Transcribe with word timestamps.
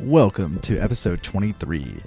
Welcome 0.00 0.58
to 0.60 0.78
episode 0.78 1.22
23. 1.22 2.02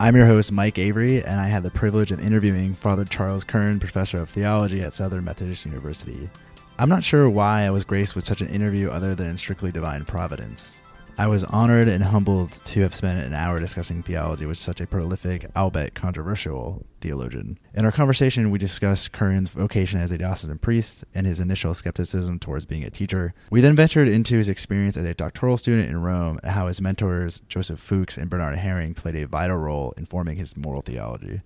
I'm 0.00 0.16
your 0.16 0.26
host, 0.26 0.50
Mike 0.50 0.80
Avery, 0.80 1.22
and 1.22 1.40
I 1.40 1.46
had 1.46 1.62
the 1.62 1.70
privilege 1.70 2.10
of 2.10 2.18
interviewing 2.18 2.74
Father 2.74 3.04
Charles 3.04 3.44
Curran, 3.44 3.78
professor 3.78 4.18
of 4.18 4.28
theology 4.28 4.80
at 4.80 4.94
Southern 4.94 5.24
Methodist 5.24 5.64
University. 5.64 6.28
I'm 6.76 6.88
not 6.88 7.04
sure 7.04 7.30
why 7.30 7.62
I 7.62 7.70
was 7.70 7.84
graced 7.84 8.16
with 8.16 8.24
such 8.24 8.40
an 8.40 8.48
interview 8.48 8.90
other 8.90 9.14
than 9.14 9.36
strictly 9.36 9.70
divine 9.70 10.04
providence. 10.04 10.80
I 11.16 11.28
was 11.28 11.44
honored 11.44 11.86
and 11.86 12.02
humbled 12.02 12.58
to 12.64 12.80
have 12.80 12.92
spent 12.92 13.24
an 13.24 13.34
hour 13.34 13.60
discussing 13.60 14.02
theology 14.02 14.46
with 14.46 14.58
such 14.58 14.80
a 14.80 14.86
prolific, 14.86 15.48
albeit 15.54 15.94
controversial, 15.94 16.84
theologian. 17.00 17.56
In 17.72 17.84
our 17.84 17.92
conversation, 17.92 18.50
we 18.50 18.58
discussed 18.58 19.12
Curran's 19.12 19.50
vocation 19.50 20.00
as 20.00 20.10
a 20.10 20.18
diocesan 20.18 20.58
priest 20.58 21.04
and 21.14 21.24
his 21.24 21.38
initial 21.38 21.72
skepticism 21.72 22.40
towards 22.40 22.66
being 22.66 22.82
a 22.82 22.90
teacher. 22.90 23.32
We 23.48 23.60
then 23.60 23.76
ventured 23.76 24.08
into 24.08 24.36
his 24.36 24.48
experience 24.48 24.96
as 24.96 25.04
a 25.04 25.14
doctoral 25.14 25.56
student 25.56 25.88
in 25.88 26.02
Rome 26.02 26.40
and 26.42 26.50
how 26.50 26.66
his 26.66 26.80
mentors, 26.80 27.42
Joseph 27.48 27.78
Fuchs 27.78 28.18
and 28.18 28.28
Bernard 28.28 28.58
Häring, 28.58 28.96
played 28.96 29.14
a 29.14 29.28
vital 29.28 29.56
role 29.56 29.94
in 29.96 30.06
forming 30.06 30.36
his 30.36 30.56
moral 30.56 30.82
theology. 30.82 31.42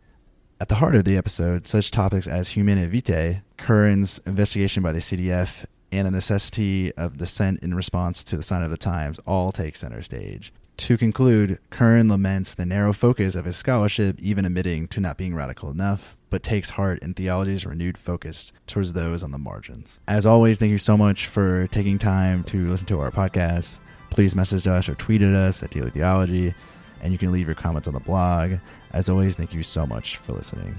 At 0.61 0.69
the 0.69 0.77
heart 0.77 0.97
of 0.97 1.05
the 1.05 1.19
episode, 1.19 1.66
such 1.66 1.91
topics 1.91 2.27
as 2.27 2.49
Humanae 2.51 2.87
Vitae, 2.87 3.43
Curran's 3.59 4.19
investigation 4.25 4.83
by 4.83 4.93
the 4.93 4.99
CDF, 5.01 5.66
and 5.91 6.06
the 6.06 6.10
necessity 6.10 6.92
of 6.95 7.16
dissent 7.16 7.60
in 7.62 7.74
response 7.74 8.23
to 8.24 8.37
the 8.37 8.42
sign 8.42 8.62
of 8.62 8.70
the 8.70 8.77
times 8.77 9.19
all 9.27 9.52
take 9.52 9.76
center 9.76 10.02
stage. 10.02 10.52
To 10.79 10.96
conclude, 10.96 11.59
Curran 11.71 12.09
laments 12.09 12.54
the 12.54 12.65
narrow 12.65 12.93
focus 12.93 13.35
of 13.35 13.46
his 13.46 13.57
scholarship, 13.57 14.16
even 14.21 14.45
admitting 14.45 14.87
to 14.88 15.01
not 15.01 15.18
being 15.18 15.35
radical 15.35 15.71
enough, 15.71 16.16
but 16.30 16.45
takes 16.45 16.71
heart 16.71 17.01
in 17.01 17.15
theology's 17.15 17.66
renewed 17.66 17.98
focus 17.98 18.52
towards 18.68 18.93
those 18.93 19.24
on 19.24 19.32
the 19.32 19.38
margins. 19.38 19.98
As 20.07 20.24
always, 20.24 20.60
thank 20.60 20.71
you 20.71 20.79
so 20.79 20.96
much 20.96 21.26
for 21.26 21.66
taking 21.66 21.98
time 21.98 22.45
to 22.45 22.68
listen 22.68 22.87
to 22.87 23.01
our 23.01 23.10
podcast. 23.10 23.80
Please 24.10 24.37
message 24.37 24.68
us 24.68 24.88
or 24.88 24.95
tweet 24.95 25.20
at 25.20 25.35
us 25.35 25.65
at 25.65 25.70
Daily 25.70 25.91
Theology, 25.91 26.54
and 27.02 27.13
you 27.13 27.18
can 27.18 27.32
leave 27.32 27.46
your 27.46 27.57
comments 27.57 27.88
on 27.88 27.95
the 27.95 28.01
blog. 28.01 28.52
As 28.93 29.09
always, 29.09 29.35
thank 29.35 29.52
you 29.52 29.65
so 29.65 29.85
much 29.85 30.18
for 30.18 30.32
listening. 30.32 30.76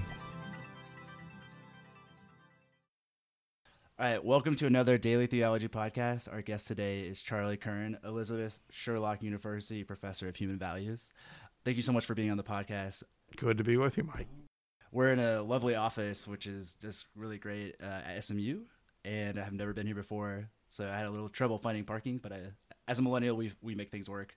All 4.00 4.06
right, 4.06 4.24
welcome 4.24 4.56
to 4.56 4.66
another 4.66 4.98
Daily 4.98 5.28
Theology 5.28 5.68
podcast. 5.68 6.32
Our 6.32 6.42
guest 6.42 6.68
today 6.68 7.02
is 7.02 7.22
Charlie 7.22 7.58
Curran, 7.58 7.98
Elizabeth 8.06 8.58
Scurlock 8.72 9.22
University 9.22 9.84
Professor 9.84 10.30
of 10.30 10.38
Human 10.38 10.58
Values. 10.58 11.12
Thank 11.66 11.76
you 11.76 11.84
so 11.84 11.92
much 11.92 12.06
for 12.06 12.16
being 12.16 12.32
on 12.32 12.38
the 12.38 12.44
podcast. 12.44 13.04
Good 13.36 13.58
to 13.58 13.64
be 13.66 13.76
with 13.76 13.98
you, 13.98 14.06
Mike. 14.06 14.30
We're 14.94 15.12
in 15.12 15.20
a 15.20 15.42
lovely 15.42 15.76
office, 15.76 16.30
which 16.30 16.48
is 16.48 16.76
just 16.76 17.08
really 17.14 17.38
great 17.38 17.76
uh, 17.84 17.88
at 18.08 18.24
SMU, 18.24 18.62
and 19.04 19.38
I 19.38 19.44
have 19.44 19.52
never 19.52 19.74
been 19.74 19.86
here 19.86 19.98
before, 19.98 20.50
so 20.70 20.88
I 20.88 20.96
had 20.96 21.06
a 21.06 21.12
little 21.12 21.28
trouble 21.28 21.58
finding 21.58 21.84
parking. 21.84 22.20
But 22.20 22.32
I, 22.32 22.40
as 22.88 23.00
a 23.00 23.02
millennial, 23.02 23.36
we 23.36 23.52
we 23.62 23.76
make 23.76 23.92
things 23.92 24.10
work. 24.10 24.34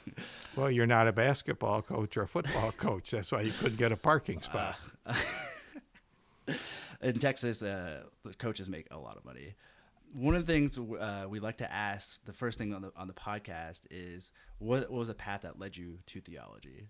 well, 0.56 0.70
you're 0.70 0.86
not 0.86 1.08
a 1.08 1.12
basketball 1.12 1.82
coach 1.82 2.16
or 2.16 2.22
a 2.22 2.28
football 2.28 2.72
coach. 2.72 3.10
That's 3.10 3.30
why 3.30 3.42
you 3.42 3.52
couldn't 3.52 3.76
get 3.76 3.92
a 3.92 3.98
parking 3.98 4.40
spot. 4.42 4.78
Uh, 5.04 5.14
in 7.04 7.18
Texas, 7.18 7.62
uh, 7.62 8.04
the 8.24 8.34
coaches 8.34 8.70
make 8.70 8.88
a 8.90 8.98
lot 8.98 9.16
of 9.16 9.24
money. 9.24 9.54
One 10.12 10.34
of 10.34 10.46
the 10.46 10.52
things 10.52 10.78
uh, 10.78 11.26
we 11.28 11.38
like 11.38 11.58
to 11.58 11.72
ask, 11.72 12.24
the 12.24 12.32
first 12.32 12.56
thing 12.58 12.72
on 12.72 12.82
the 12.82 12.92
on 12.96 13.08
the 13.08 13.14
podcast 13.14 13.82
is, 13.90 14.32
what, 14.58 14.82
what 14.90 14.98
was 14.98 15.08
the 15.08 15.14
path 15.14 15.42
that 15.42 15.58
led 15.58 15.76
you 15.76 15.98
to 16.06 16.20
theology? 16.20 16.88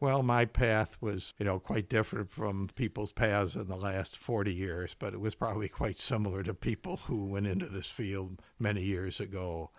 Well, 0.00 0.22
my 0.22 0.44
path 0.44 0.96
was, 1.00 1.34
you 1.38 1.44
know, 1.44 1.58
quite 1.58 1.88
different 1.88 2.30
from 2.30 2.68
people's 2.76 3.10
paths 3.10 3.56
in 3.56 3.66
the 3.66 3.76
last 3.76 4.16
40 4.16 4.54
years, 4.54 4.94
but 4.96 5.12
it 5.12 5.20
was 5.20 5.34
probably 5.34 5.68
quite 5.68 5.98
similar 5.98 6.44
to 6.44 6.54
people 6.54 6.98
who 7.04 7.24
went 7.24 7.48
into 7.48 7.66
this 7.66 7.88
field 7.88 8.40
many 8.60 8.82
years 8.82 9.18
ago. 9.18 9.70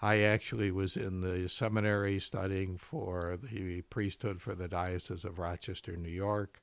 I 0.00 0.20
actually 0.20 0.70
was 0.70 0.96
in 0.96 1.20
the 1.20 1.46
seminary 1.50 2.20
studying 2.20 2.78
for 2.78 3.36
the 3.42 3.82
priesthood 3.82 4.40
for 4.40 4.54
the 4.54 4.68
Diocese 4.68 5.24
of 5.24 5.38
Rochester, 5.38 5.94
New 5.94 6.08
York. 6.08 6.62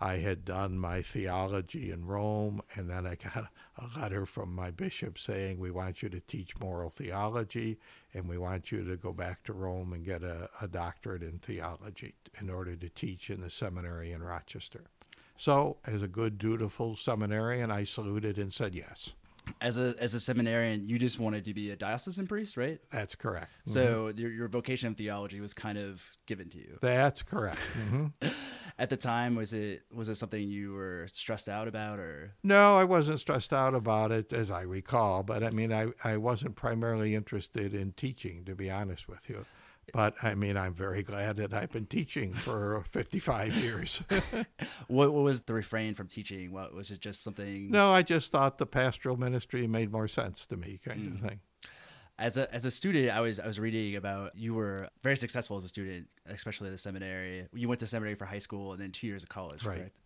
I 0.00 0.16
had 0.16 0.46
done 0.46 0.78
my 0.78 1.02
theology 1.02 1.90
in 1.90 2.06
Rome, 2.06 2.62
and 2.74 2.88
then 2.88 3.06
I 3.06 3.16
got 3.16 3.48
a 3.76 3.98
letter 3.98 4.24
from 4.24 4.54
my 4.54 4.70
bishop 4.70 5.18
saying, 5.18 5.58
We 5.58 5.70
want 5.70 6.02
you 6.02 6.08
to 6.08 6.20
teach 6.20 6.58
moral 6.58 6.88
theology, 6.88 7.78
and 8.14 8.26
we 8.26 8.38
want 8.38 8.72
you 8.72 8.82
to 8.84 8.96
go 8.96 9.12
back 9.12 9.44
to 9.44 9.52
Rome 9.52 9.92
and 9.92 10.04
get 10.04 10.22
a, 10.22 10.48
a 10.62 10.68
doctorate 10.68 11.22
in 11.22 11.38
theology 11.38 12.14
in 12.40 12.48
order 12.48 12.76
to 12.76 12.88
teach 12.88 13.28
in 13.28 13.42
the 13.42 13.50
seminary 13.50 14.12
in 14.12 14.22
Rochester. 14.22 14.84
So, 15.36 15.76
as 15.86 16.02
a 16.02 16.08
good, 16.08 16.38
dutiful 16.38 16.96
seminarian, 16.96 17.70
I 17.70 17.84
saluted 17.84 18.38
and 18.38 18.52
said 18.52 18.74
yes 18.74 19.14
as 19.60 19.78
a 19.78 19.94
as 19.98 20.14
a 20.14 20.20
seminarian, 20.20 20.88
you 20.88 20.98
just 20.98 21.18
wanted 21.18 21.44
to 21.46 21.54
be 21.54 21.70
a 21.70 21.76
diocesan 21.76 22.26
priest, 22.26 22.56
right? 22.56 22.78
That's 22.90 23.14
correct. 23.14 23.50
So 23.66 24.06
mm-hmm. 24.06 24.18
your, 24.18 24.30
your 24.30 24.48
vocation 24.48 24.88
of 24.88 24.96
theology 24.96 25.40
was 25.40 25.54
kind 25.54 25.78
of 25.78 26.02
given 26.26 26.48
to 26.50 26.58
you. 26.58 26.78
That's 26.80 27.22
correct. 27.22 27.58
Mm-hmm. 27.78 28.28
At 28.80 28.88
the 28.88 28.96
time, 28.96 29.36
was 29.36 29.52
it 29.52 29.82
was 29.92 30.08
it 30.08 30.14
something 30.14 30.42
you 30.42 30.72
were 30.72 31.06
stressed 31.12 31.50
out 31.50 31.68
about, 31.68 31.98
or 31.98 32.32
no? 32.42 32.78
I 32.78 32.84
wasn't 32.84 33.20
stressed 33.20 33.52
out 33.52 33.74
about 33.74 34.10
it, 34.10 34.32
as 34.32 34.50
I 34.50 34.62
recall. 34.62 35.22
But 35.22 35.44
I 35.44 35.50
mean, 35.50 35.70
I 35.70 35.88
I 36.02 36.16
wasn't 36.16 36.56
primarily 36.56 37.14
interested 37.14 37.74
in 37.74 37.92
teaching, 37.92 38.42
to 38.46 38.54
be 38.54 38.70
honest 38.70 39.06
with 39.06 39.28
you. 39.28 39.44
But 39.92 40.14
I 40.22 40.34
mean, 40.34 40.56
I'm 40.56 40.72
very 40.72 41.02
glad 41.02 41.36
that 41.36 41.52
I've 41.52 41.70
been 41.70 41.86
teaching 41.86 42.32
for 42.32 42.84
55 42.92 43.56
years. 43.56 44.02
what, 44.88 45.12
what, 45.12 45.22
was 45.22 45.42
the 45.42 45.54
refrain 45.54 45.94
from 45.94 46.06
teaching? 46.06 46.52
What 46.52 46.74
was 46.74 46.90
it? 46.90 47.00
Just 47.00 47.22
something? 47.22 47.70
No, 47.70 47.90
I 47.90 48.02
just 48.02 48.30
thought 48.30 48.58
the 48.58 48.66
pastoral 48.66 49.16
ministry 49.16 49.66
made 49.66 49.92
more 49.92 50.08
sense 50.08 50.46
to 50.46 50.56
me, 50.56 50.80
kind 50.84 51.00
mm. 51.00 51.14
of 51.14 51.28
thing. 51.28 51.40
As 52.20 52.36
a 52.36 52.52
as 52.54 52.64
a 52.66 52.70
student, 52.70 53.10
I 53.10 53.20
was 53.20 53.40
I 53.40 53.46
was 53.46 53.58
reading 53.58 53.96
about 53.96 54.36
you 54.36 54.54
were 54.54 54.90
very 55.02 55.16
successful 55.16 55.56
as 55.56 55.64
a 55.64 55.68
student, 55.68 56.06
especially 56.26 56.68
at 56.68 56.72
the 56.72 56.78
seminary. 56.78 57.46
You 57.54 57.66
went 57.66 57.80
to 57.80 57.86
seminary 57.86 58.14
for 58.14 58.26
high 58.26 58.38
school 58.38 58.72
and 58.72 58.80
then 58.80 58.92
two 58.92 59.06
years 59.06 59.22
of 59.22 59.30
college, 59.30 59.64
right? 59.64 59.78
Correct? 59.78 59.96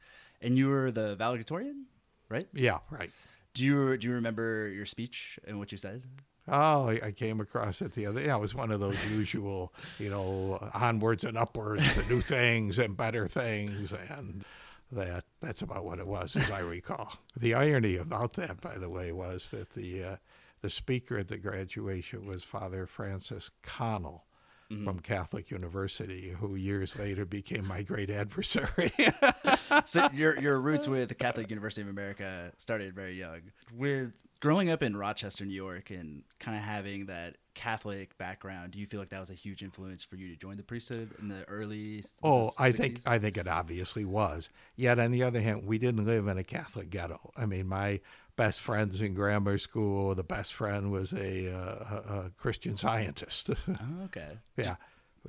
And 0.40 0.56
you 0.56 0.68
were 0.68 0.90
the 0.92 1.16
valedictorian, 1.16 1.86
right? 2.28 2.46
Yeah, 2.54 2.78
right. 2.90 3.10
Do 3.52 3.64
you 3.64 3.96
do 3.96 4.06
you 4.06 4.14
remember 4.14 4.68
your 4.68 4.86
speech 4.86 5.40
and 5.46 5.58
what 5.58 5.72
you 5.72 5.78
said? 5.78 6.04
Oh, 6.46 6.88
I 6.88 7.12
came 7.12 7.40
across 7.40 7.80
it 7.80 7.94
the 7.94 8.06
other. 8.06 8.20
Yeah, 8.20 8.36
it 8.36 8.40
was 8.40 8.54
one 8.54 8.70
of 8.70 8.78
those 8.78 8.96
usual, 9.10 9.72
you 9.98 10.10
know, 10.10 10.58
onwards 10.74 11.24
and 11.24 11.38
upwards 11.38 11.94
to 11.94 12.08
new 12.08 12.20
things 12.20 12.78
and 12.78 12.96
better 12.96 13.26
things, 13.26 13.92
and 14.10 14.44
that 14.92 15.24
that's 15.40 15.62
about 15.62 15.84
what 15.84 15.98
it 15.98 16.06
was, 16.06 16.36
as 16.36 16.50
I 16.50 16.60
recall. 16.60 17.14
The 17.36 17.54
irony 17.54 17.96
about 17.96 18.34
that, 18.34 18.60
by 18.60 18.76
the 18.76 18.88
way, 18.88 19.10
was 19.10 19.50
that 19.50 19.74
the 19.74 20.04
uh, 20.04 20.16
the 20.64 20.70
speaker 20.70 21.18
at 21.18 21.28
the 21.28 21.36
graduation 21.36 22.24
was 22.24 22.42
Father 22.42 22.86
Francis 22.86 23.50
Connell. 23.62 24.24
Mm-hmm. 24.72 24.84
From 24.86 24.98
Catholic 25.00 25.50
University, 25.50 26.30
who 26.30 26.54
years 26.54 26.98
later 26.98 27.26
became 27.26 27.68
my 27.68 27.82
great 27.82 28.08
adversary. 28.08 28.90
so 29.84 30.08
your 30.14 30.40
your 30.40 30.58
roots 30.58 30.88
with 30.88 31.10
the 31.10 31.14
Catholic 31.14 31.50
University 31.50 31.82
of 31.82 31.88
America 31.88 32.50
started 32.56 32.94
very 32.94 33.12
young. 33.12 33.42
With 33.74 34.12
growing 34.40 34.70
up 34.70 34.82
in 34.82 34.96
Rochester, 34.96 35.44
New 35.44 35.54
York, 35.54 35.90
and 35.90 36.22
kind 36.38 36.56
of 36.56 36.62
having 36.62 37.06
that 37.06 37.36
Catholic 37.54 38.16
background, 38.16 38.72
do 38.72 38.78
you 38.78 38.86
feel 38.86 39.00
like 39.00 39.10
that 39.10 39.20
was 39.20 39.30
a 39.30 39.34
huge 39.34 39.62
influence 39.62 40.02
for 40.02 40.16
you 40.16 40.28
to 40.28 40.36
join 40.36 40.56
the 40.56 40.62
priesthood 40.62 41.10
in 41.20 41.28
the 41.28 41.46
early? 41.48 42.02
Oh, 42.22 42.50
I 42.58 42.72
think 42.72 43.00
I 43.04 43.18
think 43.18 43.36
it 43.36 43.46
obviously 43.46 44.06
was. 44.06 44.48
Yet 44.76 44.98
on 44.98 45.10
the 45.10 45.22
other 45.22 45.42
hand, 45.42 45.66
we 45.66 45.76
didn't 45.76 46.06
live 46.06 46.26
in 46.26 46.38
a 46.38 46.44
Catholic 46.44 46.88
ghetto. 46.88 47.32
I 47.36 47.44
mean, 47.44 47.68
my 47.68 48.00
best 48.36 48.60
friends 48.60 49.00
in 49.00 49.14
grammar 49.14 49.58
school, 49.58 50.14
the 50.14 50.24
best 50.24 50.54
friend 50.54 50.90
was 50.90 51.12
a, 51.12 51.52
uh, 51.52 52.24
a 52.26 52.30
Christian 52.36 52.76
scientist. 52.76 53.50
oh, 53.68 54.04
okay. 54.04 54.38
yeah, 54.56 54.76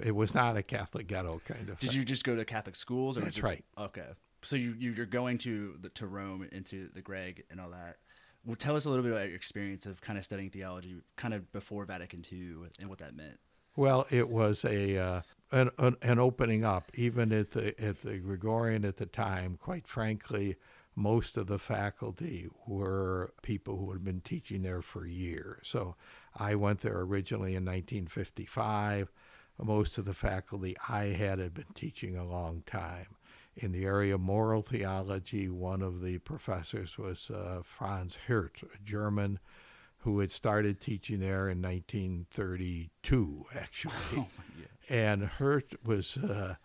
it 0.01 0.15
was 0.15 0.33
not 0.33 0.57
a 0.57 0.63
Catholic 0.63 1.07
ghetto 1.07 1.41
kind 1.45 1.69
of. 1.69 1.79
Did 1.79 1.89
thing. 1.89 1.99
you 1.99 2.05
just 2.05 2.23
go 2.23 2.35
to 2.35 2.45
Catholic 2.45 2.75
schools? 2.75 3.17
Or 3.17 3.21
That's 3.21 3.41
right. 3.41 3.63
Okay, 3.77 4.07
so 4.41 4.55
you 4.55 4.75
you're 4.77 5.05
going 5.05 5.37
to 5.39 5.77
the, 5.81 5.89
to 5.89 6.07
Rome 6.07 6.47
into 6.51 6.89
the 6.93 7.01
Greg 7.01 7.43
and 7.49 7.59
all 7.59 7.69
that 7.69 7.97
well, 8.45 8.55
tell 8.55 8.75
us 8.75 8.85
a 8.85 8.89
little 8.89 9.03
bit 9.03 9.11
about 9.11 9.27
your 9.27 9.35
experience 9.35 9.85
of 9.85 10.01
kind 10.01 10.19
of 10.19 10.25
studying 10.25 10.49
theology, 10.49 10.97
kind 11.15 11.33
of 11.33 11.51
before 11.51 11.85
Vatican 11.85 12.23
II, 12.31 12.69
and 12.79 12.89
what 12.89 12.99
that 12.99 13.15
meant. 13.15 13.39
Well, 13.75 14.05
it 14.09 14.29
was 14.29 14.63
a 14.63 14.97
uh, 14.97 15.21
an, 15.51 15.71
an, 15.77 15.95
an, 16.01 16.19
opening 16.19 16.63
up, 16.63 16.91
even 16.93 17.33
at 17.33 17.51
the 17.51 17.79
at 17.81 18.01
the 18.03 18.17
Gregorian 18.17 18.85
at 18.85 18.97
the 18.97 19.05
time. 19.05 19.57
Quite 19.59 19.87
frankly, 19.87 20.55
most 20.95 21.35
of 21.35 21.47
the 21.47 21.59
faculty 21.59 22.47
were 22.65 23.33
people 23.41 23.77
who 23.77 23.91
had 23.91 24.03
been 24.03 24.21
teaching 24.21 24.61
there 24.61 24.81
for 24.81 25.05
years. 25.05 25.67
So 25.67 25.95
I 26.35 26.55
went 26.55 26.79
there 26.81 26.99
originally 26.99 27.51
in 27.51 27.65
1955. 27.65 29.11
Most 29.61 29.97
of 29.97 30.05
the 30.05 30.13
faculty 30.13 30.75
I 30.89 31.05
had 31.05 31.39
had 31.39 31.53
been 31.53 31.73
teaching 31.73 32.15
a 32.15 32.27
long 32.27 32.63
time 32.65 33.07
in 33.57 33.71
the 33.71 33.85
area 33.85 34.15
of 34.15 34.21
moral 34.21 34.61
theology. 34.61 35.49
One 35.49 35.81
of 35.81 36.01
the 36.01 36.19
professors 36.19 36.97
was 36.97 37.29
uh, 37.29 37.61
Franz 37.63 38.17
Hürth, 38.27 38.63
a 38.63 38.83
German 38.83 39.39
who 39.99 40.19
had 40.19 40.31
started 40.31 40.79
teaching 40.79 41.19
there 41.19 41.49
in 41.49 41.61
1932, 41.61 43.45
actually. 43.53 43.93
Oh, 44.17 44.27
and 44.87 45.23
Hürth 45.23 45.75
was. 45.83 46.15
Uh, 46.15 46.55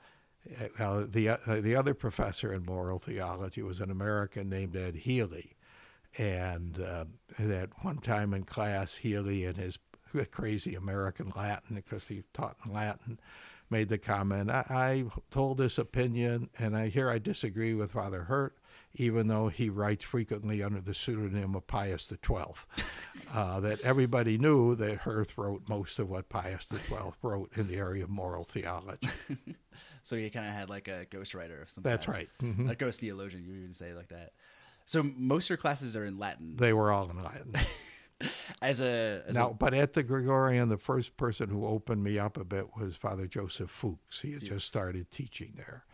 the 0.46 1.38
uh, 1.46 1.60
the 1.60 1.76
other 1.76 1.94
professor 1.94 2.52
in 2.52 2.64
moral 2.64 2.98
theology 2.98 3.62
was 3.62 3.80
an 3.80 3.90
American 3.90 4.48
named 4.48 4.76
Ed 4.76 4.96
Healy, 4.96 5.52
and 6.18 6.80
uh, 6.80 7.04
at 7.38 7.84
one 7.84 7.98
time 7.98 8.34
in 8.34 8.44
class, 8.44 8.96
Healy 8.96 9.44
and 9.44 9.56
his 9.56 9.78
crazy 10.30 10.74
American 10.74 11.32
Latin 11.36 11.76
because 11.76 12.08
he 12.08 12.24
taught 12.32 12.56
in 12.64 12.72
Latin, 12.72 13.20
made 13.70 13.88
the 13.88 13.98
comment, 13.98 14.50
I, 14.50 14.64
I 14.68 15.04
told 15.30 15.58
this 15.58 15.78
opinion, 15.78 16.50
and 16.58 16.76
I 16.76 16.88
here 16.88 17.08
I 17.08 17.18
disagree 17.18 17.74
with 17.74 17.92
Father 17.92 18.26
Hürth, 18.28 18.52
even 18.94 19.28
though 19.28 19.48
he 19.48 19.70
writes 19.70 20.04
frequently 20.04 20.62
under 20.62 20.80
the 20.80 20.94
pseudonym 20.94 21.54
of 21.54 21.66
Pius 21.66 22.08
XII. 22.08 22.84
uh, 23.34 23.60
that 23.60 23.80
everybody 23.82 24.36
knew 24.38 24.74
that 24.74 25.02
Hürth 25.02 25.38
wrote 25.38 25.68
most 25.68 25.98
of 25.98 26.10
what 26.10 26.28
Pius 26.28 26.66
XII 26.72 27.12
wrote 27.22 27.52
in 27.56 27.68
the 27.68 27.76
area 27.76 28.04
of 28.04 28.10
moral 28.10 28.44
theology. 28.44 29.08
so 30.02 30.16
he 30.16 30.28
kind 30.30 30.46
of 30.48 30.54
had 30.54 30.68
like 30.70 30.88
a 30.88 31.06
ghostwriter 31.10 31.62
of 31.62 31.70
something. 31.70 31.90
That's 31.90 32.08
right. 32.08 32.28
Mm-hmm. 32.42 32.68
A 32.70 32.74
ghost 32.74 33.00
theologian, 33.00 33.44
you 33.44 33.52
would 33.52 33.58
even 33.60 33.72
say 33.72 33.94
like 33.94 34.08
that. 34.08 34.32
So 34.86 35.02
most 35.02 35.46
of 35.46 35.50
your 35.50 35.56
classes 35.58 35.96
are 35.96 36.04
in 36.04 36.18
Latin. 36.18 36.56
They 36.56 36.72
were 36.72 36.90
all 36.90 37.10
in 37.10 37.22
Latin. 37.22 37.54
as 38.62 38.80
a 38.80 39.22
as 39.26 39.34
now, 39.34 39.50
a, 39.50 39.54
but 39.54 39.72
at 39.74 39.92
the 39.92 40.02
Gregorian, 40.02 40.68
the 40.68 40.78
first 40.78 41.16
person 41.16 41.48
who 41.48 41.66
opened 41.66 42.02
me 42.02 42.18
up 42.18 42.36
a 42.36 42.44
bit 42.44 42.76
was 42.76 42.96
Father 42.96 43.26
Joseph 43.26 43.70
Fuchs. 43.70 44.20
He 44.20 44.32
had 44.32 44.42
Yes. 44.42 44.50
just 44.50 44.66
started 44.66 45.10
teaching 45.10 45.54
there, 45.56 45.84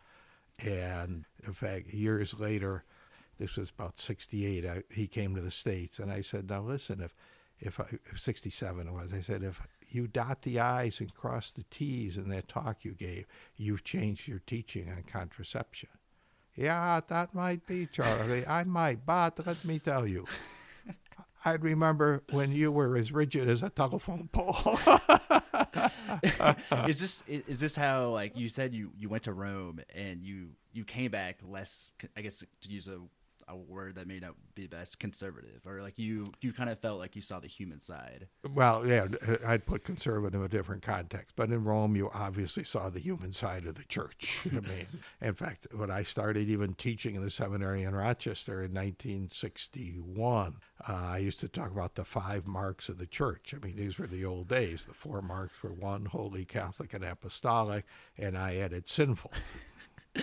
and 0.59 1.25
in 1.47 1.53
fact, 1.53 1.89
years 1.89 2.39
later, 2.41 2.85
this 3.39 3.57
was 3.57 3.71
about 3.71 3.99
'68. 3.99 4.65
He 4.91 5.07
came 5.07 5.35
to 5.35 5.41
the 5.41 5.51
states, 5.51 5.99
and 5.99 6.11
I 6.11 6.21
said, 6.23 6.49
"Now 6.49 6.63
listen, 6.63 7.01
if 7.01 7.15
if 7.61 7.81
I, 7.81 7.87
'67 8.15 8.87
it 8.87 8.93
was, 8.93 9.13
I 9.13 9.21
said, 9.21 9.43
if 9.43 9.61
you 9.89 10.07
dot 10.07 10.43
the 10.43 10.61
i's 10.61 11.01
and 11.01 11.15
cross 11.15 11.51
the 11.51 11.65
t's 11.71 12.17
in 12.17 12.29
that 12.31 12.49
talk 12.49 12.85
you 12.85 12.93
gave, 12.93 13.27
you've 13.57 13.85
changed 13.85 14.29
your 14.29 14.41
teaching 14.47 14.89
on 14.89 15.03
contraception." 15.05 15.91
Yeah, 16.55 17.01
that 17.09 17.35
might 17.35 17.67
be, 17.67 17.87
Charlie. 17.87 18.47
I 18.47 18.65
might, 18.65 19.05
but 19.05 19.47
let 19.47 19.63
me 19.65 19.79
tell 19.79 20.07
you. 20.07 20.25
I 21.45 21.53
remember 21.53 22.23
when 22.31 22.51
you 22.53 22.73
were 22.73 22.97
as 22.97 23.13
rigid 23.13 23.49
as 23.49 23.63
a 23.63 23.69
telephone 23.69 24.29
pole. 24.33 24.79
is 26.89 26.99
this 27.01 27.23
is 27.29 27.61
this 27.61 27.77
how 27.77 28.09
like 28.09 28.37
you 28.37 28.49
said 28.49 28.75
you 28.75 28.91
you 28.99 29.09
went 29.09 29.25
to 29.25 29.33
Rome 29.33 29.81
and 29.95 30.25
you 30.25 30.49
you 30.73 30.85
came 30.85 31.11
back 31.11 31.39
less 31.47 31.93
I 32.17 32.23
guess 32.23 32.43
to 32.63 32.69
use 32.69 32.89
a 32.89 33.01
a 33.49 33.57
word 33.57 33.95
that 33.95 34.07
may 34.07 34.19
not 34.19 34.35
be 34.55 34.67
best 34.67 34.99
conservative 34.99 35.61
or 35.67 35.83
like 35.83 35.99
you 35.99 36.33
you 36.41 36.53
kind 36.53 36.71
of 36.71 36.79
felt 36.79 36.99
like 36.99 37.15
you 37.15 37.23
saw 37.23 37.39
the 37.39 37.47
human 37.47 37.81
side 37.81 38.27
well, 38.55 38.87
yeah, 38.87 39.07
I'd 39.47 39.67
put 39.67 39.85
conservative 39.85 40.35
in 40.41 40.45
a 40.45 40.49
different 40.49 40.83
context, 40.83 41.35
but 41.37 41.51
in 41.51 41.65
Rome, 41.65 41.97
you 41.97 42.11
obviously 42.13 42.65
saw 42.65 42.89
the 42.89 43.01
human 43.01 43.33
side 43.33 43.67
of 43.67 43.75
the 43.75 43.85
church. 43.85 44.41
I 44.53 44.61
mean, 44.61 44.87
in 45.21 45.35
fact, 45.35 45.67
when 45.75 45.91
I 45.91 46.03
started 46.03 46.49
even 46.49 46.75
teaching 46.75 47.15
in 47.15 47.23
the 47.23 47.31
seminary 47.31 47.83
in 47.83 47.95
Rochester 47.95 48.63
in 48.63 48.73
1961, 48.73 50.57
uh, 50.89 50.93
I 50.93 51.19
used 51.19 51.41
to 51.41 51.49
talk 51.49 51.71
about 51.71 51.95
the 51.95 52.05
five 52.05 52.47
marks 52.47 52.89
of 52.89 52.99
the 52.99 53.07
church. 53.07 53.55
I 53.55 53.65
mean, 53.65 53.77
these 53.77 53.99
were 53.99 54.07
the 54.07 54.25
old 54.25 54.49
days. 54.49 54.87
The 54.87 54.95
four 54.95 55.23
marks 55.23 55.63
were 55.63 55.73
one, 55.73 56.07
holy, 56.07 56.45
Catholic, 56.45 56.95
and 56.95 57.05
apostolic, 57.05 57.85
and 58.17 58.39
I 58.39 58.57
added 58.57 58.89
sinful. 58.89 59.33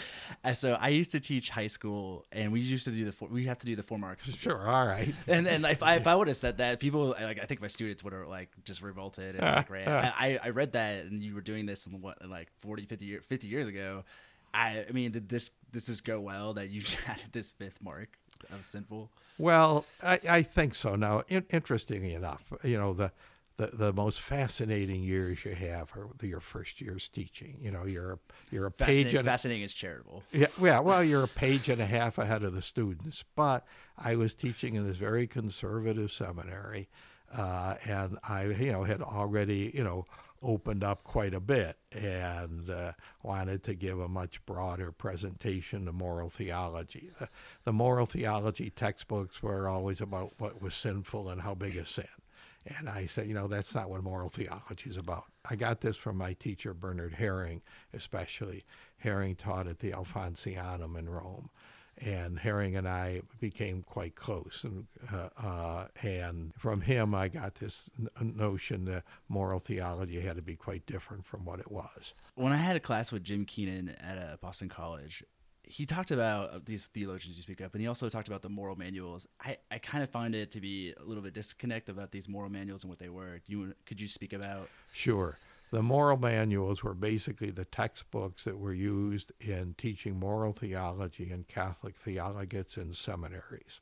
and 0.44 0.58
so 0.58 0.74
I 0.80 0.90
used 0.90 1.12
to 1.12 1.20
teach 1.20 1.50
high 1.50 1.68
school 1.68 2.26
and 2.32 2.52
we 2.52 2.60
used 2.60 2.86
to 2.86 2.92
do 2.92 3.06
the 3.06 3.12
four, 3.12 3.28
we 3.28 3.46
have 3.46 3.60
to 3.60 3.66
do 3.66 3.76
the 3.76 3.84
four 3.84 3.98
marks 4.00 4.30
Sure, 4.40 4.68
all 4.68 4.86
right. 4.86 5.14
and 5.28 5.48
and 5.48 5.66
if 5.66 5.84
I 5.84 5.96
if 5.96 6.08
I 6.08 6.16
would 6.16 6.28
have 6.28 6.38
said 6.38 6.58
that, 6.58 6.80
people 6.80 7.16
like 7.20 7.42
I 7.42 7.46
think 7.46 7.62
my 7.62 7.68
students 7.68 8.04
would 8.04 8.14
have 8.14 8.28
like 8.28 8.50
just 8.64 8.82
revolted 8.82 9.36
and 9.36 9.44
like 9.44 9.70
ran. 9.70 9.88
I, 10.18 10.40
I 10.44 10.50
read 10.50 10.74
that 10.74 11.06
and 11.06 11.24
you 11.24 11.36
were 11.36 11.42
doing 11.42 11.66
this 11.66 11.88
in 11.88 12.02
what 12.02 12.18
like 12.28 12.50
40, 12.62 12.86
50 12.86 13.06
years 13.06 13.24
50 13.26 13.48
years 13.48 13.68
ago. 13.68 14.04
I 14.54 14.86
I 14.88 14.92
mean 14.92 15.12
did 15.12 15.30
this 15.30 15.52
this 15.72 15.88
just 15.88 16.06
go 16.06 16.20
well 16.20 16.54
that 16.54 16.70
you 16.70 16.84
added 17.08 17.32
this 17.32 17.52
fifth 17.52 17.82
mark 17.82 18.18
of 18.52 18.66
sinful? 18.66 19.10
Well, 19.38 19.86
I, 20.04 20.20
I 20.30 20.42
think 20.44 20.76
so. 20.76 20.96
Now, 20.96 21.24
in, 21.28 21.44
interestingly 21.50 22.14
enough, 22.14 22.44
you 22.64 22.78
know 22.78 22.94
the, 22.94 23.12
the 23.58 23.68
the 23.68 23.94
most 23.94 24.22
fascinating 24.22 25.04
years 25.04 25.46
you 25.46 25.54
have 25.54 25.92
are 25.96 26.10
your 26.22 26.40
first 26.40 26.82
years 26.82 27.10
teaching. 27.10 27.58
You 27.62 27.72
know, 27.72 27.86
you're 27.86 28.14
a, 28.14 28.20
you're 28.52 28.66
a 28.66 28.72
page 28.72 28.88
Fascinating, 28.88 29.18
and 29.18 29.26
fascinating 29.26 29.64
is 29.64 29.74
charitable. 29.74 30.24
yeah, 30.32 30.48
yeah, 30.62 30.80
well, 30.80 31.04
you're 31.04 31.24
a 31.24 31.28
page 31.28 31.70
and 31.70 31.82
a 31.82 31.86
half 31.86 32.18
ahead 32.18 32.44
of 32.44 32.54
the 32.54 32.62
students. 32.62 33.24
But 33.36 33.66
I 33.98 34.16
was 34.16 34.34
teaching 34.34 34.76
in 34.76 34.88
this 34.88 34.98
very 34.98 35.28
conservative 35.28 36.12
seminary, 36.12 36.90
uh, 37.36 37.76
and 37.86 38.18
I, 38.28 38.46
you 38.46 38.72
know, 38.72 38.84
had 38.84 39.02
already, 39.02 39.72
you 39.74 39.84
know, 39.84 40.06
opened 40.42 40.84
up 40.84 41.04
quite 41.04 41.34
a 41.34 41.40
bit 41.40 41.78
and 41.94 42.70
uh, 42.70 42.92
wanted 43.24 43.64
to 43.64 43.74
give 43.74 44.00
a 44.00 44.10
much 44.10 44.46
broader 44.46 44.92
presentation 44.92 45.88
of 45.88 45.96
moral 45.96 46.30
theology. 46.30 47.12
The, 47.20 47.30
the 47.64 47.72
moral 47.72 48.06
theology 48.06 48.70
textbooks 48.70 49.42
were 49.42 49.70
always 49.70 50.02
about 50.02 50.34
what 50.40 50.62
was 50.62 50.76
sinful 50.76 51.30
and 51.30 51.42
how 51.42 51.56
big 51.56 51.78
a 51.78 51.86
sin. 51.86 52.06
And 52.66 52.90
I 52.90 53.06
said, 53.06 53.28
you 53.28 53.34
know, 53.34 53.48
that's 53.48 53.76
not 53.76 53.90
what 53.90 54.04
moral 54.04 54.30
theology 54.30 54.90
is 54.90 54.98
about. 54.98 55.26
I 55.50 55.56
got 55.56 55.82
this 55.82 55.98
from 55.98 56.18
my 56.18 56.34
teacher, 56.34 56.74
Bernard 56.74 57.16
Häring, 57.20 57.62
especially. 57.94 58.64
Häring 59.04 59.38
taught 59.38 59.68
at 59.68 59.80
the 59.80 59.92
Alfonsianum 59.92 60.98
in 60.98 61.10
Rome. 61.10 61.50
And 61.98 62.40
Häring 62.40 62.76
and 62.78 62.88
I 62.88 63.22
became 63.40 63.84
quite 63.84 64.16
close. 64.16 64.64
And, 64.64 64.88
uh, 65.14 65.30
uh, 65.38 65.88
and 66.02 66.54
from 66.56 66.82
him, 66.82 67.14
I 67.14 67.28
got 67.28 67.56
this 67.56 67.90
n- 68.00 68.34
notion 68.36 68.86
that 68.86 69.04
moral 69.30 69.60
theology 69.60 70.20
had 70.22 70.38
to 70.38 70.42
be 70.42 70.56
quite 70.56 70.86
different 70.88 71.26
from 71.26 71.46
what 71.46 71.60
it 71.60 71.72
was. 71.72 72.16
When 72.36 72.52
I 72.52 72.58
had 72.58 72.76
a 72.76 72.80
class 72.80 73.12
with 73.12 73.24
Jim 73.24 73.46
Keenan 73.46 73.90
at 73.90 74.18
uh, 74.18 74.38
Boston 74.42 74.70
College, 74.70 75.24
he 75.64 75.86
talked 75.86 76.12
about 76.12 76.54
uh, 76.54 76.60
these 76.66 76.88
theologians 76.88 77.38
you 77.38 77.44
speak 77.44 77.62
up, 77.62 77.74
and 77.74 77.82
he 77.82 77.88
also 77.88 78.10
talked 78.10 78.28
about 78.28 78.42
the 78.42 78.50
moral 78.50 78.76
manuals. 78.76 79.28
I, 79.42 79.58
I 79.72 79.78
kind 79.78 80.04
of 80.04 80.10
find 80.10 80.36
it 80.36 80.52
to 80.52 80.62
be 80.62 80.94
a 81.00 81.04
little 81.04 81.24
bit 81.24 81.34
disconnect 81.34 81.90
about 81.90 82.12
these 82.12 82.28
moral 82.28 82.50
manuals 82.50 82.84
and 82.84 82.90
what 82.90 83.00
they 83.00 83.10
were. 83.10 83.40
Do 83.46 83.52
you 83.52 83.74
could 83.86 84.00
you 84.00 84.08
speak 84.08 84.34
about? 84.34 84.70
Sure. 84.92 85.38
The 85.72 85.82
moral 85.82 86.18
manuals 86.18 86.84
were 86.84 86.94
basically 86.94 87.50
the 87.50 87.66
textbooks 87.66 88.44
that 88.44 88.60
were 88.60 88.74
used 88.74 89.32
in 89.40 89.74
teaching 89.76 90.20
moral 90.20 90.54
theology 90.54 91.32
in 91.32 91.46
Catholic 91.46 91.96
theologians 91.96 92.78
in 92.78 92.94
seminaries. 92.94 93.82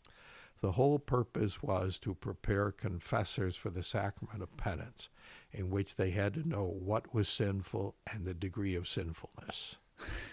The 0.61 0.73
whole 0.73 0.99
purpose 0.99 1.61
was 1.61 1.97
to 1.99 2.13
prepare 2.13 2.71
confessors 2.71 3.55
for 3.55 3.71
the 3.71 3.83
sacrament 3.83 4.43
of 4.43 4.55
penance, 4.55 5.09
in 5.51 5.69
which 5.71 5.95
they 5.95 6.11
had 6.11 6.35
to 6.35 6.47
know 6.47 6.63
what 6.63 7.13
was 7.13 7.27
sinful 7.27 7.95
and 8.09 8.23
the 8.23 8.35
degree 8.35 8.75
of 8.75 8.87
sinfulness. 8.87 9.75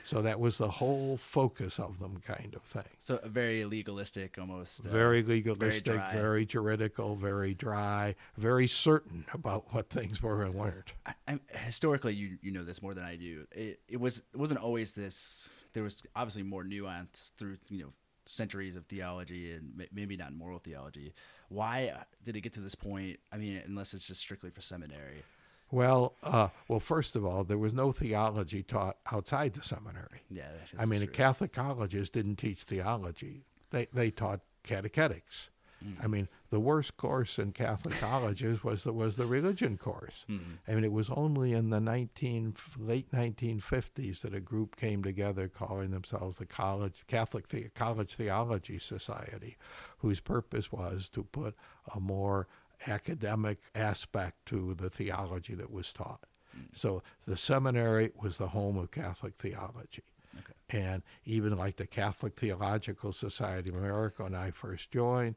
So 0.05 0.23
that 0.23 0.41
was 0.41 0.59
the 0.59 0.69
whole 0.71 1.17
focus 1.19 1.79
of 1.79 1.99
them, 1.99 2.21
kind 2.27 2.55
of 2.55 2.63
thing. 2.63 2.91
So 2.99 3.21
a 3.23 3.29
very 3.29 3.65
legalistic, 3.65 4.39
almost. 4.39 4.87
uh, 4.87 4.89
Very 4.89 5.23
legalistic, 5.23 5.95
dry. 5.97 6.13
very 6.13 6.47
juridical, 6.47 7.15
very 7.17 7.55
dry, 7.55 8.15
very 8.37 8.67
certain 8.67 9.27
about 9.33 9.73
what 9.75 9.91
things 9.91 10.23
were 10.23 10.43
and 10.45 10.55
weren't. 10.55 10.93
I, 11.07 11.15
I'm, 11.27 11.41
historically, 11.51 12.15
you 12.15 12.39
you 12.43 12.51
know 12.51 12.65
this 12.65 12.81
more 12.83 12.95
than 12.95 13.05
I 13.05 13.17
do. 13.17 13.47
It 13.53 13.81
it 13.89 14.01
was 14.01 14.19
it 14.33 14.37
wasn't 14.37 14.61
always 14.61 14.93
this. 14.93 15.49
There 15.75 15.83
was 15.83 16.03
obviously 16.17 16.43
more 16.43 16.65
nuance 16.65 17.33
through 17.37 17.59
you 17.69 17.85
know 17.85 17.93
centuries 18.27 18.77
of 18.77 18.87
theology 18.87 19.53
and 19.53 19.83
maybe 19.93 20.17
not 20.17 20.33
moral 20.35 20.59
theology. 20.59 21.15
Why 21.49 21.93
uh, 21.95 22.03
did 22.25 22.37
it 22.37 22.43
get 22.43 22.53
to 22.55 22.61
this 22.61 22.75
point? 22.75 23.19
I 23.33 23.39
mean, 23.39 23.63
unless 23.67 23.95
it's 23.95 24.07
just 24.07 24.21
strictly 24.21 24.51
for 24.51 24.61
seminary. 24.61 25.23
Well, 25.71 26.15
uh, 26.23 26.49
well, 26.67 26.81
first 26.81 27.15
of 27.15 27.27
all, 27.27 27.45
there 27.45 27.59
was 27.59 27.75
no 27.75 27.93
theology 27.93 28.63
taught 28.63 28.97
outside 29.13 29.53
the 29.53 29.63
seminary. 29.63 30.23
Yeah, 30.31 30.49
that's 30.59 30.83
I 30.83 30.87
mean, 30.87 31.01
the. 31.01 31.07
Catholic 31.07 31.53
colleges 31.53 32.09
didn't 32.09 32.37
teach 32.37 32.63
theology; 32.63 33.45
they 33.71 33.87
they 33.93 34.11
taught 34.11 34.41
catechetics. 34.63 35.51
Mm. 35.85 36.05
I 36.05 36.07
mean, 36.09 36.29
the 36.51 36.59
worst 36.59 36.97
course 36.97 37.39
in 37.39 37.53
Catholic 37.53 37.95
colleges 38.01 38.65
was 38.65 38.85
the 38.85 38.93
was 38.93 39.17
the 39.17 39.27
religion 39.27 39.77
course. 39.77 40.25
Mm-hmm. 40.29 40.55
I 40.67 40.75
mean, 40.75 40.85
it 40.85 40.93
was 40.93 41.11
only 41.11 41.53
in 41.53 41.71
the 41.71 41.81
nineteen 41.81 42.55
late 42.79 43.13
nineteen 43.13 43.61
fifties 43.61 44.21
that 44.23 44.35
a 44.35 44.41
group 44.41 44.77
came 44.77 45.03
together, 45.03 45.49
calling 45.49 45.91
themselves 45.91 46.39
the 46.39 46.47
College 46.47 47.05
Catholic 47.07 47.49
the- 47.49 47.69
College 47.75 48.15
Theology 48.15 48.79
Society, 48.79 49.57
whose 49.99 50.21
purpose 50.21 50.73
was 50.73 51.09
to 51.11 51.23
put 51.25 51.55
a 51.95 52.01
more 52.01 52.49
academic 52.87 53.59
aspect 53.75 54.47
to 54.47 54.75
the 54.75 54.91
theology 54.91 55.55
that 55.55 55.71
was 55.71 55.93
taught. 55.93 56.25
So 56.73 57.03
the 57.27 57.37
seminary 57.37 58.11
was 58.21 58.37
the 58.37 58.49
home 58.49 58.77
of 58.79 58.91
Catholic 58.91 59.35
theology. 59.37 60.03
Okay. 60.37 60.81
And 60.87 61.03
even 61.25 61.57
like 61.57 61.77
the 61.77 61.87
Catholic 61.87 62.37
Theological 62.37 63.13
Society 63.13 63.71
of 63.71 63.77
America, 63.77 64.25
when 64.25 64.35
I 64.35 64.51
first 64.51 64.91
joined, 64.91 65.37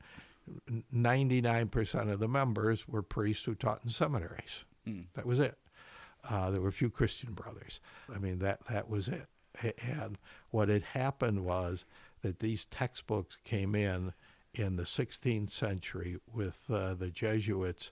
99% 0.93 2.11
of 2.11 2.19
the 2.19 2.27
members 2.27 2.87
were 2.87 3.01
priests 3.01 3.45
who 3.45 3.55
taught 3.55 3.81
in 3.83 3.89
seminaries. 3.89 4.65
Mm. 4.87 5.05
That 5.13 5.25
was 5.25 5.39
it. 5.39 5.57
Uh, 6.29 6.51
there 6.51 6.61
were 6.61 6.69
a 6.69 6.73
few 6.73 6.89
Christian 6.89 7.33
brothers. 7.33 7.79
I 8.13 8.17
mean, 8.17 8.39
that, 8.39 8.65
that 8.67 8.89
was 8.89 9.07
it. 9.07 9.27
And 9.81 10.17
what 10.49 10.69
had 10.69 10.83
happened 10.83 11.45
was 11.45 11.85
that 12.21 12.39
these 12.39 12.65
textbooks 12.65 13.37
came 13.43 13.75
in 13.75 14.13
in 14.53 14.75
the 14.75 14.83
16th 14.83 15.49
century 15.51 16.17
with 16.31 16.65
uh, 16.69 16.93
the 16.93 17.09
Jesuits 17.09 17.91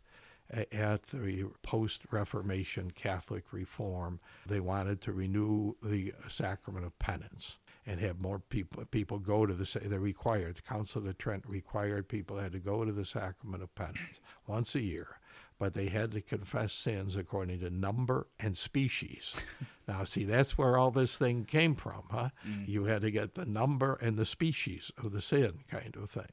at 0.52 1.04
the 1.08 1.46
post 1.62 2.02
Reformation 2.12 2.92
Catholic 2.92 3.54
reform. 3.54 4.20
They 4.48 4.60
wanted 4.60 5.02
to 5.02 5.14
renew 5.14 5.76
the 5.84 6.14
sacrament 6.28 6.86
of 6.86 6.98
penance 7.00 7.60
and 7.86 8.00
have 8.00 8.22
more 8.22 8.40
people 8.40 8.84
people 8.86 9.20
go 9.20 9.46
to 9.46 9.54
the 9.54 9.80
they 9.80 9.98
required 9.98 10.56
the 10.56 10.62
Council 10.62 11.08
of 11.08 11.18
Trent 11.18 11.44
required 11.48 12.08
people 12.08 12.38
had 12.38 12.52
to 12.52 12.60
go 12.60 12.84
to 12.84 12.92
the 12.92 13.06
sacrament 13.06 13.64
of 13.64 13.74
penance 13.76 14.20
once 14.48 14.76
a 14.76 14.82
year. 14.82 15.20
but 15.60 15.74
they 15.74 15.88
had 15.88 16.12
to 16.14 16.22
confess 16.22 16.72
sins 16.72 17.16
according 17.16 17.60
to 17.60 17.70
number 17.70 18.28
and 18.40 18.58
species. 18.58 19.36
now, 19.88 20.06
see, 20.06 20.24
that's 20.24 20.58
where 20.58 20.78
all 20.78 20.90
this 20.90 21.18
thing 21.18 21.44
came 21.44 21.76
from, 21.76 22.04
huh? 22.10 22.30
Mm. 22.48 22.68
You 22.68 22.86
had 22.86 23.02
to 23.02 23.12
get 23.12 23.36
the 23.36 23.46
number 23.46 23.96
and 24.02 24.18
the 24.18 24.26
species 24.26 24.92
of 25.04 25.12
the 25.12 25.22
sin, 25.22 25.60
kind 25.68 25.96
of 25.98 26.10
thing. 26.10 26.32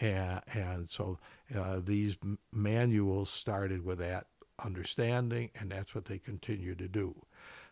And, 0.00 0.40
and 0.54 0.90
so 0.90 1.18
uh, 1.56 1.80
these 1.82 2.16
manuals 2.52 3.30
started 3.30 3.84
with 3.84 3.98
that 3.98 4.26
understanding, 4.64 5.50
and 5.58 5.70
that's 5.70 5.94
what 5.94 6.06
they 6.06 6.18
continue 6.18 6.74
to 6.74 6.88
do. 6.88 7.14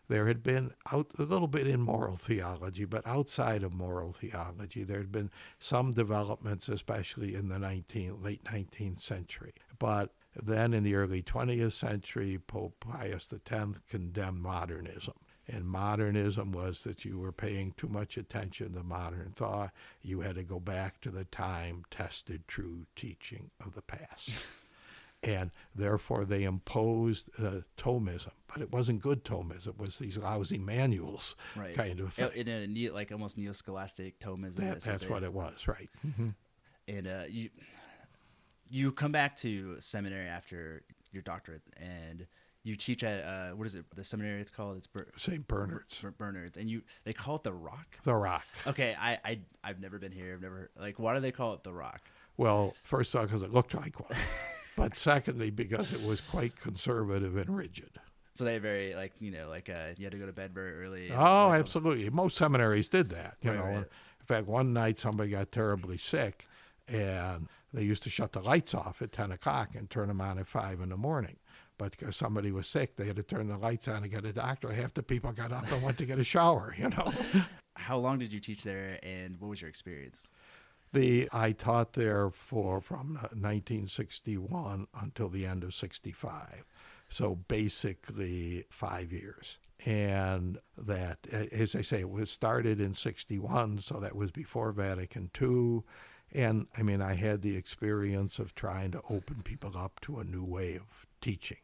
There 0.09 0.27
had 0.27 0.41
been 0.41 0.71
out, 0.91 1.11
a 1.19 1.23
little 1.23 1.49
bit 1.49 1.67
in 1.67 1.81
moral 1.81 2.15
theology, 2.15 2.85
but 2.85 3.05
outside 3.05 3.61
of 3.61 3.73
moral 3.73 4.13
theology, 4.13 4.83
there 4.83 4.99
had 4.99 5.11
been 5.11 5.31
some 5.59 5.91
developments, 5.91 6.69
especially 6.69 7.35
in 7.35 7.49
the 7.49 7.59
19, 7.59 8.23
late 8.23 8.43
19th 8.45 9.01
century. 9.01 9.53
But 9.79 10.13
then 10.41 10.73
in 10.73 10.83
the 10.83 10.95
early 10.95 11.21
20th 11.21 11.73
century, 11.73 12.39
Pope 12.39 12.79
Pius 12.79 13.29
X 13.33 13.79
condemned 13.89 14.41
modernism. 14.41 15.15
And 15.49 15.65
modernism 15.65 16.51
was 16.51 16.83
that 16.83 17.05
you 17.05 17.19
were 17.19 17.31
paying 17.31 17.73
too 17.77 17.87
much 17.87 18.17
attention 18.17 18.73
to 18.73 18.83
modern 18.83 19.31
thought. 19.35 19.71
You 20.01 20.19
had 20.21 20.35
to 20.35 20.43
go 20.43 20.59
back 20.59 20.99
to 21.01 21.09
the 21.09 21.23
time 21.25 21.85
tested 21.89 22.47
true 22.47 22.85
teaching 22.95 23.49
of 23.65 23.73
the 23.73 23.81
past. 23.81 24.31
and 25.23 25.51
therefore 25.75 26.25
they 26.25 26.43
imposed 26.43 27.29
uh, 27.39 27.61
Thomism, 27.77 28.31
but 28.47 28.61
it 28.61 28.71
wasn't 28.71 29.01
good 29.01 29.23
Thomism. 29.23 29.69
It 29.69 29.79
was 29.79 29.97
these 29.97 30.17
lousy 30.17 30.57
manuals, 30.57 31.35
right. 31.55 31.75
kind 31.75 31.99
of 31.99 32.13
thing. 32.13 32.29
In 32.35 32.47
a 32.47 32.67
neo, 32.67 32.93
like 32.93 33.11
almost 33.11 33.37
neo-scholastic 33.37 34.19
Thomism. 34.19 34.55
That, 34.55 34.69
that's, 34.69 34.85
that's 34.85 35.03
what, 35.03 35.11
what, 35.11 35.23
it 35.23 35.33
was, 35.33 35.67
right? 35.67 35.89
Mm-hmm. 36.05 36.29
And 36.87 37.07
uh, 37.07 37.23
you 37.29 37.49
you 38.69 38.91
come 38.91 39.11
back 39.11 39.35
to 39.37 39.79
seminary 39.79 40.27
after 40.27 40.83
your 41.11 41.21
doctorate, 41.21 41.61
and 41.77 42.27
you 42.67 42.75
teach 42.75 43.03
at 43.03 43.23
uh, 43.23 43.55
what 43.55 43.65
is 43.65 43.75
it? 43.75 43.85
The 43.95 44.03
seminary 44.03 44.41
it's 44.41 44.51
called 44.51 44.77
it's 44.77 44.87
Ber- 44.87 45.07
St. 45.15 45.47
Bernard's. 45.47 46.03
Bernard's, 46.17 46.57
and 46.57 46.69
you 46.69 46.81
they 47.05 47.13
call 47.13 47.37
it 47.37 47.43
the 47.43 47.53
Rock. 47.53 47.97
The 48.03 48.13
Rock. 48.13 48.45
Okay, 48.67 48.95
I 48.99 49.17
I 49.23 49.39
I've 49.63 49.79
never 49.79 49.97
been 49.97 50.11
here. 50.11 50.33
I've 50.33 50.41
never 50.41 50.69
like 50.79 50.99
why 50.99 51.13
do 51.13 51.21
they 51.21 51.31
call 51.31 51.53
it 51.53 51.63
the 51.63 51.73
Rock? 51.73 52.01
Well, 52.35 52.75
first 52.83 53.15
off, 53.15 53.23
because 53.23 53.41
it 53.41 53.53
looked 53.53 53.73
like 53.73 53.99
one. 53.99 54.19
but 54.75 54.97
secondly, 54.97 55.49
because 55.49 55.93
it 55.93 56.03
was 56.03 56.19
quite 56.19 56.55
conservative 56.57 57.37
and 57.37 57.55
rigid. 57.55 57.91
So 58.35 58.43
they 58.43 58.57
very 58.59 58.93
like 58.93 59.13
you 59.19 59.31
know 59.31 59.47
like 59.49 59.69
uh, 59.69 59.93
you 59.97 60.05
had 60.05 60.11
to 60.11 60.19
go 60.19 60.25
to 60.25 60.33
bed 60.33 60.53
very 60.53 60.83
early. 60.83 61.09
Oh, 61.11 61.47
like, 61.49 61.59
absolutely. 61.61 62.09
Most 62.09 62.35
seminaries 62.35 62.89
did 62.89 63.09
that. 63.11 63.37
You 63.41 63.51
right, 63.51 63.59
know, 63.59 63.65
right. 63.65 63.77
in 63.77 64.25
fact, 64.25 64.45
one 64.45 64.73
night 64.73 64.99
somebody 64.99 65.29
got 65.31 65.51
terribly 65.51 65.97
sick, 65.97 66.45
and 66.89 67.47
they 67.73 67.83
used 67.83 68.03
to 68.03 68.09
shut 68.09 68.33
the 68.33 68.41
lights 68.41 68.75
off 68.75 69.01
at 69.01 69.13
ten 69.13 69.31
o'clock 69.31 69.73
and 69.73 69.89
turn 69.89 70.09
them 70.09 70.19
on 70.19 70.37
at 70.37 70.47
five 70.47 70.81
in 70.81 70.89
the 70.89 70.97
morning. 70.97 71.37
But 71.77 71.97
because 71.97 72.15
somebody 72.15 72.51
was 72.51 72.67
sick, 72.67 72.95
they 72.95 73.05
had 73.05 73.15
to 73.17 73.23
turn 73.23 73.47
the 73.47 73.57
lights 73.57 73.87
on 73.87 74.03
and 74.03 74.11
get 74.11 74.25
a 74.25 74.33
doctor. 74.33 74.71
Half 74.71 74.93
the 74.95 75.03
people 75.03 75.31
got 75.31 75.51
up 75.51 75.71
and 75.71 75.83
went 75.83 75.97
to 75.99 76.05
get 76.05 76.19
a 76.19 76.23
shower. 76.23 76.75
You 76.77 76.89
know. 76.89 77.13
How 77.75 77.97
long 77.97 78.17
did 78.17 78.33
you 78.33 78.39
teach 78.39 78.63
there, 78.63 78.99
and 79.03 79.39
what 79.39 79.49
was 79.49 79.61
your 79.61 79.69
experience? 79.69 80.31
The 80.93 81.29
I 81.31 81.51
taught 81.51 81.93
there 81.93 82.29
for 82.31 82.81
from 82.81 83.17
uh, 83.17 83.29
1961 83.33 84.87
until 84.99 85.29
the 85.29 85.45
end 85.45 85.63
of 85.63 85.73
65. 85.73 86.65
So 87.09 87.35
basically 87.47 88.65
5 88.69 89.11
years. 89.13 89.59
And 89.85 90.57
that 90.77 91.19
as 91.29 91.75
I 91.75 91.81
say 91.81 91.99
it 91.99 92.09
was 92.09 92.31
started 92.31 92.81
in 92.81 92.93
61, 92.93 93.79
so 93.79 93.99
that 93.99 94.15
was 94.15 94.31
before 94.31 94.71
Vatican 94.71 95.29
II. 95.39 95.83
And 96.33 96.67
I 96.77 96.81
mean, 96.81 97.01
I 97.01 97.13
had 97.13 97.41
the 97.41 97.55
experience 97.55 98.39
of 98.39 98.55
trying 98.55 98.91
to 98.91 99.01
open 99.09 99.43
people 99.43 99.77
up 99.77 99.99
to 100.01 100.19
a 100.19 100.23
new 100.23 100.43
way 100.43 100.75
of 100.75 101.05
teaching. 101.21 101.57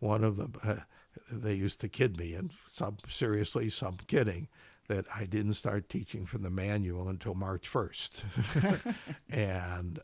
One 0.00 0.24
of 0.24 0.36
them, 0.36 0.54
uh, 0.64 0.76
they 1.30 1.54
used 1.54 1.80
to 1.82 1.88
kid 1.88 2.18
me, 2.18 2.34
and 2.34 2.50
some 2.68 2.96
seriously, 3.08 3.70
some 3.70 3.96
kidding, 4.06 4.48
that 4.88 5.06
I 5.14 5.24
didn't 5.24 5.54
start 5.54 5.88
teaching 5.88 6.26
from 6.26 6.42
the 6.42 6.50
manual 6.50 7.08
until 7.08 7.34
March 7.34 7.70
1st. 7.70 8.94
and 9.30 10.00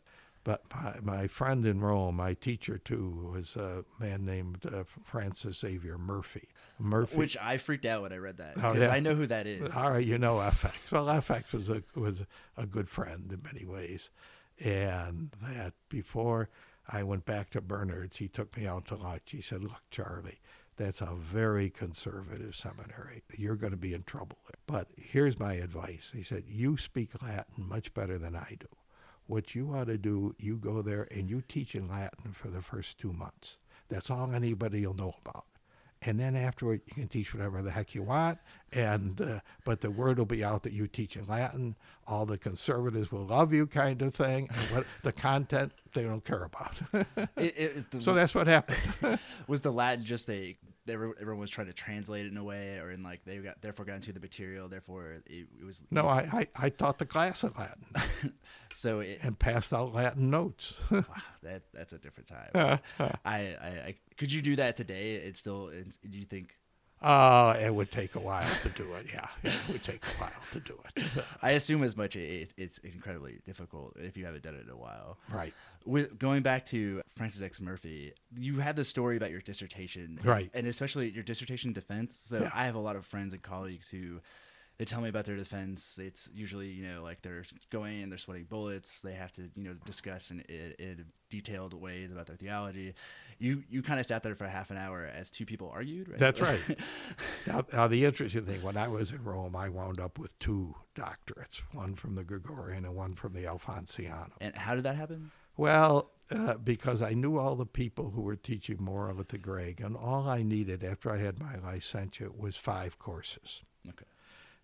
but 0.47 0.61
my, 0.73 0.95
my, 1.03 1.27
friend 1.27 1.65
in 1.65 1.81
Rome, 1.81 2.15
my 2.15 2.33
teacher 2.33 2.77
too, 2.77 3.31
was 3.33 3.57
a 3.57 3.83
man 3.99 4.25
named 4.25 4.65
uh, 4.65 4.85
Francis 5.03 5.57
Xavier 5.57 5.97
Murphy. 5.97 6.47
Murphy, 6.79 7.17
which 7.17 7.35
I 7.35 7.57
freaked 7.57 7.85
out 7.85 8.03
when 8.03 8.13
I 8.13 8.15
read 8.17 8.37
that 8.37 8.55
because 8.55 8.77
oh, 8.77 8.79
yeah. 8.79 8.93
I 8.93 9.01
know 9.01 9.13
who 9.13 9.27
that 9.27 9.45
is. 9.45 9.75
All 9.75 9.91
right, 9.91 10.05
you 10.05 10.17
know 10.17 10.37
FX. 10.37 10.89
Well, 10.89 11.07
FX 11.07 11.51
was 11.51 11.69
a 11.69 11.83
was 11.95 12.23
a 12.55 12.65
good 12.65 12.87
friend 12.87 13.29
in 13.29 13.41
many 13.43 13.65
ways, 13.65 14.09
and 14.63 15.31
that 15.41 15.73
before 15.89 16.47
I 16.89 17.03
went 17.03 17.25
back 17.25 17.49
to 17.51 17.61
Bernard's, 17.61 18.17
he 18.17 18.27
took 18.27 18.55
me 18.57 18.65
out 18.65 18.85
to 18.87 18.95
lunch. 18.95 19.31
He 19.31 19.41
said, 19.41 19.63
"Look, 19.63 19.81
Charlie." 19.91 20.39
That's 20.77 21.01
a 21.01 21.15
very 21.15 21.71
conservative 21.71 22.55
seminary. 22.55 23.23
You're 23.35 23.55
going 23.55 23.71
to 23.71 23.77
be 23.77 23.95
in 23.95 24.03
trouble. 24.03 24.37
But 24.67 24.87
here's 24.95 25.39
my 25.39 25.53
advice. 25.53 26.11
He 26.15 26.21
said, 26.21 26.43
You 26.47 26.77
speak 26.77 27.19
Latin 27.19 27.67
much 27.67 27.91
better 27.95 28.19
than 28.19 28.35
I 28.35 28.57
do. 28.59 28.67
What 29.25 29.55
you 29.55 29.73
ought 29.73 29.87
to 29.87 29.97
do, 29.97 30.35
you 30.37 30.57
go 30.57 30.83
there 30.83 31.07
and 31.09 31.31
you 31.31 31.41
teach 31.41 31.73
in 31.73 31.87
Latin 31.89 32.31
for 32.31 32.49
the 32.49 32.61
first 32.61 32.99
two 32.99 33.11
months. 33.11 33.57
That's 33.89 34.11
all 34.11 34.31
anybody 34.31 34.85
will 34.85 34.93
know 34.93 35.15
about 35.25 35.45
and 36.07 36.17
then 36.17 36.37
afterward 36.37 36.79
you 36.85 36.93
can 36.93 37.07
teach 37.09 37.33
whatever 37.33 37.61
the 37.61 37.69
heck 37.69 37.93
you 37.93 38.01
want. 38.01 38.39
And 38.71 39.19
uh, 39.19 39.39
but 39.65 39.81
the 39.81 39.91
word 39.91 40.17
will 40.17 40.25
be 40.25 40.41
out 40.41 40.63
that 40.63 40.71
you 40.71 40.87
teach 40.87 41.17
in 41.17 41.27
latin. 41.27 41.75
All 42.07 42.25
the 42.25 42.37
conservatives 42.37 43.11
will 43.11 43.25
love 43.25 43.53
you 43.53 43.67
kind 43.67 44.01
of 44.01 44.15
thing. 44.15 44.47
And 44.49 44.61
what 44.71 44.87
the 45.03 45.11
content 45.11 45.73
they 45.93 46.03
don't 46.03 46.23
care 46.23 46.43
about. 46.43 46.77
It, 47.37 47.53
it, 47.57 47.91
the, 47.91 48.01
so 48.01 48.13
that's 48.13 48.33
what 48.33 48.47
happened. 48.47 49.19
Was 49.47 49.61
the 49.61 49.71
latin 49.71 50.03
just 50.05 50.29
a 50.29 50.55
everyone 50.89 51.37
was 51.39 51.49
trying 51.49 51.67
to 51.67 51.73
translate 51.73 52.25
it 52.25 52.31
in 52.31 52.37
a 52.37 52.43
way, 52.43 52.77
or 52.77 52.91
in 52.91 53.03
like 53.03 53.23
they 53.25 53.37
got 53.37 53.61
therefore 53.61 53.85
got 53.85 53.95
into 53.95 54.11
the 54.11 54.19
material. 54.19 54.67
Therefore, 54.67 55.17
it, 55.25 55.47
it 55.59 55.65
was. 55.65 55.83
No, 55.91 56.03
I, 56.03 56.27
I, 56.31 56.65
I 56.65 56.69
taught 56.69 56.97
the 56.97 57.05
class 57.05 57.43
in 57.43 57.51
Latin. 57.57 58.33
so 58.73 58.99
it, 58.99 59.19
and 59.21 59.37
passed 59.37 59.73
out 59.73 59.93
Latin 59.93 60.29
notes. 60.29 60.73
wow, 60.91 61.03
that 61.43 61.63
that's 61.73 61.93
a 61.93 61.97
different 61.97 62.27
time. 62.27 62.79
I, 62.99 63.19
I, 63.25 63.37
I, 63.67 63.95
could 64.17 64.31
you 64.31 64.41
do 64.41 64.55
that 64.57 64.75
today? 64.75 65.15
It's 65.15 65.39
still. 65.39 65.69
It's, 65.69 65.97
do 65.97 66.17
you 66.17 66.25
think? 66.25 66.55
Uh, 66.99 67.55
it 67.61 67.73
would 67.73 67.91
take 67.91 68.15
a 68.15 68.19
while 68.19 68.49
to 68.63 68.69
do 68.69 68.93
it. 68.95 69.05
Yeah, 69.13 69.27
it 69.43 69.53
would 69.71 69.83
take 69.83 70.03
a 70.03 70.21
while 70.21 70.31
to 70.51 70.59
do 70.59 70.79
it. 70.95 71.03
I 71.43 71.51
assume 71.51 71.83
as 71.83 71.95
much. 71.95 72.15
It, 72.15 72.53
it's 72.57 72.79
incredibly 72.79 73.37
difficult 73.45 73.95
if 73.99 74.17
you 74.17 74.25
haven't 74.25 74.43
done 74.43 74.55
it 74.55 74.63
in 74.63 74.69
a 74.69 74.77
while. 74.77 75.19
Right. 75.31 75.53
With 75.87 76.19
going 76.19 76.43
back 76.43 76.65
to 76.65 77.01
Francis 77.15 77.41
X 77.41 77.61
Murphy, 77.61 78.13
you 78.37 78.59
had 78.59 78.75
the 78.75 78.83
story 78.83 79.17
about 79.17 79.31
your 79.31 79.41
dissertation, 79.41 80.19
right? 80.23 80.49
And 80.53 80.67
especially 80.67 81.09
your 81.09 81.23
dissertation 81.23 81.73
defense. 81.73 82.21
So 82.25 82.41
yeah. 82.41 82.51
I 82.53 82.65
have 82.65 82.75
a 82.75 82.79
lot 82.79 82.95
of 82.95 83.05
friends 83.05 83.33
and 83.33 83.41
colleagues 83.41 83.89
who 83.89 84.19
they 84.77 84.85
tell 84.85 85.01
me 85.01 85.09
about 85.09 85.25
their 85.25 85.35
defense. 85.35 85.99
It's 86.01 86.29
usually 86.33 86.67
you 86.67 86.87
know 86.87 87.01
like 87.03 87.21
they're 87.21 87.43
going 87.71 88.03
and 88.03 88.11
they're 88.11 88.19
sweating 88.19 88.45
bullets. 88.45 89.01
They 89.01 89.13
have 89.13 89.31
to 89.33 89.49
you 89.55 89.63
know 89.63 89.73
discuss 89.85 90.29
in, 90.29 90.41
in, 90.41 90.73
in 90.77 91.05
detailed 91.29 91.73
ways 91.73 92.11
about 92.11 92.27
their 92.27 92.35
theology. 92.35 92.93
You 93.39 93.63
you 93.69 93.81
kind 93.81 93.99
of 93.99 94.05
sat 94.05 94.23
there 94.23 94.35
for 94.35 94.47
half 94.47 94.69
an 94.69 94.77
hour 94.77 95.05
as 95.05 95.31
two 95.31 95.45
people 95.45 95.71
argued. 95.73 96.09
Right? 96.09 96.19
That's 96.19 96.41
right. 96.41 96.59
now, 97.47 97.63
now 97.73 97.87
the 97.87 98.05
interesting 98.05 98.45
thing 98.45 98.61
when 98.61 98.77
I 98.77 98.87
was 98.87 99.11
in 99.11 99.23
Rome, 99.23 99.55
I 99.55 99.69
wound 99.69 99.99
up 99.99 100.19
with 100.19 100.37
two 100.37 100.75
doctorates, 100.95 101.61
one 101.73 101.95
from 101.95 102.15
the 102.15 102.23
Gregorian 102.23 102.85
and 102.85 102.95
one 102.95 103.13
from 103.13 103.33
the 103.33 103.43
Alfonsianum. 103.43 104.31
And 104.39 104.55
how 104.55 104.75
did 104.75 104.83
that 104.83 104.95
happen? 104.95 105.31
Well, 105.57 106.11
uh, 106.29 106.55
because 106.55 107.01
I 107.01 107.13
knew 107.13 107.37
all 107.37 107.55
the 107.55 107.65
people 107.65 108.11
who 108.11 108.21
were 108.21 108.35
teaching 108.35 108.77
moral 108.79 109.19
at 109.19 109.29
the 109.29 109.37
Greg, 109.37 109.81
and 109.81 109.95
all 109.95 110.29
I 110.29 110.43
needed 110.43 110.83
after 110.83 111.09
I 111.11 111.17
had 111.17 111.39
my 111.39 111.57
licentiate 111.57 112.37
was 112.37 112.55
five 112.55 112.99
courses. 112.99 113.61
Okay 113.87 114.05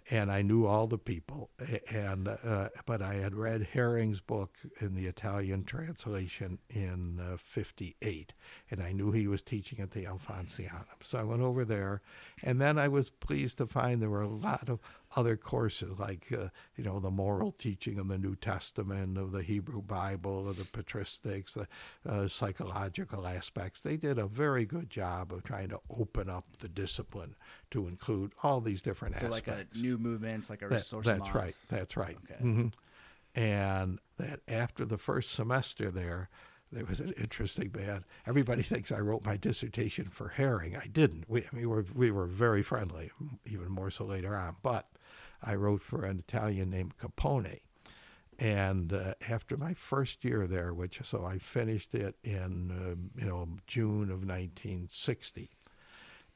and 0.10 0.32
I 0.32 0.42
knew 0.42 0.66
all 0.66 0.88
the 0.88 0.98
people. 0.98 1.50
And 1.90 2.28
uh, 2.28 2.70
but 2.86 3.02
I 3.02 3.16
had 3.16 3.36
read 3.36 3.68
Häring's 3.74 4.20
book 4.20 4.58
in 4.80 4.96
the 4.96 5.06
Italian 5.08 5.64
translation 5.64 6.60
in 6.70 7.22
'58, 7.38 8.34
uh, 8.34 8.72
and 8.72 8.82
I 8.82 8.92
knew 8.92 9.12
he 9.12 9.28
was 9.28 9.42
teaching 9.42 9.80
at 9.80 9.92
the 9.92 10.06
Alfonsianum. 10.06 11.02
So 11.02 11.20
I 11.20 11.24
went 11.24 11.42
over 11.42 11.64
there, 11.64 12.02
and 12.42 12.60
then 12.60 12.78
I 12.78 12.88
was 12.88 13.10
pleased 13.10 13.58
to 13.60 13.68
find 13.68 14.02
there 14.02 14.10
were 14.10 14.22
a 14.22 14.28
lot 14.28 14.70
of 14.70 14.80
other 15.16 15.38
courses 15.38 16.00
like 16.00 16.28
uh, 16.32 16.48
you 16.76 16.84
know 16.84 17.00
the 17.00 17.12
moral 17.12 17.52
teaching 17.52 18.00
of 18.00 18.08
the 18.08 18.18
New 18.18 18.36
Testament, 18.36 19.18
of 19.18 19.32
the 19.32 19.44
Hebrew 19.44 19.82
Bible, 19.82 20.50
of 20.50 20.58
the 20.58 20.64
patristics, 20.64 21.54
the 21.54 21.68
uh, 22.10 22.28
psychological 22.28 23.28
aspects. 23.28 23.82
They 23.82 23.98
did 23.98 24.18
a 24.18 24.28
very 24.28 24.66
good 24.66 24.90
job 24.90 25.32
of 25.32 25.44
trying 25.44 25.70
to 25.70 25.80
open 25.98 26.30
up 26.30 26.46
the 26.60 26.70
discipline 26.70 27.36
to 27.72 27.88
include 27.88 28.34
all 28.44 28.62
these 28.62 28.82
different 28.82 29.16
so 29.16 29.28
aspects. 29.28 29.46
So 29.46 29.52
like 29.52 29.68
a 29.74 29.78
new 29.78 29.98
movements, 29.98 30.50
like 30.50 30.62
a 30.62 30.68
that, 30.68 30.76
resource. 30.76 31.06
That's 31.06 31.34
right. 31.34 31.56
That's 31.70 31.98
right. 31.98 32.18
Okay. 32.24 32.44
Mm-hmm. 32.44 33.40
And 33.40 34.00
that 34.18 34.42
after 34.48 34.86
the 34.86 34.98
first 34.98 35.32
semester 35.32 35.90
there, 35.90 36.30
there 36.72 36.86
was 36.86 37.00
an 37.00 37.14
interesting 37.20 37.72
man. 37.76 38.04
Everybody 38.28 38.62
thinks 38.64 38.92
I 38.92 39.00
wrote 39.00 39.26
my 39.26 39.38
dissertation 39.38 40.06
for 40.06 40.34
Häring. 40.38 40.80
I 40.80 40.88
didn't. 40.88 41.26
We, 41.30 41.42
I 41.42 41.56
mean, 41.56 41.62
we 41.62 41.66
were, 41.66 41.86
we 41.94 42.12
were 42.12 42.26
very 42.26 42.64
friendly, 42.64 43.12
even 43.46 43.70
more 43.70 43.92
so 43.92 44.06
later 44.06 44.36
on. 44.36 44.56
But 44.62 44.88
I 45.44 45.56
wrote 45.56 45.82
for 45.82 46.06
an 46.06 46.20
Italian 46.20 46.70
named 46.70 46.98
Capone. 46.98 47.60
And 48.40 48.92
uh, 48.92 49.14
after 49.30 49.58
my 49.58 49.74
first 49.74 50.26
year 50.26 50.48
there, 50.48 50.74
which 50.74 51.00
so 51.04 51.26
I 51.26 51.38
finished 51.38 51.94
it 51.94 52.16
in 52.24 52.72
um, 52.72 53.12
you 53.16 53.28
know 53.28 53.48
June 53.68 54.10
of 54.10 54.26
1960, 54.26 55.52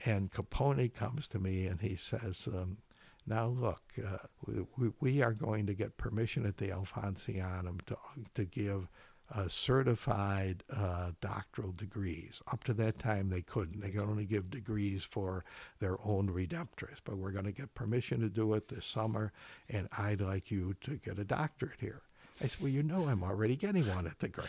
and 0.05 0.31
Capone 0.31 0.93
comes 0.93 1.27
to 1.29 1.39
me 1.39 1.65
and 1.65 1.81
he 1.81 1.95
says, 1.95 2.47
um, 2.53 2.77
"Now 3.25 3.47
look, 3.47 3.81
uh, 3.97 4.17
we, 4.77 4.91
we 4.99 5.21
are 5.23 5.33
going 5.33 5.65
to 5.65 5.73
get 5.73 5.97
permission 5.97 6.45
at 6.45 6.57
the 6.57 6.67
Alfonsianum 6.67 7.83
to 7.87 7.97
to 8.35 8.45
give." 8.45 8.87
Uh, 9.29 9.45
certified 9.49 10.63
uh, 10.73 11.11
doctoral 11.19 11.73
degrees. 11.73 12.41
Up 12.51 12.63
to 12.63 12.73
that 12.73 12.97
time, 12.97 13.29
they 13.29 13.41
couldn't. 13.41 13.81
They 13.81 13.89
could 13.89 14.07
only 14.07 14.23
give 14.23 14.49
degrees 14.49 15.03
for 15.03 15.43
their 15.79 15.97
own 16.01 16.29
redemptorists. 16.29 17.01
But 17.03 17.17
we're 17.17 17.31
going 17.31 17.43
to 17.43 17.51
get 17.51 17.75
permission 17.75 18.21
to 18.21 18.29
do 18.29 18.53
it 18.53 18.69
this 18.69 18.85
summer, 18.85 19.33
and 19.67 19.89
I'd 19.97 20.21
like 20.21 20.49
you 20.49 20.75
to 20.81 20.95
get 20.95 21.19
a 21.19 21.25
doctorate 21.25 21.81
here. 21.81 22.03
I 22.39 22.47
said, 22.47 22.61
Well, 22.61 22.71
you 22.71 22.83
know, 22.83 23.05
I'm 23.05 23.21
already 23.21 23.57
getting 23.57 23.83
one 23.89 24.07
at 24.07 24.19
the 24.19 24.29
Greg. 24.29 24.47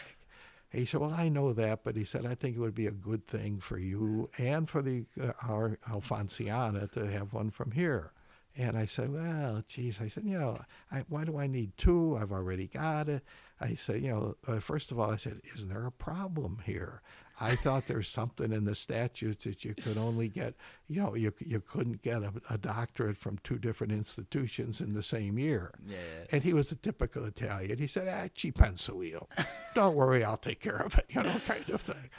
He 0.71 0.85
said, 0.85 1.01
"Well, 1.01 1.15
I 1.15 1.29
know 1.29 1.53
that, 1.55 1.83
but 1.83 1.97
he 1.97 2.05
said 2.05 2.27
I 2.27 2.35
think 2.35 2.57
it 2.57 2.61
would 2.61 2.75
be 2.75 2.87
a 2.87 2.93
good 2.93 3.27
thing 3.27 3.59
for 3.59 3.79
you 3.79 4.29
and 4.37 4.69
for 4.69 4.83
the 4.83 5.07
uh, 5.21 5.33
our 5.49 5.79
Alfonsiana 5.89 6.91
to 6.93 7.07
have 7.07 7.33
one 7.33 7.51
from 7.51 7.71
here." 7.71 8.13
And 8.57 8.77
I 8.77 8.85
said, 8.85 9.13
"Well, 9.13 9.65
geez," 9.67 10.01
I 10.01 10.09
said, 10.09 10.25
"You 10.25 10.39
know, 10.39 10.61
I, 10.93 11.05
why 11.09 11.25
do 11.25 11.39
I 11.39 11.47
need 11.47 11.77
two? 11.79 12.19
I've 12.21 12.33
already 12.33 12.67
got 12.67 13.09
it." 13.09 13.25
I 13.61 13.75
said, 13.75 14.03
"You 14.03 14.09
know, 14.11 14.37
uh, 14.47 14.61
first 14.61 14.91
of 14.93 14.99
all, 14.99 15.11
I 15.11 15.17
said, 15.17 15.41
isn't 15.55 15.69
there 15.69 15.87
a 15.87 15.93
problem 15.93 16.61
here? 16.65 17.03
I 17.41 17.55
thought 17.55 17.87
there's 17.87 18.09
something 18.09 18.53
in 18.53 18.65
the 18.65 18.75
statutes 18.75 19.45
that 19.45 19.65
you 19.65 19.73
could 19.73 19.97
only 19.97 20.29
get, 20.29 20.55
you 20.89 21.01
know, 21.01 21.15
you 21.15 21.33
you 21.39 21.61
couldn't 21.61 22.03
get 22.03 22.23
a, 22.25 22.33
a 22.51 22.59
doctorate 22.59 23.17
from 23.17 23.39
two 23.45 23.59
different 23.59 23.93
institutions 23.93 24.81
in 24.81 24.93
the 24.93 25.03
same 25.05 25.39
year." 25.39 25.73
Yeah. 25.87 25.97
And 26.33 26.43
he 26.43 26.53
was 26.53 26.73
a 26.73 26.77
typical 26.77 27.25
Italian. 27.25 27.79
He 27.79 27.87
said, 27.87 28.09
"Ah, 28.09 28.29
ci 28.35 28.51
penso 28.53 29.03
io. 29.09 29.29
Don't 29.75 29.95
worry, 29.95 30.25
I'll 30.25 30.37
take 30.37 30.61
care 30.61 30.79
of 30.83 30.99
it." 30.99 31.07
You 31.11 31.23
know, 31.23 31.39
kind 31.47 31.69
of 31.71 31.81
thing. 31.81 32.11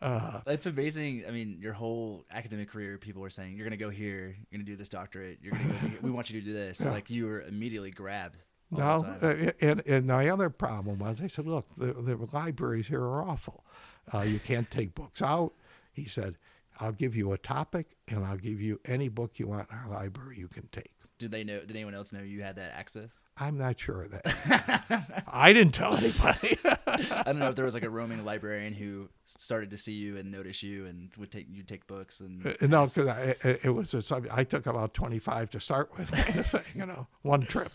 Uh, 0.00 0.40
It's 0.46 0.66
amazing. 0.66 1.24
I 1.26 1.32
mean, 1.32 1.58
your 1.60 1.72
whole 1.72 2.24
academic 2.30 2.70
career, 2.70 2.98
people 2.98 3.20
were 3.22 3.30
saying, 3.30 3.56
"You're 3.56 3.66
going 3.68 3.78
to 3.78 3.84
go 3.84 3.90
here. 3.90 4.36
You're 4.50 4.58
going 4.58 4.64
to 4.66 4.70
do 4.72 4.76
this 4.76 4.88
doctorate. 4.88 5.38
You're 5.42 5.52
going 5.54 5.68
to 5.68 5.74
go. 5.74 5.88
do- 5.88 5.98
we 6.02 6.10
want 6.12 6.30
you 6.30 6.40
to 6.40 6.46
do 6.46 6.52
this." 6.52 6.80
Yeah. 6.80 6.90
Like 6.90 7.10
you 7.10 7.26
were 7.26 7.42
immediately 7.42 7.90
grabbed. 7.90 8.44
No, 8.70 9.16
uh, 9.22 9.52
and, 9.60 9.82
and 9.86 10.06
my 10.06 10.28
other 10.28 10.50
problem 10.50 10.98
was 10.98 11.20
I 11.20 11.26
said, 11.28 11.46
look, 11.46 11.66
the, 11.76 11.94
the 11.94 12.28
libraries 12.32 12.88
here 12.88 13.02
are 13.02 13.22
awful. 13.22 13.64
Uh, 14.12 14.20
you 14.20 14.38
can't 14.38 14.70
take 14.70 14.94
books 14.94 15.22
out. 15.22 15.52
He 15.92 16.04
said, 16.04 16.36
I'll 16.78 16.92
give 16.92 17.16
you 17.16 17.32
a 17.32 17.38
topic 17.38 17.96
and 18.08 18.24
I'll 18.24 18.36
give 18.36 18.60
you 18.60 18.80
any 18.84 19.08
book 19.08 19.38
you 19.38 19.46
want 19.46 19.68
in 19.70 19.76
our 19.78 19.88
library 19.88 20.38
you 20.38 20.48
can 20.48 20.68
take. 20.68 20.92
Did 21.18 21.32
they 21.32 21.44
know? 21.44 21.60
Did 21.60 21.72
anyone 21.72 21.94
else 21.94 22.12
know 22.12 22.22
you 22.22 22.42
had 22.42 22.56
that 22.56 22.72
access? 22.74 23.10
I'm 23.40 23.56
not 23.58 23.78
sure 23.78 24.02
of 24.02 24.10
that. 24.10 25.24
I 25.32 25.52
didn't 25.52 25.74
tell 25.74 25.96
anybody. 25.96 26.58
I 26.86 27.22
don't 27.26 27.38
know 27.38 27.48
if 27.50 27.54
there 27.54 27.64
was 27.64 27.74
like 27.74 27.84
a 27.84 27.90
roaming 27.90 28.24
librarian 28.24 28.72
who 28.72 29.08
started 29.26 29.70
to 29.70 29.76
see 29.76 29.92
you 29.92 30.16
and 30.16 30.30
notice 30.30 30.62
you 30.62 30.86
and 30.86 31.10
would 31.18 31.30
take 31.30 31.46
you 31.50 31.62
take 31.62 31.86
books 31.86 32.20
and 32.20 32.44
Uh, 32.46 32.66
no, 32.66 32.86
because 32.86 33.06
it 33.44 33.60
it 33.64 33.70
was 33.70 33.94
a 33.94 34.02
subject. 34.02 34.34
I 34.36 34.44
took 34.44 34.66
about 34.66 34.94
25 34.94 35.50
to 35.50 35.60
start 35.60 35.96
with, 35.96 36.10
kind 36.10 36.38
of 36.40 36.46
thing, 36.46 36.62
you 36.74 36.86
know, 36.86 37.06
one 37.22 37.42
trip. 37.46 37.72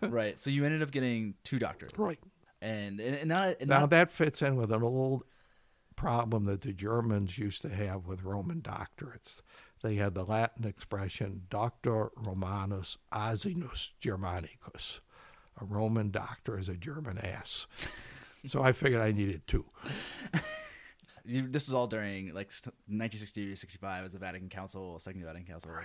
right. 0.00 0.40
So 0.42 0.50
you 0.50 0.64
ended 0.64 0.82
up 0.82 0.90
getting 0.90 1.34
two 1.44 1.58
doctorates, 1.58 1.96
right. 1.98 2.18
and 2.60 3.00
and, 3.00 3.14
and 3.16 3.28
not 3.28 3.56
and 3.60 3.68
Now 3.68 3.80
not, 3.80 3.90
that 3.90 4.10
fits 4.10 4.42
in 4.42 4.56
with 4.56 4.72
an 4.72 4.82
old 4.82 5.24
problem 5.96 6.44
that 6.46 6.62
the 6.62 6.72
Germans 6.72 7.38
used 7.38 7.62
to 7.62 7.68
have 7.68 8.06
with 8.06 8.24
Roman 8.24 8.60
doctorates. 8.60 9.42
They 9.84 9.96
had 9.96 10.14
the 10.14 10.24
Latin 10.24 10.64
expression 10.64 11.42
Doctor 11.50 12.08
Romanus 12.16 12.96
Asinus 13.12 13.90
Germanicus. 14.00 15.02
A 15.60 15.66
Roman 15.66 16.10
doctor 16.10 16.58
is 16.58 16.70
a 16.70 16.74
German 16.74 17.18
ass. 17.18 17.66
so 18.46 18.62
I 18.62 18.72
figured 18.72 19.02
I 19.02 19.12
needed 19.12 19.42
two. 19.46 19.66
this 21.26 21.68
was 21.68 21.74
all 21.74 21.86
during 21.86 22.32
like 22.32 22.50
st- 22.50 22.74
1960 22.86 23.50
to 23.50 23.56
65 23.56 24.04
was 24.04 24.14
the 24.14 24.18
Vatican 24.18 24.48
Council, 24.48 24.98
Second 24.98 25.22
Vatican 25.22 25.46
Council. 25.46 25.70
Right. 25.70 25.84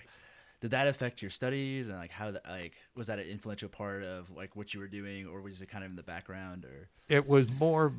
Did 0.61 0.71
that 0.71 0.87
affect 0.87 1.21
your 1.21 1.31
studies 1.31 1.89
and 1.89 1.97
like 1.97 2.11
how 2.11 2.31
that 2.31 2.47
like 2.47 2.75
was 2.95 3.07
that 3.07 3.19
an 3.19 3.27
influential 3.27 3.67
part 3.67 4.03
of 4.03 4.31
like 4.31 4.55
what 4.55 4.73
you 4.73 4.79
were 4.79 4.87
doing 4.87 5.27
or 5.27 5.41
was 5.41 5.61
it 5.61 5.67
kind 5.67 5.83
of 5.83 5.89
in 5.89 5.97
the 5.97 6.03
background 6.03 6.63
or 6.63 6.87
It 7.09 7.27
was 7.27 7.49
more, 7.49 7.93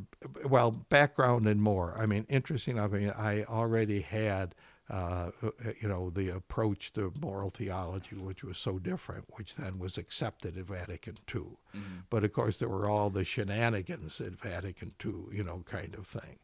well, 0.49 0.71
background 0.71 1.47
and 1.47 1.61
more. 1.61 1.95
I 1.99 2.07
mean, 2.07 2.25
interesting. 2.31 2.81
I 2.81 2.87
mean, 2.87 3.11
I 3.11 3.45
already 3.45 4.01
had, 4.01 4.55
uh, 4.91 5.31
you 5.81 5.89
know, 5.89 6.11
the 6.11 6.31
approach 6.31 6.93
to 6.95 7.13
moral 7.21 7.51
theology, 7.51 8.17
which 8.17 8.43
was 8.43 8.59
so 8.59 8.79
different, 8.79 9.25
which 9.37 9.55
then 9.55 9.79
was 9.79 9.97
accepted 9.97 10.59
at 10.59 10.65
Vatican 10.65 11.17
II. 11.33 11.43
But 12.11 12.25
of 12.25 12.33
course, 12.33 12.59
there 12.59 12.69
were 12.69 12.89
all 12.91 13.09
the 13.09 13.25
shenanigans 13.25 14.21
at 14.21 14.33
Vatican 14.41 14.93
II, 15.05 15.13
you 15.37 15.45
know, 15.45 15.63
kind 15.65 15.95
of 15.95 16.07
thing. 16.07 16.39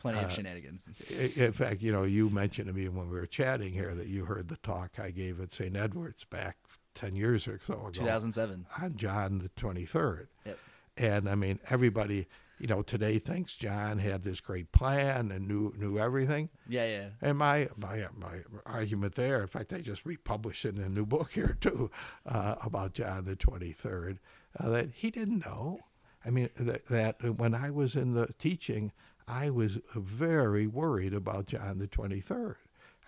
plenty 0.00 0.20
Uh, 0.20 0.26
of 0.26 0.32
shenanigans? 0.32 0.88
In 1.36 1.52
fact, 1.52 1.82
you 1.82 1.90
know, 1.90 2.04
you 2.04 2.30
mentioned 2.30 2.68
to 2.68 2.72
me 2.72 2.88
when 2.88 3.10
we 3.10 3.18
were 3.18 3.26
chatting 3.26 3.72
here 3.72 3.94
that 3.96 4.06
you 4.06 4.26
heard 4.26 4.46
the 4.48 4.56
talk 4.58 5.00
I 5.00 5.10
gave 5.10 5.40
at 5.40 5.52
St. 5.52 5.74
Edward's 5.76 6.22
back 6.24 6.56
10 6.94 7.16
years 7.16 7.48
or 7.48 7.58
so 7.66 7.74
ago 7.74 7.90
2007. 7.90 8.66
on 8.80 8.96
John 8.96 9.38
the 9.40 9.48
23rd. 9.60 10.28
Yep. 10.46 10.58
And 10.98 11.28
I 11.28 11.34
mean, 11.34 11.58
everybody, 11.68 12.28
you 12.58 12.66
know, 12.66 12.82
today 12.82 13.18
thinks 13.18 13.54
John 13.54 13.98
had 13.98 14.22
this 14.22 14.40
great 14.40 14.72
plan 14.72 15.30
and 15.30 15.46
knew 15.46 15.72
knew 15.76 15.98
everything. 15.98 16.48
Yeah, 16.68 16.86
yeah. 16.86 17.08
And 17.22 17.38
my 17.38 17.68
my 17.76 18.06
my 18.16 18.40
argument 18.66 19.14
there, 19.14 19.40
in 19.40 19.48
fact, 19.48 19.72
I 19.72 19.80
just 19.80 20.04
republished 20.04 20.64
it 20.64 20.76
in 20.76 20.82
a 20.82 20.88
new 20.88 21.06
book 21.06 21.32
here 21.32 21.56
too 21.60 21.90
uh, 22.26 22.56
about 22.62 22.94
John 22.94 23.24
the 23.24 23.36
Twenty 23.36 23.72
Third, 23.72 24.18
uh, 24.58 24.68
that 24.70 24.90
he 24.94 25.10
didn't 25.10 25.44
know. 25.44 25.80
I 26.24 26.30
mean, 26.30 26.50
that, 26.58 26.86
that 26.86 27.38
when 27.38 27.54
I 27.54 27.70
was 27.70 27.94
in 27.94 28.14
the 28.14 28.28
teaching, 28.38 28.92
I 29.26 29.50
was 29.50 29.78
very 29.94 30.66
worried 30.66 31.14
about 31.14 31.46
John 31.46 31.78
the 31.78 31.86
Twenty 31.86 32.20
Third. 32.20 32.56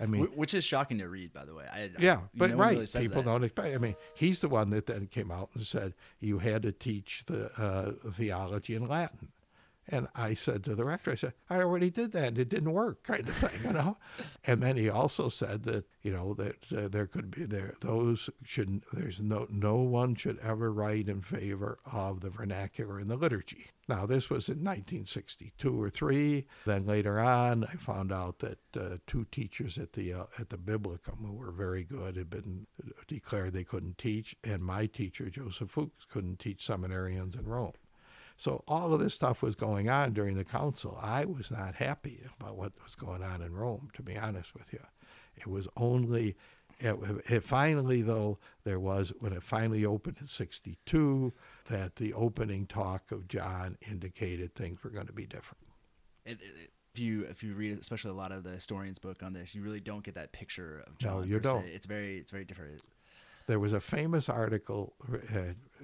I 0.00 0.06
mean, 0.06 0.24
Which 0.34 0.54
is 0.54 0.64
shocking 0.64 0.98
to 0.98 1.08
read, 1.08 1.34
by 1.34 1.44
the 1.44 1.54
way. 1.54 1.66
I, 1.70 1.90
yeah, 1.98 2.14
I, 2.14 2.20
but 2.34 2.50
no 2.50 2.56
right, 2.56 2.72
really 2.72 2.86
people 2.86 3.22
that. 3.22 3.30
don't 3.30 3.44
expect. 3.44 3.74
I 3.74 3.78
mean, 3.78 3.96
he's 4.14 4.40
the 4.40 4.48
one 4.48 4.70
that 4.70 4.86
then 4.86 5.06
came 5.08 5.30
out 5.30 5.50
and 5.54 5.66
said 5.66 5.92
you 6.20 6.38
had 6.38 6.62
to 6.62 6.72
teach 6.72 7.24
the 7.26 7.50
uh, 7.60 7.92
theology 8.12 8.74
in 8.74 8.88
Latin, 8.88 9.28
and 9.90 10.06
I 10.14 10.34
said 10.34 10.64
to 10.64 10.74
the 10.74 10.84
rector, 10.84 11.10
I 11.10 11.16
said, 11.16 11.32
I 11.48 11.58
already 11.58 11.90
did 11.90 12.12
that, 12.12 12.28
and 12.28 12.38
it 12.38 12.48
didn't 12.48 12.72
work, 12.72 13.02
kind 13.04 13.28
of 13.28 13.34
thing, 13.34 13.60
you 13.64 13.72
know. 13.72 13.96
and 14.46 14.62
then 14.62 14.76
he 14.76 14.88
also 14.88 15.28
said 15.28 15.64
that 15.64 15.84
you 16.02 16.12
know 16.12 16.34
that 16.34 16.72
uh, 16.76 16.88
there 16.88 17.06
could 17.06 17.30
be 17.30 17.44
there 17.44 17.74
those 17.80 18.30
should 18.42 18.82
there's 18.92 19.20
no 19.20 19.46
no 19.50 19.76
one 19.76 20.14
should 20.14 20.38
ever 20.38 20.72
write 20.72 21.08
in 21.08 21.20
favor 21.20 21.78
of 21.92 22.20
the 22.20 22.30
vernacular 22.30 22.98
in 23.00 23.08
the 23.08 23.16
liturgy. 23.16 23.66
Now 23.88 24.06
this 24.06 24.30
was 24.30 24.48
in 24.48 24.58
1962 24.58 25.82
or 25.82 25.90
three. 25.90 26.46
Then 26.64 26.86
later 26.86 27.18
on, 27.18 27.64
I 27.64 27.74
found 27.74 28.12
out 28.12 28.38
that 28.38 28.58
uh, 28.76 28.96
two 29.06 29.26
teachers 29.32 29.78
at 29.78 29.92
the 29.92 30.12
uh, 30.12 30.24
at 30.38 30.48
the 30.48 30.58
Biblicum 30.58 31.26
who 31.26 31.32
were 31.32 31.52
very 31.52 31.84
good 31.84 32.16
had 32.16 32.30
been 32.30 32.66
declared 33.08 33.52
they 33.52 33.64
couldn't 33.64 33.98
teach, 33.98 34.36
and 34.44 34.62
my 34.62 34.86
teacher 34.86 35.28
Joseph 35.28 35.70
Fuchs 35.70 36.04
couldn't 36.10 36.38
teach 36.38 36.66
seminarians 36.66 37.38
in 37.38 37.46
Rome. 37.46 37.72
So 38.40 38.64
all 38.66 38.94
of 38.94 39.00
this 39.00 39.14
stuff 39.14 39.42
was 39.42 39.54
going 39.54 39.90
on 39.90 40.14
during 40.14 40.34
the 40.34 40.44
council. 40.44 40.98
I 40.98 41.26
was 41.26 41.50
not 41.50 41.74
happy 41.74 42.22
about 42.40 42.56
what 42.56 42.72
was 42.82 42.94
going 42.96 43.22
on 43.22 43.42
in 43.42 43.52
Rome, 43.52 43.90
to 43.92 44.02
be 44.02 44.16
honest 44.16 44.54
with 44.54 44.72
you. 44.72 44.80
It 45.36 45.46
was 45.46 45.68
only, 45.76 46.36
it, 46.78 46.96
it 47.28 47.44
finally 47.44 48.00
though, 48.00 48.38
there 48.64 48.80
was 48.80 49.12
when 49.20 49.34
it 49.34 49.42
finally 49.42 49.84
opened 49.84 50.16
in 50.22 50.26
'62 50.26 51.34
that 51.68 51.96
the 51.96 52.14
opening 52.14 52.66
talk 52.66 53.12
of 53.12 53.28
John 53.28 53.76
indicated 53.86 54.54
things 54.54 54.82
were 54.82 54.88
going 54.90 55.06
to 55.06 55.12
be 55.12 55.26
different. 55.26 55.62
It, 56.24 56.40
it, 56.40 56.44
it- 56.64 56.70
if 56.92 56.98
you 56.98 57.22
if 57.22 57.44
you 57.44 57.54
read 57.54 57.78
especially 57.78 58.10
a 58.10 58.14
lot 58.14 58.32
of 58.32 58.42
the 58.42 58.50
historians' 58.50 58.98
book 58.98 59.22
on 59.22 59.32
this, 59.32 59.54
you 59.54 59.62
really 59.62 59.78
don't 59.78 60.02
get 60.02 60.16
that 60.16 60.32
picture 60.32 60.82
of 60.88 60.98
John. 60.98 61.18
No, 61.18 61.22
you 61.24 61.38
don't. 61.38 61.64
It's 61.66 61.86
very 61.86 62.18
it's 62.18 62.32
very 62.32 62.44
different. 62.44 62.82
There 63.46 63.60
was 63.60 63.72
a 63.72 63.80
famous 63.80 64.28
article, 64.28 64.94
uh, 65.12 65.38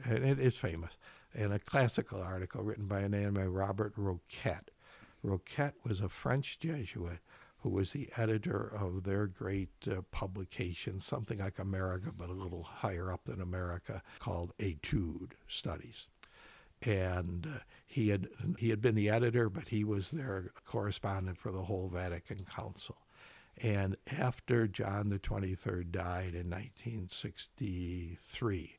and 0.04 0.24
it 0.24 0.40
is 0.40 0.56
famous, 0.56 0.98
and 1.36 1.52
a 1.52 1.58
classical 1.58 2.22
article 2.22 2.62
written 2.62 2.86
by 2.86 3.00
a 3.00 3.08
man 3.08 3.34
named 3.34 3.48
Robert 3.48 3.92
Rouquette. 3.96 4.70
Rouquette 5.22 5.74
was 5.84 6.00
a 6.00 6.08
French 6.08 6.58
Jesuit 6.58 7.18
who 7.58 7.70
was 7.70 7.92
the 7.92 8.08
editor 8.16 8.72
of 8.78 9.04
their 9.04 9.26
great 9.26 9.70
uh, 9.90 10.00
publication, 10.10 10.98
something 10.98 11.38
like 11.38 11.58
America, 11.58 12.10
but 12.16 12.30
a 12.30 12.32
little 12.32 12.62
higher 12.62 13.12
up 13.12 13.24
than 13.24 13.40
America, 13.40 14.02
called 14.18 14.52
Etude 14.58 15.34
Studies. 15.48 16.08
And 16.82 17.46
uh, 17.46 17.58
he 17.86 18.10
had 18.10 18.28
he 18.58 18.70
had 18.70 18.80
been 18.80 18.94
the 18.94 19.10
editor, 19.10 19.48
but 19.48 19.68
he 19.68 19.82
was 19.82 20.10
their 20.10 20.52
correspondent 20.64 21.38
for 21.38 21.50
the 21.50 21.62
whole 21.62 21.88
Vatican 21.88 22.44
Council. 22.44 22.98
And 23.60 23.96
after 24.16 24.68
John 24.68 25.08
the 25.08 25.18
23rd 25.18 25.90
died 25.90 26.34
in 26.34 26.50
1963, 26.50 28.78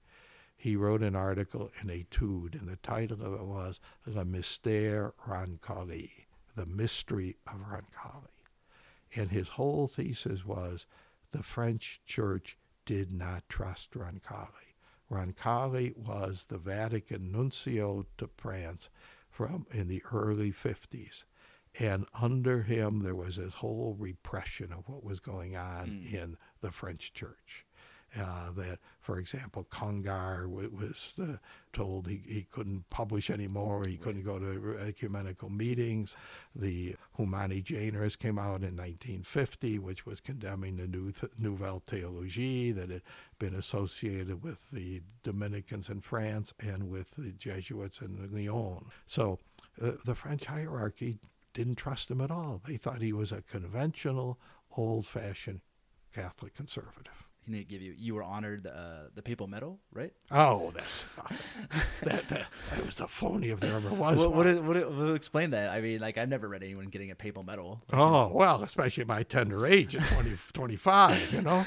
he 0.57 0.75
wrote 0.75 1.03
an 1.03 1.15
article 1.15 1.71
in 1.81 1.89
Etude, 1.89 2.55
and 2.55 2.67
the 2.67 2.77
title 2.77 3.23
of 3.23 3.33
it 3.33 3.45
was 3.45 3.79
Le 4.07 4.25
Mystère 4.25 5.13
Roncalli, 5.27 6.25
The 6.55 6.65
Mystery 6.65 7.37
of 7.45 7.61
Roncalli. 7.61 8.27
And 9.15 9.29
his 9.29 9.49
whole 9.49 9.87
thesis 9.87 10.43
was 10.43 10.87
the 11.29 11.43
French 11.43 12.01
church 12.05 12.57
did 12.85 13.11
not 13.11 13.47
trust 13.47 13.91
Roncalli. 13.91 14.73
Roncalli 15.11 15.95
was 15.95 16.45
the 16.45 16.57
Vatican 16.57 17.31
nuncio 17.31 18.07
to 18.17 18.29
France 18.35 18.89
from 19.29 19.67
in 19.71 19.87
the 19.87 20.03
early 20.11 20.51
50s. 20.51 21.23
And 21.79 22.07
under 22.19 22.63
him, 22.63 23.01
there 23.01 23.15
was 23.15 23.35
this 23.35 23.53
whole 23.53 23.95
repression 23.97 24.73
of 24.73 24.89
what 24.89 25.03
was 25.03 25.19
going 25.19 25.55
on 25.55 25.87
mm. 25.87 26.13
in 26.13 26.37
the 26.61 26.71
French 26.71 27.13
church. 27.13 27.66
Uh, 28.15 28.51
that, 28.55 28.79
for 29.01 29.19
example, 29.19 29.67
Congar 29.69 30.43
w- 30.43 30.71
was 30.73 31.13
uh, 31.21 31.37
told 31.73 32.07
he, 32.07 32.21
he 32.25 32.47
couldn't 32.49 32.89
publish 32.89 33.29
anymore, 33.29 33.83
he 33.85 33.97
couldn't 33.97 34.23
go 34.23 34.39
to 34.39 34.77
ecumenical 34.79 35.49
meetings. 35.49 36.15
The 36.55 36.95
Humani 37.17 37.61
Generis 37.61 38.15
came 38.15 38.39
out 38.39 38.63
in 38.63 38.77
1950, 38.77 39.79
which 39.79 40.05
was 40.05 40.21
condemning 40.21 40.77
the 40.77 40.87
New 40.87 41.11
th- 41.11 41.33
Nouvelle 41.37 41.83
Théologie 41.85 42.73
that 42.75 42.89
had 42.89 43.01
been 43.39 43.53
associated 43.53 44.41
with 44.41 44.65
the 44.71 45.01
Dominicans 45.23 45.89
in 45.89 45.99
France 45.99 46.53
and 46.59 46.89
with 46.89 47.11
the 47.17 47.33
Jesuits 47.33 47.99
in 47.99 48.29
Lyon. 48.31 48.85
So 49.05 49.37
uh, 49.81 49.91
the 50.05 50.15
French 50.15 50.45
hierarchy 50.45 51.19
didn't 51.53 51.75
trust 51.75 52.09
him 52.09 52.21
at 52.21 52.31
all. 52.31 52.61
They 52.65 52.77
thought 52.77 53.01
he 53.01 53.13
was 53.13 53.33
a 53.33 53.41
conventional, 53.41 54.39
old 54.75 55.05
fashioned 55.05 55.59
Catholic 56.13 56.55
conservative 56.55 57.26
can 57.55 57.65
give 57.67 57.81
you? 57.81 57.93
You 57.97 58.15
were 58.15 58.23
honored 58.23 58.67
uh, 58.67 59.09
the 59.15 59.21
papal 59.21 59.47
medal, 59.47 59.79
right? 59.93 60.13
Oh, 60.31 60.71
that's 60.73 61.03
that, 62.03 62.27
that, 62.27 62.47
that 62.71 62.85
was 62.85 62.99
a 62.99 63.07
phony 63.07 63.49
if 63.49 63.59
there 63.59 63.75
ever 63.75 63.89
was. 63.89 64.17
What, 64.17 64.33
what, 64.33 64.63
what, 64.63 64.91
what, 64.91 65.15
explain 65.15 65.51
that? 65.51 65.69
I 65.69 65.81
mean, 65.81 65.99
like 65.99 66.17
I've 66.17 66.29
never 66.29 66.47
read 66.47 66.63
anyone 66.63 66.87
getting 66.87 67.11
a 67.11 67.15
papal 67.15 67.43
medal. 67.43 67.79
Oh 67.91 68.27
well, 68.33 68.63
especially 68.63 69.01
at 69.01 69.07
my 69.07 69.23
tender 69.23 69.65
age 69.65 69.95
at 69.95 70.03
20, 70.13 70.37
25, 70.53 71.33
You 71.33 71.41
know, 71.41 71.65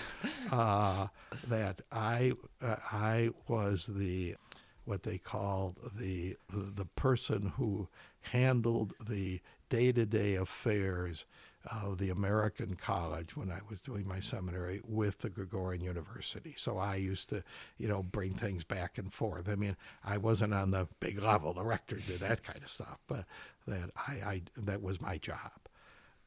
uh, 0.52 1.08
that 1.48 1.80
I 1.90 2.32
uh, 2.62 2.76
I 2.92 3.30
was 3.48 3.86
the 3.86 4.36
what 4.84 5.02
they 5.02 5.18
called 5.18 5.78
the 5.96 6.36
the 6.52 6.84
person 6.84 7.52
who 7.56 7.88
handled 8.20 8.92
the 9.08 9.40
day 9.68 9.92
to 9.92 10.04
day 10.04 10.34
affairs 10.34 11.24
of 11.66 11.98
the 11.98 12.10
American 12.10 12.74
College 12.74 13.36
when 13.36 13.50
I 13.50 13.60
was 13.68 13.80
doing 13.80 14.06
my 14.06 14.20
seminary 14.20 14.80
with 14.84 15.18
the 15.18 15.28
Gregorian 15.28 15.82
University. 15.82 16.54
So 16.56 16.78
I 16.78 16.96
used 16.96 17.28
to, 17.30 17.42
you 17.76 17.86
know, 17.86 18.02
bring 18.02 18.34
things 18.34 18.64
back 18.64 18.96
and 18.98 19.12
forth. 19.12 19.48
I 19.48 19.56
mean, 19.56 19.76
I 20.04 20.16
wasn't 20.16 20.54
on 20.54 20.70
the 20.70 20.88
big 21.00 21.20
level. 21.22 21.52
The 21.52 21.64
rector 21.64 21.96
did 21.96 22.20
that 22.20 22.42
kind 22.42 22.62
of 22.62 22.68
stuff, 22.68 22.98
but 23.06 23.26
that 23.66 23.90
I, 23.96 24.12
I 24.12 24.42
that 24.56 24.82
was 24.82 25.00
my 25.00 25.18
job. 25.18 25.52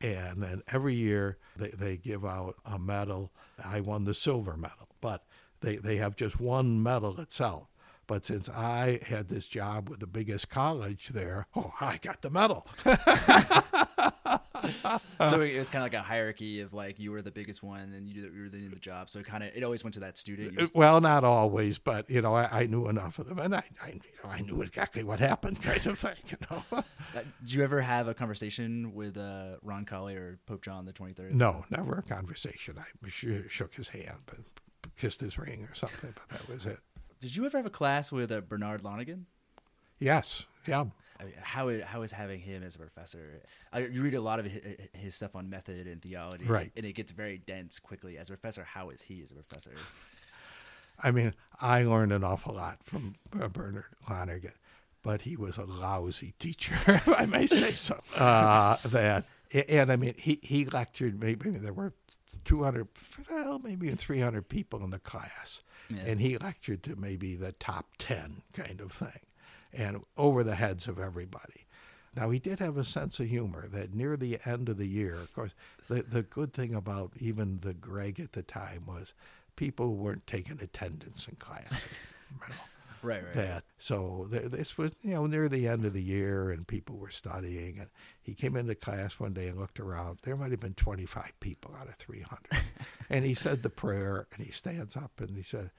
And 0.02 0.43
then 0.43 0.62
every 0.67 0.96
year 0.96 1.38
they, 1.56 1.69
they 1.69 1.98
give 1.98 2.26
out 2.26 2.56
a 2.65 2.78
medal. 2.78 3.32
I 3.63 3.80
won 3.80 4.04
the 4.04 4.13
silver 4.13 4.58
medal, 4.58 4.89
but 5.02 5.24
they, 5.62 5.78
they 5.78 5.98
have 5.98 6.15
just 6.15 6.39
one 6.39 6.84
medal 6.84 7.19
itself. 7.19 7.69
But 8.06 8.26
since 8.26 8.50
I 8.50 9.00
had 9.08 9.30
this 9.30 9.48
job 9.48 9.89
with 9.89 10.02
the 10.02 10.08
biggest 10.08 10.50
college 10.50 11.10
there, 11.10 11.48
oh, 11.56 11.74
I 11.80 11.98
got 12.02 12.22
the 12.22 12.30
medal. 12.30 12.67
so 15.30 15.41
it 15.41 15.58
was 15.58 15.69
kind 15.69 15.86
of 15.86 15.91
like 15.91 15.99
a 15.99 16.04
hierarchy 16.04 16.62
of 16.62 16.73
like 16.73 16.99
you 16.99 17.12
were 17.12 17.21
the 17.21 17.32
biggest 17.32 17.63
one 17.63 17.93
and 17.93 18.08
you, 18.08 18.23
were 18.23 18.49
the, 18.49 18.67
the 18.67 18.80
job. 18.80 19.10
So 19.10 19.19
it 19.19 19.26
kind 19.26 19.43
of 19.43 19.52
it 19.56 19.63
always 19.63 19.84
went 19.84 19.93
to 19.95 19.99
that 20.02 20.17
student. 20.17 20.60
Uh, 20.60 20.67
well, 20.73 21.02
not 21.02 21.23
always, 21.23 21.78
but 21.78 22.10
you 22.10 22.21
know, 22.21 22.36
I, 22.36 22.62
I 22.62 22.65
knew 22.65 22.88
enough 22.88 23.19
of 23.19 23.28
them, 23.28 23.39
and 23.39 23.56
I, 23.56 23.63
I, 23.82 23.88
you 23.89 24.02
know, 24.23 24.30
I 24.30 24.41
knew 24.41 24.62
exactly 24.62 25.04
what 25.04 25.19
happened, 25.19 25.62
kind 25.62 25.86
of 25.86 25.99
thing. 25.99 26.15
You 26.28 26.38
know. 26.49 26.63
uh, 26.71 26.84
did 27.41 27.54
you 27.54 27.63
ever 27.63 27.82
have 27.82 28.08
a 28.08 28.13
conversation 28.13 28.93
with 28.93 29.17
uh, 29.17 29.58
Roncalli 29.65 30.15
or 30.15 30.39
Pope 30.45 30.63
John 30.63 30.86
the 30.86 30.93
Twenty 30.93 31.13
Third? 31.13 31.36
No, 31.36 31.65
never 31.69 31.95
a 31.95 32.04
conversation. 32.04 32.78
I 32.78 33.10
sh- 33.10 33.49
shook 33.49 33.73
his 33.76 33.89
hand, 33.89 34.19
but 34.26 34.38
kissed 34.95 35.21
his 35.21 35.38
ring 35.38 35.63
or 35.69 35.76
something, 35.76 36.13
but 36.13 36.30
that 36.30 36.47
was 36.49 36.65
it. 36.65 36.80
Did 37.19 37.36
you 37.36 37.45
ever 37.45 37.58
have 37.58 37.65
a 37.65 37.71
class 37.71 38.12
with 38.12 38.32
uh, 38.32 38.41
Bernard 38.41 38.84
Lonergan? 38.84 39.28
Yes. 39.99 40.45
Yeah. 40.67 40.86
I 41.23 41.25
mean, 41.25 41.36
how 41.41 41.67
is, 41.69 41.83
how 41.83 42.01
is 42.01 42.12
having 42.12 42.39
him 42.39 42.63
as 42.63 42.75
a 42.75 42.79
professor? 42.79 43.41
I, 43.71 43.79
you 43.79 44.01
read 44.01 44.13
a 44.13 44.21
lot 44.21 44.39
of 44.39 44.45
his, 44.45 44.62
his, 44.93 45.15
stuff 45.15 45.36
on 45.36 45.49
method 45.49 45.88
and 45.88 46.01
theology, 46.01 46.45
right? 46.45 46.71
And 46.75 46.86
it 46.86 46.93
gets 46.93 47.12
very 47.12 47.38
dense 47.38 47.79
quickly. 47.79 48.17
As 48.17 48.29
a 48.29 48.33
professor, 48.33 48.63
how 48.63 48.89
is 48.89 49.01
he 49.01 49.21
as 49.23 49.31
a 49.31 49.36
professor? 49.36 49.71
I 51.01 51.12
mean, 51.12 51.33
I 51.62 51.83
learned 51.83 52.12
an 52.12 52.23
awful 52.23 52.55
lot 52.55 52.79
from 52.83 53.15
uh, 53.39 53.47
Bernard 53.47 53.86
Lonergan, 54.09 54.53
but 55.01 55.21
he 55.21 55.36
was 55.36 55.57
a 55.57 55.63
lousy 55.63 56.33
teacher, 56.39 56.75
if 56.88 57.07
I 57.07 57.25
may 57.25 57.47
say 57.47 57.71
so. 57.71 57.99
Uh, 58.15 58.77
that 58.86 59.25
and 59.67 59.91
I 59.91 59.95
mean, 59.95 60.15
he 60.17 60.39
he 60.41 60.65
lectured. 60.65 61.19
Maybe 61.19 61.51
there 61.51 61.73
were 61.73 61.93
200, 62.45 62.88
well, 63.29 63.59
maybe 63.59 63.89
300 63.89 64.49
people 64.49 64.83
in 64.83 64.89
the 64.89 64.99
class, 64.99 65.62
yeah. 65.89 66.01
and 66.05 66.19
he 66.19 66.38
lectured 66.38 66.83
to 66.83 66.95
maybe 66.95 67.36
the 67.36 67.51
top 67.53 67.86
10 67.99 68.41
kind 68.53 68.81
of 68.81 68.91
thing 68.91 69.19
and 69.73 70.01
over 70.17 70.43
the 70.43 70.55
heads 70.55 70.88
of 70.88 70.99
everybody. 70.99 71.65
Now, 72.15 72.29
he 72.29 72.39
did 72.39 72.59
have 72.59 72.77
a 72.77 72.86
sense 72.86 73.19
of 73.19 73.27
humor 73.27 73.67
that 73.69 73.95
near 73.95 74.15
the 74.15 74.38
end 74.45 74.69
of 74.69 74.77
the 74.77 74.88
year, 74.88 75.15
of 75.15 75.33
course, 75.33 75.55
the, 75.89 76.03
the 76.03 76.21
good 76.21 76.53
thing 76.53 76.75
about 76.75 77.12
even 77.19 77.59
the 77.59 77.73
Greg 77.73 78.19
at 78.19 78.33
the 78.33 78.43
time 78.43 78.86
was 78.86 79.13
people 79.55 79.95
weren't 79.95 80.27
taking 80.27 80.59
attendance 80.62 81.27
in 81.27 81.36
class. 81.38 81.86
right, 83.01 83.23
right. 83.23 83.33
That 83.33 83.63
so 83.79 84.27
th- 84.31 84.51
this 84.51 84.77
was 84.77 84.93
you 85.01 85.15
know 85.15 85.25
near 85.25 85.49
the 85.49 85.67
end 85.67 85.86
of 85.86 85.93
the 85.93 86.01
year 86.01 86.51
and 86.51 86.67
people 86.67 86.97
were 86.97 87.12
studying 87.12 87.79
and 87.79 87.89
he 88.21 88.33
came 88.33 88.55
into 88.55 88.75
class 88.75 89.19
one 89.19 89.33
day 89.33 89.47
and 89.47 89.59
looked 89.59 89.79
around. 89.79 90.19
There 90.21 90.38
might 90.38 90.51
have 90.51 90.59
been 90.59 90.75
25 90.75 91.33
people 91.39 91.75
out 91.79 91.88
of 91.88 91.95
300, 91.95 92.63
and 93.09 93.25
he 93.25 93.33
said 93.33 93.63
the 93.63 93.69
prayer 93.69 94.27
and 94.36 94.45
he 94.45 94.51
stands 94.51 94.95
up 94.95 95.12
and 95.19 95.36
he 95.36 95.43
said, 95.43 95.71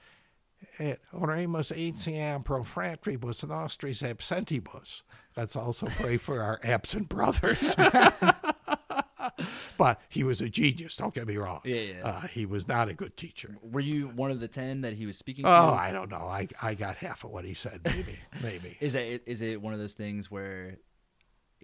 et 0.79 0.99
oremus 1.13 1.71
etiam 1.71 2.43
pro 2.43 2.63
fratribus 2.63 3.47
nostris 3.47 4.01
absentibus. 4.01 5.03
Let's 5.35 5.55
also 5.55 5.87
pray 5.87 6.17
for 6.17 6.41
our 6.41 6.59
absent 6.63 7.09
brothers. 7.09 7.75
but 9.77 9.99
he 10.09 10.23
was 10.23 10.41
a 10.41 10.49
genius. 10.49 10.95
Don't 10.95 11.13
get 11.13 11.27
me 11.27 11.37
wrong. 11.37 11.61
Yeah, 11.63 11.81
yeah. 11.81 12.07
Uh, 12.07 12.21
he 12.27 12.45
was 12.45 12.67
not 12.67 12.89
a 12.89 12.93
good 12.93 13.17
teacher. 13.17 13.57
Were 13.61 13.79
you 13.79 14.07
one 14.07 14.31
of 14.31 14.39
the 14.39 14.47
ten 14.47 14.81
that 14.81 14.93
he 14.93 15.05
was 15.05 15.17
speaking 15.17 15.45
to? 15.45 15.51
Oh, 15.51 15.73
I 15.73 15.91
don't 15.91 16.09
know. 16.09 16.27
I 16.27 16.47
I 16.61 16.73
got 16.73 16.97
half 16.97 17.23
of 17.23 17.31
what 17.31 17.45
he 17.45 17.53
said. 17.53 17.81
Maybe, 17.83 18.17
maybe. 18.41 18.77
Is 18.79 18.95
it 18.95 19.23
is 19.25 19.41
it 19.41 19.61
one 19.61 19.73
of 19.73 19.79
those 19.79 19.93
things 19.93 20.31
where 20.31 20.77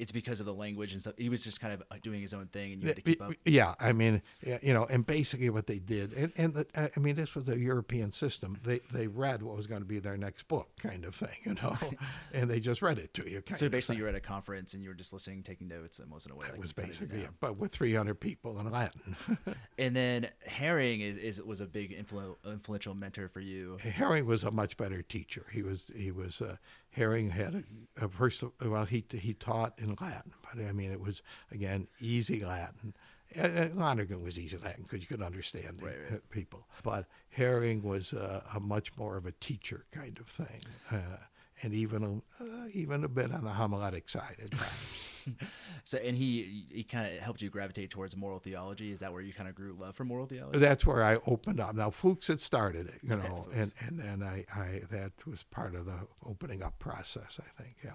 it's 0.02 0.12
because 0.12 0.40
of 0.40 0.48
the 0.48 0.54
language 0.54 0.94
and 0.94 1.00
stuff. 1.00 1.14
He 1.16 1.30
was 1.30 1.44
just 1.44 1.62
kind 1.62 1.76
of 1.76 1.84
uh, 1.92 1.96
doing 2.02 2.22
his 2.22 2.34
own 2.34 2.48
thing, 2.48 2.74
and 2.74 2.82
you 2.82 2.88
had 2.88 2.96
to 2.96 3.04
keep 3.04 3.22
up. 3.22 3.34
Yeah, 3.46 3.76
I 3.80 3.94
mean, 3.94 4.24
you 4.42 4.74
know, 4.74 4.86
and 4.86 5.06
basically 5.06 5.52
what 5.52 5.68
they 5.68 5.78
did, 5.78 6.14
and, 6.14 6.34
and 6.36 6.56
the, 6.56 6.92
I 6.96 7.00
mean, 7.00 7.14
this 7.14 7.36
was 7.36 7.48
a 7.48 7.58
European 7.58 8.12
system. 8.12 8.58
They 8.64 8.80
they 8.92 9.06
read 9.06 9.44
what 9.44 9.56
was 9.56 9.68
going 9.68 9.82
to 9.82 9.88
be 9.88 10.00
their 10.00 10.18
next 10.18 10.48
book, 10.48 10.72
kind 10.82 11.06
of 11.06 11.14
thing, 11.14 11.38
you 11.46 11.54
know, 11.54 11.78
and 12.34 12.50
they 12.50 12.60
just 12.60 12.82
read 12.82 12.98
it 12.98 13.14
to 13.14 13.30
you. 13.30 13.44
so 13.54 13.70
basically, 13.70 13.98
you 13.98 14.04
were 14.04 14.10
at 14.10 14.16
a 14.16 14.20
conference 14.20 14.74
and 14.74 14.82
you 14.82 14.90
were 14.90 14.96
just 14.96 15.14
listening, 15.14 15.44
taking 15.44 15.68
notes, 15.68 16.00
and 16.00 16.12
wasn't 16.12 16.34
aware. 16.34 16.48
That 16.48 16.54
like 16.54 16.62
was 16.62 16.74
basically, 16.74 17.20
it, 17.20 17.30
but 17.40 17.58
with 17.58 17.72
300 17.72 18.16
people 18.16 18.60
in 18.60 18.72
Latin. 18.72 19.16
and 19.78 19.96
then 19.96 20.30
Häring 20.50 21.02
is, 21.02 21.16
is 21.18 21.42
was 21.44 21.62
a 21.62 21.68
big 21.68 21.96
influ- 21.96 22.38
influential 22.44 22.96
mentor 22.96 23.28
for 23.28 23.40
you. 23.40 23.78
Häring 23.84 24.26
was 24.26 24.44
a 24.44 24.50
much 24.50 24.78
better 24.78 25.04
teacher. 25.04 25.46
He 25.52 25.62
was 25.62 25.84
he 25.96 26.10
was. 26.10 26.42
Uh, 26.42 26.56
Häring 26.98 27.32
had 27.32 27.64
a, 28.00 28.06
a 28.06 28.10
first 28.10 28.44
well 28.64 28.86
he 28.86 29.06
he 29.12 29.34
taught 29.34 29.74
in 29.78 29.96
Latin, 30.00 30.34
but 30.42 30.64
I 30.64 30.72
mean 30.72 30.92
it 30.92 31.02
was 31.02 31.22
again 31.52 31.88
easy 32.00 32.44
Latin. 32.44 32.94
Uh, 33.40 33.68
Lonergan 33.74 34.22
was 34.24 34.38
easy 34.38 34.58
Latin 34.58 34.84
because 34.84 35.00
you 35.00 35.08
could 35.08 35.22
understand 35.26 35.82
right, 35.82 35.96
right. 36.10 36.30
people, 36.32 36.68
but 36.84 37.06
Häring 37.38 37.82
was 37.82 38.12
uh, 38.12 38.42
a 38.54 38.60
much 38.60 38.98
more 38.98 39.16
of 39.16 39.26
a 39.26 39.32
teacher 39.32 39.86
kind 39.92 40.20
of 40.20 40.28
thing, 40.28 40.60
uh, 40.92 41.18
and 41.62 41.74
even 41.74 42.04
a, 42.40 42.44
uh, 42.44 42.68
even 42.74 43.04
a 43.04 43.08
bit 43.08 43.32
on 43.32 43.44
the 43.44 43.52
homiletic 43.52 44.10
side 44.10 44.38
at 44.44 44.52
times. 44.52 45.36
so, 45.84 45.98
and 45.98 46.16
he 46.16 46.66
he 46.72 46.84
kind 46.84 47.14
of 47.14 47.20
helped 47.22 47.42
you 47.42 47.50
gravitate 47.50 47.90
towards 47.90 48.16
moral 48.16 48.40
theology. 48.40 48.92
Is 48.92 49.00
that 49.00 49.14
where 49.14 49.22
you 49.22 49.34
kind 49.34 49.48
of 49.48 49.56
grew 49.56 49.76
love 49.80 49.96
for 49.96 50.04
moral 50.04 50.26
theology? 50.26 50.60
That's 50.60 50.86
where 50.86 51.04
I 51.04 51.20
opened 51.28 51.60
up. 51.60 51.76
Now, 51.76 51.92
Fuchs 51.92 52.28
had 52.28 52.42
started 52.42 52.88
it, 52.88 53.00
you 53.04 53.14
okay, 53.14 53.28
know, 53.28 53.48
and 53.54 53.74
and 53.88 54.00
and 54.00 54.24
I, 54.24 54.46
I 54.54 54.82
that 54.90 55.12
was 55.26 55.44
part 55.44 55.76
of 55.76 55.86
the 55.86 56.00
opening 56.26 56.64
up 56.64 56.78
process. 56.80 57.40
I 57.40 57.62
think, 57.62 57.76
yeah. 57.84 57.92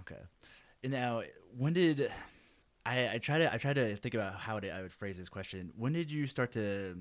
Okay. 0.00 0.20
And 0.82 0.92
now, 0.92 1.22
when 1.56 1.72
did 1.72 2.10
I, 2.86 3.14
I 3.14 3.18
try 3.18 3.38
to 3.38 3.52
I 3.52 3.58
try 3.58 3.72
to 3.72 3.96
think 3.96 4.14
about 4.14 4.34
how 4.36 4.60
to, 4.60 4.70
I 4.70 4.82
would 4.82 4.92
phrase 4.92 5.18
this 5.18 5.28
question? 5.28 5.72
When 5.76 5.92
did 5.92 6.10
you 6.10 6.26
start 6.26 6.52
to 6.52 6.96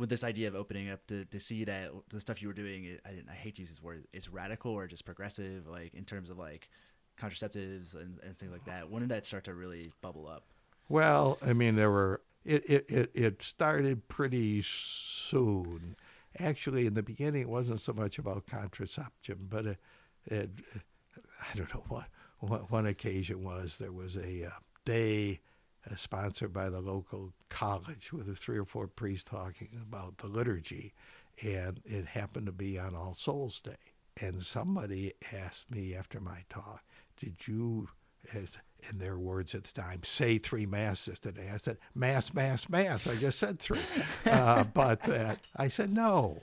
with 0.00 0.08
this 0.08 0.24
idea 0.24 0.48
of 0.48 0.54
opening 0.54 0.88
up 0.88 1.06
to, 1.08 1.26
to 1.26 1.38
see 1.38 1.64
that 1.64 1.90
the 2.08 2.18
stuff 2.18 2.40
you 2.40 2.48
were 2.48 2.54
doing 2.54 2.96
I, 3.04 3.10
I 3.30 3.34
hate 3.34 3.56
to 3.56 3.60
use 3.60 3.68
this 3.68 3.82
word 3.82 4.04
is 4.14 4.30
radical 4.30 4.72
or 4.72 4.86
just 4.86 5.04
progressive 5.04 5.68
like 5.68 5.94
in 5.94 6.04
terms 6.04 6.30
of 6.30 6.38
like 6.38 6.70
contraceptives 7.20 7.94
and, 7.94 8.18
and 8.24 8.34
things 8.34 8.50
like 8.50 8.64
that. 8.64 8.90
When 8.90 9.02
did 9.02 9.10
that 9.10 9.26
start 9.26 9.44
to 9.44 9.54
really 9.54 9.92
bubble 10.00 10.26
up? 10.26 10.44
Well, 10.88 11.38
I 11.46 11.52
mean, 11.52 11.76
there 11.76 11.90
were 11.90 12.22
it 12.44 12.68
it 12.68 12.90
it, 12.90 13.10
it 13.14 13.42
started 13.42 14.08
pretty 14.08 14.62
soon. 14.64 15.96
Actually, 16.38 16.86
in 16.86 16.94
the 16.94 17.02
beginning, 17.02 17.42
it 17.42 17.48
wasn't 17.48 17.80
so 17.80 17.92
much 17.92 18.18
about 18.18 18.46
contraception, 18.46 19.48
but 19.50 19.66
it, 19.66 19.78
it 20.26 20.50
I 21.16 21.56
don't 21.56 21.72
know 21.74 21.84
what, 21.88 22.06
what 22.38 22.70
one 22.70 22.86
occasion 22.86 23.44
was. 23.44 23.76
There 23.76 23.92
was 23.92 24.16
a 24.16 24.46
uh, 24.46 24.50
day 24.84 25.40
sponsored 25.96 26.52
by 26.52 26.68
the 26.68 26.80
local 26.80 27.32
college 27.48 28.12
with 28.12 28.36
three 28.38 28.58
or 28.58 28.64
four 28.64 28.86
priests 28.86 29.28
talking 29.28 29.80
about 29.80 30.18
the 30.18 30.26
liturgy, 30.26 30.92
and 31.42 31.80
it 31.84 32.06
happened 32.06 32.46
to 32.46 32.52
be 32.52 32.78
on 32.78 32.94
All 32.94 33.14
Souls 33.14 33.60
Day. 33.60 33.76
And 34.20 34.42
somebody 34.42 35.14
asked 35.32 35.70
me 35.70 35.94
after 35.94 36.20
my 36.20 36.44
talk, 36.48 36.82
"Did 37.16 37.46
you?" 37.46 37.88
As 38.34 38.58
in 38.88 38.98
their 38.98 39.18
words 39.18 39.54
at 39.54 39.64
the 39.64 39.72
time, 39.72 40.00
say 40.04 40.38
three 40.38 40.66
masses 40.66 41.18
today. 41.18 41.50
I 41.52 41.56
said, 41.56 41.78
mass, 41.94 42.32
mass, 42.32 42.68
mass. 42.68 43.06
I 43.06 43.16
just 43.16 43.38
said 43.38 43.58
three. 43.58 43.80
uh, 44.26 44.64
but 44.64 45.08
uh, 45.08 45.36
I 45.56 45.68
said, 45.68 45.92
no. 45.92 46.42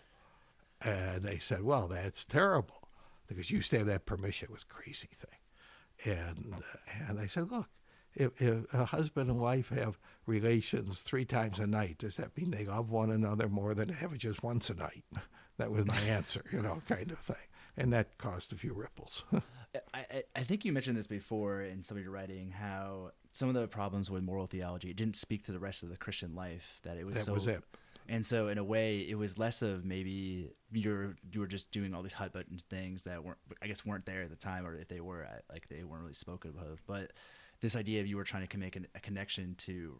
And 0.81 1.23
they 1.23 1.39
said, 1.39 1.63
well, 1.63 1.87
that's 1.87 2.25
terrible 2.25 2.89
because 3.27 3.49
you 3.49 3.57
used 3.57 3.71
to 3.71 3.79
have 3.79 3.87
that 3.87 4.05
permission. 4.05 4.47
It 4.49 4.53
was 4.53 4.63
a 4.63 4.73
crazy 4.73 5.09
thing. 5.17 6.17
And, 6.17 6.53
uh, 6.55 7.05
and 7.09 7.19
I 7.19 7.27
said, 7.27 7.51
look, 7.51 7.69
if, 8.17 8.41
if 8.41 8.73
a 8.73 8.85
husband 8.85 9.29
and 9.29 9.39
wife 9.39 9.69
have 9.69 9.97
relations 10.25 10.99
three 10.99 11.25
times 11.25 11.59
a 11.59 11.67
night, 11.67 11.99
does 11.99 12.17
that 12.17 12.35
mean 12.37 12.51
they 12.51 12.65
love 12.65 12.89
one 12.89 13.11
another 13.11 13.47
more 13.47 13.73
than 13.73 13.89
have 13.89 14.13
it 14.13 14.19
just 14.19 14.43
once 14.43 14.69
a 14.69 14.73
night? 14.75 15.03
That 15.57 15.71
was 15.71 15.87
my 15.87 15.97
answer, 16.01 16.43
you 16.51 16.61
know, 16.61 16.83
kind 16.87 17.11
of 17.11 17.17
thing. 17.17 17.35
And 17.75 17.91
that 17.91 18.19
caused 18.19 18.53
a 18.53 18.55
few 18.55 18.73
ripples. 18.73 19.23
I, 19.91 20.23
I 20.35 20.43
think 20.43 20.65
you 20.65 20.71
mentioned 20.71 20.97
this 20.97 21.07
before 21.07 21.61
in 21.61 21.83
some 21.83 21.97
of 21.97 22.03
your 22.03 22.11
writing 22.11 22.51
how 22.51 23.11
some 23.33 23.49
of 23.49 23.55
the 23.55 23.67
problems 23.67 24.09
with 24.09 24.23
moral 24.23 24.45
theology 24.47 24.91
it 24.91 24.97
didn't 24.97 25.15
speak 25.15 25.45
to 25.45 25.51
the 25.51 25.59
rest 25.59 25.83
of 25.83 25.89
the 25.89 25.97
Christian 25.97 26.35
life 26.35 26.79
that 26.83 26.97
it 26.97 27.05
was 27.05 27.15
that 27.15 27.25
so 27.25 27.33
was 27.33 27.47
it. 27.47 27.63
and 28.07 28.25
so 28.25 28.47
in 28.47 28.57
a 28.57 28.63
way 28.63 28.99
it 28.99 29.15
was 29.15 29.37
less 29.37 29.61
of 29.61 29.85
maybe 29.85 30.51
you're 30.71 31.15
you 31.31 31.39
were 31.39 31.47
just 31.47 31.71
doing 31.71 31.93
all 31.93 32.01
these 32.01 32.13
hot 32.13 32.31
button 32.31 32.59
things 32.69 33.03
that 33.03 33.23
weren't 33.23 33.37
I 33.61 33.67
guess 33.67 33.85
weren't 33.85 34.05
there 34.05 34.23
at 34.23 34.29
the 34.29 34.35
time 34.35 34.65
or 34.65 34.75
if 34.75 34.87
they 34.87 35.01
were 35.01 35.27
like 35.51 35.67
they 35.69 35.83
weren't 35.83 36.03
really 36.03 36.13
spoken 36.13 36.53
of 36.59 36.81
but 36.87 37.11
this 37.61 37.75
idea 37.75 38.01
of 38.01 38.07
you 38.07 38.17
were 38.17 38.23
trying 38.23 38.47
to 38.47 38.57
make 38.57 38.75
an, 38.75 38.87
a 38.95 38.99
connection 38.99 39.55
to 39.59 39.97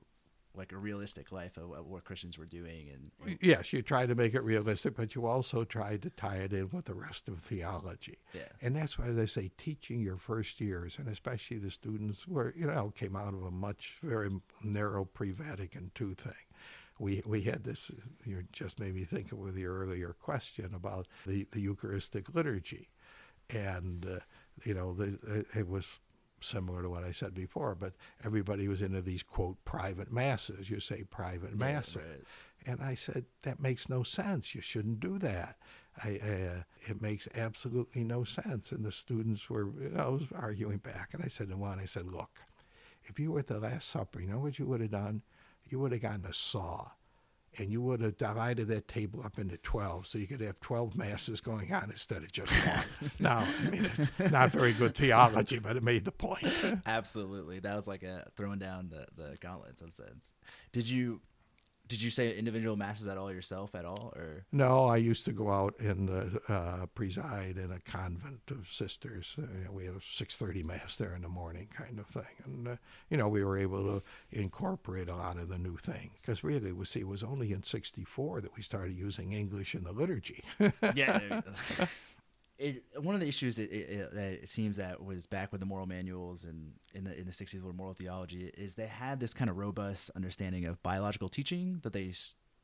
like 0.58 0.72
a 0.72 0.78
realistic 0.78 1.32
life 1.32 1.56
of, 1.58 1.72
of, 1.72 1.88
what 1.88 2.04
Christians 2.04 2.38
were 2.38 2.46
doing. 2.46 2.90
And, 2.92 3.12
and, 3.26 3.38
yes, 3.42 3.72
you 3.72 3.82
try 3.82 4.06
to 4.08 4.16
make 4.16 4.34
it 4.34 4.44
realistic, 4.44 4.96
but 4.96 5.14
you 5.14 5.28
also 5.28 5.64
try 5.64 5.98
to 5.98 6.10
tie 6.10 6.38
it 6.38 6.52
in 6.52 6.70
with 6.72 6.86
the 6.86 6.96
rest 6.96 7.28
of 7.28 7.40
theology. 7.40 8.18
Yeah. 8.34 8.42
And 8.62 8.76
that's 8.76 8.98
why 8.98 9.12
they 9.12 9.28
say 9.28 9.52
teaching 9.56 10.02
your 10.02 10.18
first 10.18 10.60
years, 10.60 10.98
and 10.98 11.08
especially 11.08 11.58
the 11.58 11.72
students 11.72 12.24
who 12.24 12.34
were 12.34 12.54
you 12.58 12.66
know 12.66 12.92
came 12.96 13.16
out 13.16 13.34
of 13.34 13.44
a 13.44 13.52
much 13.52 13.98
very 14.02 14.32
narrow 14.64 15.06
pre-Vatican 15.06 15.92
II 16.00 16.16
thing. 16.16 16.34
We, 17.00 17.22
we 17.28 17.44
had 17.44 17.64
this, 17.64 17.92
you 18.26 18.44
just 18.52 18.80
made 18.80 18.96
me 18.96 19.04
think 19.04 19.32
of 19.32 19.38
with 19.38 19.54
the 19.54 19.68
earlier 19.68 20.16
question 20.20 20.72
about 20.74 21.08
the, 21.28 21.46
the 21.52 21.62
Eucharistic 21.62 22.34
liturgy. 22.34 22.90
And, 23.52 24.04
uh, 24.04 24.20
you 24.64 24.74
know, 24.74 24.96
the, 24.96 25.46
it 25.54 25.68
was 25.68 25.86
similar 26.48 26.82
to 26.82 26.90
what 26.90 27.04
I 27.04 27.12
said 27.12 27.34
before, 27.34 27.76
but 27.76 27.94
everybody 28.24 28.68
was 28.68 28.82
into 28.82 29.02
these 29.02 29.24
quote 29.24 29.58
private 29.66 30.12
masses. 30.12 30.70
You 30.70 30.80
say 30.80 31.04
private 31.04 31.52
yeah, 31.52 31.66
masses, 31.66 31.96
right. 31.98 32.24
and 32.66 32.82
I 32.82 32.96
said 32.96 33.26
that 33.44 33.60
makes 33.60 33.90
no 33.90 34.04
sense. 34.04 34.56
You 34.56 34.62
shouldn't 34.62 35.00
do 35.00 35.18
that. 35.20 35.58
I, 36.04 36.20
uh, 36.24 36.64
it 36.88 37.02
makes 37.02 37.28
absolutely 37.36 38.04
no 38.04 38.24
sense. 38.24 38.72
And 38.72 38.86
the 38.86 38.92
students 38.92 39.50
were, 39.50 39.72
you 39.82 39.90
know, 39.90 40.04
I 40.04 40.08
was 40.08 40.24
arguing 40.36 40.78
back, 40.78 41.14
and 41.14 41.24
I 41.24 41.28
said 41.28 41.50
to 41.50 41.58
one, 41.58 41.80
I 41.80 41.86
said, 41.86 42.06
look, 42.06 42.40
if 43.06 43.20
you 43.20 43.32
were 43.32 43.40
at 43.40 43.48
the 43.48 43.60
Last 43.60 43.90
Supper, 43.90 44.22
you 44.22 44.28
know 44.28 44.40
what 44.40 44.60
you 44.60 44.66
would 44.68 44.82
have 44.82 44.92
done? 44.92 45.24
You 45.68 45.80
would 45.80 45.92
have 45.92 46.02
gotten 46.02 46.26
a 46.26 46.34
saw 46.34 46.90
and 47.58 47.72
you 47.72 47.82
would 47.82 48.02
have 48.02 48.18
divided 48.18 48.68
that 48.68 48.88
table 48.88 49.22
up 49.24 49.40
into 49.40 49.58
12 49.58 50.08
so 50.08 50.18
you 50.18 50.28
could 50.28 50.42
have 50.42 50.60
12 50.60 50.96
masses 50.96 51.42
going 51.42 51.74
on 51.74 51.90
instead 51.90 52.24
of 52.24 52.32
just 52.32 52.52
one. 52.52 52.84
now, 53.20 53.48
I 53.66 53.70
mean, 53.70 53.90
it's 54.18 54.32
not 54.32 54.52
very 54.52 54.74
good 54.74 54.96
theology, 54.96 55.60
but 55.60 55.76
it 55.76 55.84
made 55.84 56.06
the 56.06 56.12
point. 56.12 56.48
Absolutely. 56.86 57.60
That 57.60 57.76
was 57.76 57.88
like 57.88 58.04
a 58.04 58.30
throwing 58.36 58.60
down 58.60 58.90
the, 58.90 59.08
the 59.16 59.38
gauntlet 59.40 59.72
in 59.72 59.78
some 59.78 59.92
sense. 59.92 60.32
Did 60.72 60.90
you 60.90 61.22
did 61.88 62.02
you 62.02 62.10
say 62.10 62.36
individual 62.38 62.76
masses 62.76 63.08
at 63.08 63.18
all 63.18 63.32
yourself 63.32 63.76
at 63.76 63.86
all, 63.86 64.14
or 64.16 64.46
no? 64.52 64.86
I 64.86 64.98
used 64.98 65.26
to 65.26 65.32
go 65.32 65.50
out 65.50 65.80
and 65.80 66.10
uh, 66.10 66.54
uh, 66.54 66.86
preside 66.88 67.58
in 67.58 67.72
a 67.72 67.80
convent 67.80 68.42
of 68.50 68.68
sisters. 68.72 69.36
Uh, 69.38 69.72
we 69.72 69.86
had 69.86 69.96
a 69.96 70.02
six 70.02 70.36
thirty 70.36 70.64
mass 70.64 70.98
there 70.98 71.16
in 71.16 71.22
the 71.22 71.30
morning, 71.30 71.68
kind 71.76 72.00
of 72.00 72.08
thing, 72.08 72.24
and 72.46 72.68
uh, 72.68 72.76
you 73.10 73.18
know 73.18 73.28
we 73.28 73.44
were 73.44 73.58
able 73.58 73.84
to 73.84 74.04
incorporate 74.32 75.10
a 75.10 75.16
lot 75.16 75.38
of 75.38 75.50
the 75.50 75.58
new 75.58 75.78
thing 75.78 76.12
because 76.22 76.44
really, 76.44 76.72
we 76.72 76.86
see, 76.86 77.00
it 77.02 77.08
was 77.08 77.24
only 77.24 77.54
in 77.54 77.64
'64 77.64 78.42
that 78.42 78.56
we 78.56 78.62
started 78.62 78.96
using 78.96 79.34
English 79.34 79.76
in 79.76 79.84
the 79.84 79.92
liturgy. 79.92 80.44
yeah. 80.96 81.42
it, 82.60 82.84
one 83.00 83.14
of 83.14 83.22
the 83.22 83.28
issues 83.28 83.58
that 83.58 83.72
it, 83.72 84.14
that 84.14 84.32
it, 84.44 84.50
seems 84.50 84.78
that 84.78 85.04
was 85.04 85.28
back 85.28 85.52
with 85.52 85.60
the 85.60 85.66
moral 85.66 85.86
manuals 85.86 86.44
and 86.44 86.74
in 86.94 87.04
the 87.04 87.18
in 87.18 87.26
the 87.26 87.32
60s 87.32 87.62
with 87.62 87.76
moral 87.76 87.94
theology 87.94 88.52
is 88.58 88.74
they 88.74 88.88
had 88.88 89.20
this 89.20 89.34
kind 89.34 89.50
of 89.50 89.58
robust 89.58 90.10
understanding 90.16 90.66
of 90.66 90.82
biological 90.82 91.30
teaching 91.30 91.80
that 91.84 91.94
they 91.94 92.12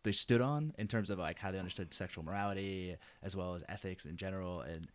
they 0.03 0.12
stood 0.12 0.41
on 0.41 0.73
in 0.77 0.88
terms 0.88 1.10
of 1.10 1.19
like 1.19 1.39
how 1.39 1.51
they 1.51 1.58
understood 1.60 1.93
sexual 1.93 2.23
morality 2.23 2.95
as 3.21 3.36
well 3.36 3.56
as 3.56 3.63
ethics 3.69 4.06
in 4.06 4.17
general. 4.17 4.62
And 4.62 4.88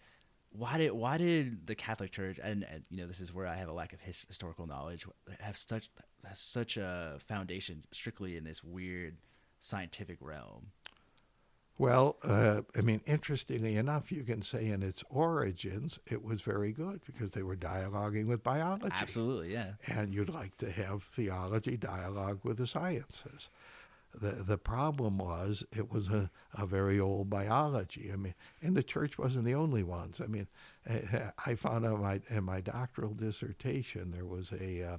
why 0.51 0.79
did 0.79 0.93
why 0.93 1.17
did 1.17 1.67
the 1.67 1.75
Catholic 1.75 2.11
Church 2.11 2.39
and, 2.43 2.65
and 2.71 2.85
you 2.91 2.99
know 2.99 3.07
this 3.07 3.21
is 3.21 3.33
where 3.33 3.47
I 3.47 3.57
have 3.57 3.69
a 3.69 3.73
lack 3.73 3.93
of 3.93 4.01
his, 4.01 4.25
historical 4.29 4.67
knowledge 4.67 5.07
have 5.41 5.57
such 5.57 5.91
have 6.25 6.37
such 6.37 6.77
a 6.77 7.19
foundation 7.27 7.85
strictly 7.93 8.37
in 8.37 8.45
this 8.45 8.65
weird 8.65 9.17
scientific 9.61 10.19
realm 10.21 10.69
well, 11.79 12.17
uh, 12.25 12.63
I 12.77 12.81
mean, 12.81 13.01
interestingly 13.07 13.77
enough, 13.77 14.11
you 14.11 14.25
can 14.25 14.43
say 14.43 14.67
in 14.67 14.83
its 14.83 15.05
origins, 15.09 16.01
it 16.07 16.25
was 16.25 16.41
very 16.41 16.73
good 16.73 17.01
because 17.07 17.31
they 17.31 17.45
were 17.45 17.57
dialoguing 17.57 18.27
with 18.27 18.43
biology. 18.43 18.95
Absolutely, 18.99 19.53
yeah. 19.53 19.73
And 19.87 20.13
you'd 20.13 20.29
like 20.29 20.57
to 20.59 20.73
have 20.73 21.05
theology 21.05 21.77
dialogue 21.77 22.41
with 22.43 22.59
the 22.59 22.67
sciences. 22.67 23.49
The, 24.13 24.43
the 24.43 24.59
problem 24.59 25.19
was 25.19 25.65
it 25.77 25.93
was 25.93 26.09
a, 26.09 26.31
a 26.55 26.67
very 26.67 26.99
old 26.99 27.31
biology. 27.31 28.11
I 28.13 28.17
mean, 28.17 28.35
and 28.61 28.77
the 28.77 28.83
church 28.83 29.17
wasn't 29.17 29.45
the 29.45 29.55
only 29.55 29.85
ones. 29.85 30.21
I 30.21 30.27
mean, 30.27 30.49
I 31.47 31.55
found 31.55 31.87
out 31.87 32.01
my, 32.01 32.21
in 32.29 32.43
my 32.43 32.61
doctoral 32.61 33.15
dissertation 33.15 34.11
there 34.11 34.27
was 34.27 34.51
a, 34.51 34.83
uh, 34.83 34.99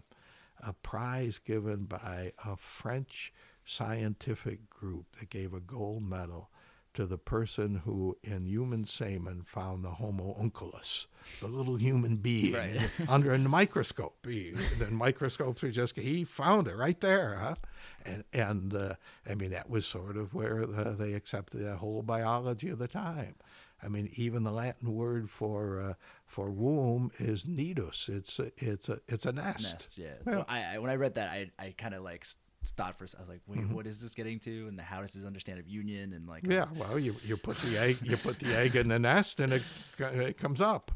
a 0.61 0.71
prize 0.71 1.39
given 1.39 1.85
by 1.85 2.31
a 2.45 2.55
French 2.55 3.33
scientific 3.65 4.69
group 4.69 5.07
that 5.19 5.29
gave 5.29 5.53
a 5.53 5.59
gold 5.59 6.07
medal 6.07 6.49
to 6.93 7.06
the 7.06 7.17
person 7.17 7.82
who 7.86 8.17
in 8.23 8.45
human 8.45 8.86
semen 8.86 9.43
found 9.45 9.84
the 9.84 9.91
homunculus, 9.91 11.08
the 11.39 11.47
little 11.47 11.75
human 11.75 12.17
being 12.17 12.54
right. 12.54 12.89
under 13.08 13.34
a 13.34 13.38
microscope. 13.38 14.17
He, 14.25 14.52
the 14.78 14.89
microscopes 14.89 15.62
were 15.62 15.69
just, 15.69 15.95
he 15.97 16.23
found 16.23 16.67
it 16.67 16.75
right 16.75 16.99
there. 16.99 17.36
Huh? 17.36 17.56
And, 18.06 18.23
and 18.34 18.73
uh, 18.73 18.95
I 19.30 19.36
mean, 19.36 19.52
that 19.52 19.69
was 19.69 19.86
sort 19.86 20.17
of 20.17 20.34
where 20.34 20.65
the, 20.65 20.91
they 20.91 21.13
accepted 21.13 21.62
the 21.62 21.78
whole 21.78 22.02
biology 22.02 22.69
of 22.69 22.80
the 22.80 22.88
time. 22.88 23.36
I 23.82 23.88
mean, 23.88 24.10
even 24.15 24.43
the 24.43 24.52
Latin 24.52 24.93
word 24.93 25.30
for 25.30 25.80
uh, 25.80 25.93
for 26.25 26.52
womb 26.52 27.12
is 27.17 27.43
nidus. 27.43 28.10
It's 28.10 28.38
a, 28.39 28.52
it's 28.58 28.89
a 28.89 28.99
it's 29.08 29.25
a 29.25 29.32
nest. 29.32 29.63
Nest, 29.63 29.97
yeah. 29.97 30.15
Well, 30.25 30.45
I, 30.49 30.75
I, 30.75 30.78
when 30.80 30.89
I 30.89 30.95
read 30.95 31.13
that, 31.15 31.30
I 31.30 31.52
I 31.58 31.73
kind 31.78 31.93
of 31.93 32.04
like 32.04 32.25
thought 32.65 32.98
for 32.98 33.06
I 33.17 33.22
was 33.22 33.30
like, 33.30 33.41
wait, 33.48 33.60
mm-hmm. 33.60 33.74
what 33.74 33.88
is 33.88 34.02
this 34.02 34.13
getting 34.13 34.39
to, 34.41 34.67
and 34.67 34.80
how 34.80 35.02
does 35.02 35.13
this 35.13 35.26
understand 35.26 35.60
of 35.60 35.67
union 35.67 36.13
and 36.13 36.28
like? 36.28 36.45
Yeah, 36.45 36.65
well, 36.76 37.00
you 37.00 37.15
you 37.26 37.38
put 37.38 37.58
the 37.58 37.78
egg 37.78 37.98
you 38.04 38.17
put 38.17 38.39
the 38.39 38.58
egg 38.58 38.76
in 38.76 38.89
the 38.89 39.00
nest 39.00 39.39
and 39.39 39.54
it 39.54 39.63
it 39.98 40.38
comes 40.38 40.62
up. 40.62 40.91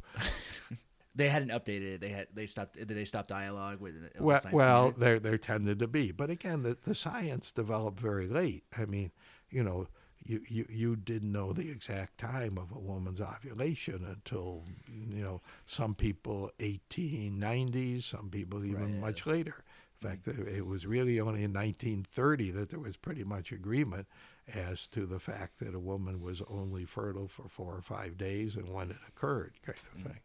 they 1.15 1.29
hadn't 1.29 1.49
updated. 1.49 1.95
It. 1.95 2.01
They 2.01 2.09
had 2.09 2.27
they 2.33 2.45
stopped. 2.45 2.75
Did 2.75 2.89
they 2.89 3.05
stop 3.05 3.27
dialogue 3.27 3.79
with? 3.79 3.95
Well, 4.19 4.41
well, 4.51 4.93
there 4.97 5.19
there 5.19 5.37
tended 5.37 5.79
to 5.79 5.87
be, 5.87 6.11
but 6.11 6.29
again, 6.29 6.63
the 6.63 6.77
the 6.83 6.95
science 6.95 7.51
developed 7.51 7.99
very 7.99 8.27
late. 8.27 8.63
I 8.77 8.85
mean, 8.85 9.11
you 9.49 9.63
know. 9.63 9.87
You, 10.25 10.41
you, 10.47 10.65
you 10.69 10.95
didn't 10.95 11.33
know 11.33 11.51
the 11.51 11.69
exact 11.69 12.17
time 12.17 12.57
of 12.57 12.71
a 12.71 12.79
woman's 12.79 13.19
ovulation 13.19 14.05
until 14.07 14.63
you 14.87 15.21
know 15.21 15.41
some 15.65 15.95
people 15.95 16.49
1890s 16.59 18.03
some 18.03 18.29
people 18.29 18.63
even 18.63 19.01
right, 19.01 19.01
much 19.01 19.25
yeah. 19.25 19.33
later 19.33 19.65
fact, 20.09 20.27
it 20.27 20.65
was 20.65 20.85
really 20.85 21.19
only 21.19 21.43
in 21.43 21.53
1930 21.53 22.51
that 22.51 22.69
there 22.69 22.79
was 22.79 22.97
pretty 22.97 23.23
much 23.23 23.51
agreement 23.51 24.07
as 24.53 24.87
to 24.89 25.05
the 25.05 25.19
fact 25.19 25.59
that 25.59 25.73
a 25.73 25.79
woman 25.79 26.21
was 26.21 26.41
only 26.49 26.85
fertile 26.85 27.27
for 27.27 27.47
four 27.47 27.75
or 27.75 27.81
five 27.81 28.17
days 28.17 28.55
and 28.55 28.69
when 28.69 28.91
it 28.91 28.97
occurred, 29.07 29.53
kind 29.65 29.77
of 29.95 29.99
mm. 29.99 30.03
thing. 30.07 30.19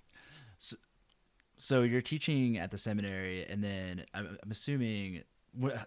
So, 0.58 0.76
so 1.58 1.82
you're 1.82 2.02
teaching 2.02 2.58
at 2.58 2.70
the 2.70 2.78
seminary, 2.78 3.44
and 3.46 3.62
then 3.62 4.04
I'm, 4.14 4.38
I'm 4.42 4.50
assuming 4.50 5.22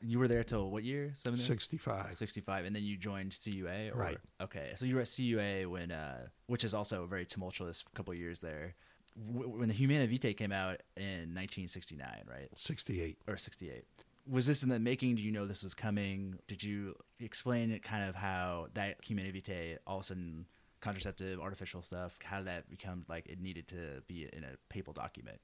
you 0.02 0.20
were 0.20 0.28
there 0.28 0.44
till 0.44 0.70
what 0.70 0.84
year? 0.84 1.12
Seminary? 1.14 1.46
65. 1.46 2.16
65. 2.16 2.66
And 2.66 2.76
then 2.76 2.84
you 2.84 2.98
joined 2.98 3.38
CUA? 3.42 3.92
Or, 3.94 3.98
right. 3.98 4.18
Okay. 4.42 4.72
So 4.76 4.86
you 4.86 4.96
were 4.96 5.02
at 5.02 5.14
CUA 5.16 5.70
when, 5.70 5.92
uh, 5.92 6.28
which 6.48 6.64
is 6.64 6.74
also 6.74 7.04
a 7.04 7.08
very 7.08 7.26
tumultuous 7.26 7.84
couple 7.96 8.14
years 8.14 8.40
there 8.40 8.76
when 9.16 9.68
the 9.68 9.74
Humanae 9.74 10.08
Vitae 10.08 10.34
came 10.34 10.52
out 10.52 10.82
in 10.96 11.34
1969, 11.34 12.08
right? 12.30 12.50
68 12.56 13.18
or 13.28 13.38
68. 13.38 13.84
Was 14.30 14.48
this 14.48 14.64
in 14.64 14.70
the 14.70 14.80
making? 14.80 15.16
Do 15.16 15.24
you 15.24 15.32
know 15.32 15.46
this 15.46 15.64
was 15.64 15.74
coming? 15.74 16.40
Did 16.48 16.64
you 16.64 16.96
explain 17.20 17.72
it 17.72 17.84
kind 17.84 18.08
of 18.08 18.16
how 18.16 18.68
that 18.76 18.98
Humanae 19.04 19.32
Vitae 19.32 19.78
all 19.86 19.98
of 19.98 20.04
a 20.04 20.06
sudden 20.06 20.46
contraceptive, 20.82 21.40
artificial 21.40 21.82
stuff, 21.82 22.18
how 22.24 22.38
did 22.38 22.48
that 22.48 22.70
become 22.70 23.06
like 23.08 23.28
it 23.28 23.40
needed 23.40 23.68
to 23.70 24.02
be 24.08 24.28
in 24.34 24.44
a 24.44 24.58
papal 24.70 24.94
document? 24.94 25.40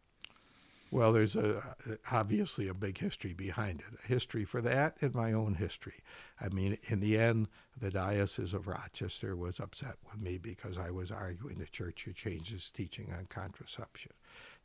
Well, 0.89 1.11
there's 1.11 1.35
a 1.35 1.75
obviously 2.11 2.67
a 2.67 2.73
big 2.73 2.97
history 2.97 3.33
behind 3.33 3.81
it. 3.81 3.99
A 4.03 4.07
history 4.07 4.45
for 4.45 4.61
that 4.61 4.97
and 5.01 5.13
my 5.13 5.33
own 5.33 5.55
history. 5.55 6.01
I 6.39 6.47
mean, 6.49 6.77
in 6.87 7.01
the 7.01 7.17
end, 7.17 7.49
the 7.79 7.91
Diocese 7.91 8.53
of 8.53 8.67
Rochester 8.67 9.35
was 9.35 9.59
upset 9.59 9.97
with 10.09 10.21
me 10.21 10.37
because 10.37 10.77
I 10.77 10.91
was 10.91 11.11
arguing 11.11 11.57
the 11.57 11.65
church 11.65 12.03
should 12.03 12.15
change 12.15 12.53
its 12.53 12.69
teaching 12.69 13.13
on 13.17 13.25
contraception. 13.25 14.13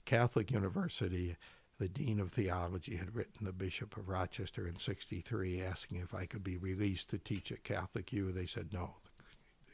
Catholic 0.04 0.52
University, 0.52 1.36
the 1.78 1.88
dean 1.88 2.20
of 2.20 2.32
theology 2.32 2.96
had 2.96 3.16
written 3.16 3.44
the 3.44 3.52
Bishop 3.52 3.96
of 3.96 4.08
Rochester 4.08 4.68
in 4.68 4.78
'63 4.78 5.60
asking 5.60 5.98
if 5.98 6.14
I 6.14 6.26
could 6.26 6.44
be 6.44 6.56
released 6.56 7.10
to 7.10 7.18
teach 7.18 7.50
at 7.50 7.64
Catholic 7.64 8.12
U. 8.12 8.30
They 8.30 8.46
said 8.46 8.72
no, 8.72 8.94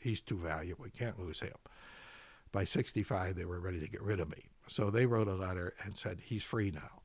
he's 0.01 0.21
too 0.21 0.39
valuable. 0.39 0.85
We 0.85 0.91
can't 0.91 1.21
lose 1.21 1.41
him. 1.41 1.57
By 2.53 2.65
65, 2.65 3.37
they 3.37 3.45
were 3.45 3.61
ready 3.61 3.81
to 3.81 3.89
get 3.89 4.01
rid 4.01 4.21
of 4.21 4.31
me. 4.31 4.45
So 4.69 4.91
they 4.91 5.07
wrote 5.07 5.29
a 5.29 5.35
letter 5.35 5.75
and 5.83 5.97
said, 5.97 6.21
he's 6.23 6.43
free 6.43 6.71
now. 6.71 7.03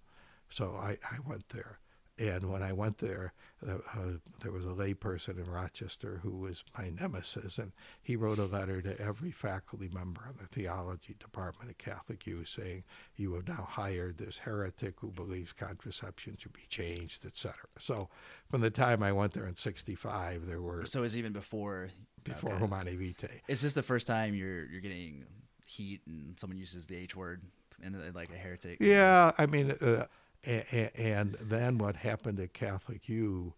So 0.50 0.76
I, 0.76 0.98
I 1.12 1.18
went 1.26 1.50
there. 1.50 1.80
And 2.20 2.52
when 2.52 2.62
I 2.62 2.74
went 2.74 3.00
there, 3.00 3.34
uh, 3.68 3.74
uh, 3.96 4.18
there 4.42 4.52
was 4.52 4.66
a 4.66 4.70
layperson 4.70 5.40
in 5.44 5.50
Rochester 5.50 6.20
who 6.22 6.38
was 6.38 6.64
my 6.78 6.92
nemesis, 6.92 7.58
and 7.58 7.72
he 8.04 8.16
wrote 8.16 8.38
a 8.38 8.46
letter 8.46 8.84
to 8.84 9.02
every 9.02 9.32
faculty 9.32 9.90
member 9.92 10.22
on 10.28 10.36
the 10.40 10.46
theology 10.46 11.16
department 11.20 11.72
at 11.72 11.80
Catholic 11.80 12.28
U 12.28 12.46
saying, 12.46 12.84
You 13.16 13.34
have 13.34 13.48
now 13.48 13.68
hired 13.68 14.20
this 14.20 14.38
heretic 14.38 15.00
who 15.00 15.10
believes 15.10 15.54
contraception 15.54 16.38
should 16.38 16.54
be 16.54 16.68
changed, 16.70 17.26
etc. 17.26 17.56
So 17.80 18.10
from 18.48 18.62
the 18.62 18.70
time 18.70 19.02
I 19.02 19.12
went 19.12 19.34
there 19.34 19.48
in 19.48 19.56
65, 19.56 20.46
there 20.46 20.62
were. 20.62 20.86
So 20.86 21.00
it 21.00 21.04
was 21.04 21.18
even 21.18 21.34
before. 21.34 21.90
Before 22.24 22.52
okay. 22.52 22.60
Humanae 22.60 22.96
Vitae. 22.96 23.42
Is 23.48 23.64
this 23.64 23.74
the 23.74 23.84
first 23.84 24.06
time 24.06 24.36
you're 24.36 24.66
you're 24.68 24.82
getting 24.82 25.26
heat 25.66 26.02
and 26.06 26.38
someone 26.38 26.58
uses 26.58 26.88
the 26.88 26.98
H 26.98 27.16
word 27.16 27.42
and 27.82 27.96
like 28.14 28.32
a 28.32 28.38
heretic? 28.38 28.78
Yeah, 28.80 29.32
I 29.38 29.46
mean. 29.46 29.72
Uh, 29.72 30.06
and 30.46 31.38
then 31.40 31.78
what 31.78 31.96
happened 31.96 32.40
at 32.40 32.54
Catholic 32.54 33.08
U 33.08 33.54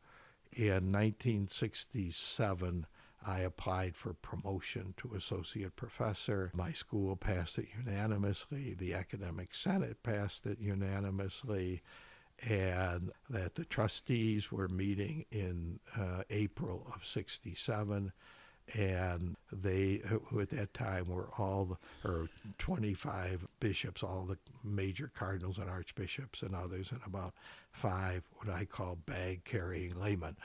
in 0.53 0.91
1967, 0.91 2.85
I 3.25 3.39
applied 3.39 3.95
for 3.95 4.13
promotion 4.13 4.93
to 4.97 5.15
associate 5.15 5.75
professor. 5.75 6.51
My 6.53 6.71
school 6.71 7.15
passed 7.15 7.57
it 7.57 7.69
unanimously. 7.75 8.75
The 8.77 8.93
academic 8.93 9.55
senate 9.55 10.03
passed 10.03 10.45
it 10.45 10.59
unanimously. 10.59 11.81
And 12.47 13.11
that 13.29 13.55
the 13.55 13.65
trustees 13.65 14.51
were 14.51 14.67
meeting 14.67 15.25
in 15.31 15.79
uh, 15.97 16.23
April 16.29 16.85
of 16.93 17.05
67 17.05 18.11
and 18.73 19.35
they 19.51 20.01
who 20.05 20.39
at 20.39 20.49
that 20.49 20.73
time 20.73 21.07
were 21.07 21.29
all 21.37 21.65
the, 21.65 22.09
or 22.09 22.27
25 22.57 23.47
bishops 23.59 24.01
all 24.01 24.25
the 24.27 24.37
major 24.63 25.11
cardinals 25.13 25.59
and 25.59 25.69
archbishops 25.69 26.41
and 26.41 26.55
others 26.55 26.91
and 26.91 26.99
about 27.05 27.33
five 27.71 28.23
what 28.37 28.49
i 28.49 28.65
call 28.65 28.97
bag 29.05 29.43
carrying 29.45 29.99
laymen 29.99 30.35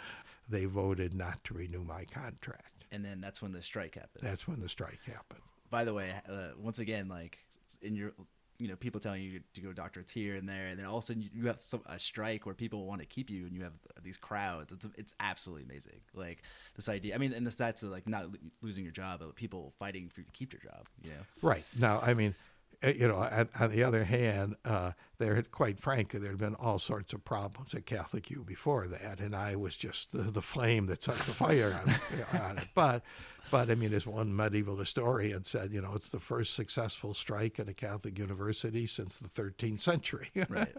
they 0.51 0.65
voted 0.65 1.15
not 1.15 1.43
to 1.45 1.55
renew 1.55 1.85
my 1.85 2.05
contract. 2.05 2.85
And 2.93 3.05
then 3.05 3.21
that's 3.21 3.41
when 3.41 3.53
the 3.53 3.63
strike 3.63 3.95
happened. 3.95 4.23
That's 4.23 4.49
when 4.49 4.61
the 4.61 4.69
strike 4.69 5.05
happened. 5.07 5.41
By 5.71 5.85
the 5.85 5.95
way 5.95 6.13
uh, 6.29 6.49
once 6.59 6.81
again 6.81 7.09
like 7.09 7.39
in 7.81 7.95
your 7.95 8.13
you 8.61 8.69
know 8.69 8.77
people 8.77 9.01
telling 9.01 9.23
you 9.23 9.41
to 9.55 9.61
go 9.61 9.71
doctorates 9.71 10.11
here 10.11 10.37
and 10.37 10.49
there, 10.49 10.67
and 10.67 10.79
then 10.79 10.87
all 10.87 10.99
of 10.99 11.05
a 11.05 11.07
sudden 11.07 11.29
you 11.35 11.47
have 11.47 11.59
some, 11.59 11.81
a 11.87 11.99
strike 11.99 12.45
where 12.45 12.55
people 12.55 12.87
want 12.87 13.01
to 13.01 13.07
keep 13.07 13.31
you, 13.31 13.47
and 13.47 13.57
you 13.57 13.63
have 13.63 13.73
these 14.03 14.19
crowds. 14.19 14.71
It's 14.71 14.87
it's 14.97 15.15
absolutely 15.19 15.65
amazing. 15.65 16.01
Like 16.15 16.43
this 16.77 16.89
idea. 16.89 17.15
I 17.15 17.19
mean, 17.19 17.33
and 17.33 17.47
the 17.47 17.51
stats 17.51 17.83
of 17.83 17.91
like 17.91 18.07
not 18.07 18.27
losing 18.61 18.85
your 18.85 18.93
job, 18.93 19.21
but 19.21 19.35
people 19.35 19.73
fighting 19.79 20.11
for 20.13 20.21
you 20.21 20.27
to 20.27 20.33
keep 20.33 20.53
your 20.53 20.61
job. 20.61 20.87
You 21.03 21.11
know. 21.11 21.23
Right 21.43 21.65
now, 21.79 22.01
I 22.03 22.13
mean, 22.13 22.35
eh, 22.83 22.93
you 22.97 23.09
know, 23.09 23.17
on, 23.17 23.49
on 23.59 23.71
the 23.71 23.83
other 23.83 24.05
hand, 24.05 24.57
uh, 24.65 24.93
there 25.19 25.35
had, 25.37 25.51
quite 25.51 25.81
frankly, 25.81 26.21
there 26.21 26.33
had 26.33 26.41
been 26.41 26.55
all 26.55 26.79
sorts 26.79 27.15
of 27.15 27.25
problems 27.25 27.75
at 27.75 27.87
Catholic 27.87 28.31
U 28.31 28.45
before 28.45 28.87
that, 28.89 29.21
and 29.21 29.35
I 29.35 29.57
was 29.57 29.77
just 29.77 30.13
the, 30.13 30.25
the 30.25 30.43
flame 30.43 30.87
that 30.87 31.03
set 31.03 31.17
the 31.17 31.33
fire 31.33 31.81
on, 31.83 32.41
on 32.41 32.59
it. 32.59 32.69
But 32.75 33.03
but 33.51 33.71
I 33.71 33.75
mean, 33.75 33.93
as 33.93 34.07
one 34.07 34.35
medieval 34.35 34.77
historian 34.77 35.45
said, 35.45 35.73
you 35.73 35.81
know, 35.81 35.93
it's 35.95 36.09
the 36.09 36.21
first 36.21 36.55
successful 36.55 37.15
strike 37.15 37.59
at 37.59 37.69
a 37.69 37.75
Catholic 37.75 38.19
university 38.19 38.87
since 38.87 39.19
the 39.19 39.29
13th 39.29 39.81
century. 39.81 40.29
Right. 40.49 40.75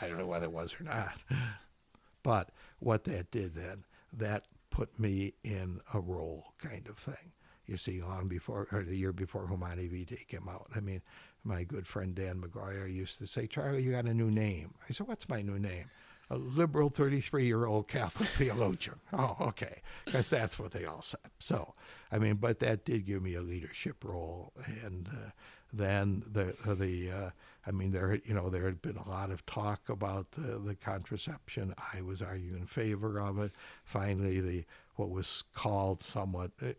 I 0.00 0.08
don't 0.08 0.18
know 0.18 0.26
whether 0.26 0.46
it 0.46 0.52
was 0.52 0.74
or 0.80 0.84
not. 0.84 1.16
But 2.22 2.50
what 2.78 3.04
that 3.04 3.30
did 3.30 3.54
then, 3.54 3.84
that 4.12 4.44
put 4.70 4.98
me 4.98 5.34
in 5.42 5.80
a 5.92 6.00
role 6.00 6.54
kind 6.58 6.88
of 6.88 6.96
thing. 6.96 7.32
You 7.66 7.76
see, 7.76 8.02
long 8.02 8.28
before, 8.28 8.66
or 8.72 8.82
the 8.82 8.96
year 8.96 9.12
before 9.12 9.46
Humanae 9.46 9.88
Vitae 9.88 10.24
came 10.28 10.48
out. 10.48 10.68
I 10.74 10.80
mean, 10.80 11.02
my 11.44 11.64
good 11.64 11.86
friend 11.86 12.14
Dan 12.14 12.40
Maguire 12.40 12.86
used 12.86 13.18
to 13.18 13.26
say, 13.26 13.46
Charlie, 13.46 13.82
you 13.82 13.92
got 13.92 14.06
a 14.06 14.14
new 14.14 14.30
name. 14.30 14.74
I 14.88 14.92
said, 14.92 15.06
what's 15.06 15.28
my 15.28 15.42
new 15.42 15.58
name? 15.58 15.90
A 16.30 16.36
liberal 16.36 16.88
33 16.88 17.44
year 17.44 17.66
old 17.66 17.88
Catholic 17.88 18.28
theologian. 18.38 18.96
Oh, 19.12 19.36
okay. 19.40 19.82
Because 20.04 20.28
that's 20.28 20.58
what 20.58 20.72
they 20.72 20.84
all 20.84 21.02
said. 21.02 21.20
So, 21.38 21.74
I 22.10 22.18
mean, 22.18 22.36
but 22.36 22.60
that 22.60 22.84
did 22.84 23.06
give 23.06 23.22
me 23.22 23.34
a 23.34 23.42
leadership 23.42 24.04
role. 24.04 24.52
And 24.84 25.08
uh, 25.08 25.30
then 25.72 26.22
the, 26.30 26.54
the 26.74 27.10
uh, 27.10 27.30
I 27.66 27.70
mean, 27.70 27.92
there, 27.92 28.20
you 28.24 28.34
know, 28.34 28.50
there 28.50 28.64
had 28.64 28.82
been 28.82 28.96
a 28.96 29.08
lot 29.08 29.30
of 29.30 29.44
talk 29.46 29.88
about 29.88 30.32
the, 30.32 30.58
the 30.58 30.74
contraception. 30.74 31.74
I 31.94 32.02
was 32.02 32.20
arguing 32.20 32.60
in 32.60 32.66
favor 32.66 33.18
of 33.20 33.38
it. 33.38 33.52
Finally, 33.84 34.40
the 34.40 34.64
what 34.96 35.10
was 35.10 35.42
called 35.54 36.02
somewhat 36.02 36.52
uh, 36.62 36.72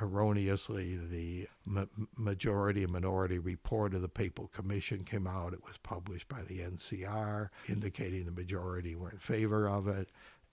erroneously 0.00 0.96
the 0.96 1.46
ma- 1.64 1.84
majority 2.16 2.82
and 2.82 2.92
minority 2.92 3.38
report 3.38 3.94
of 3.94 4.02
the 4.02 4.08
Papal 4.08 4.48
Commission 4.48 5.04
came 5.04 5.26
out. 5.26 5.52
It 5.52 5.64
was 5.64 5.76
published 5.78 6.28
by 6.28 6.42
the 6.42 6.60
NCR, 6.60 7.50
indicating 7.68 8.24
the 8.24 8.32
majority 8.32 8.96
were 8.96 9.10
in 9.10 9.18
favor 9.18 9.68
of 9.68 9.88
it. 9.88 10.08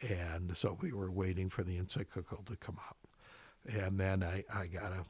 And 0.07 0.55
so 0.55 0.77
we 0.81 0.93
were 0.93 1.11
waiting 1.11 1.49
for 1.49 1.63
the 1.63 1.77
encyclical 1.77 2.43
to 2.45 2.55
come 2.55 2.77
out. 2.87 2.97
And 3.67 3.99
then 3.99 4.23
I, 4.23 4.45
I 4.53 4.67
got 4.67 4.93
a 4.93 5.03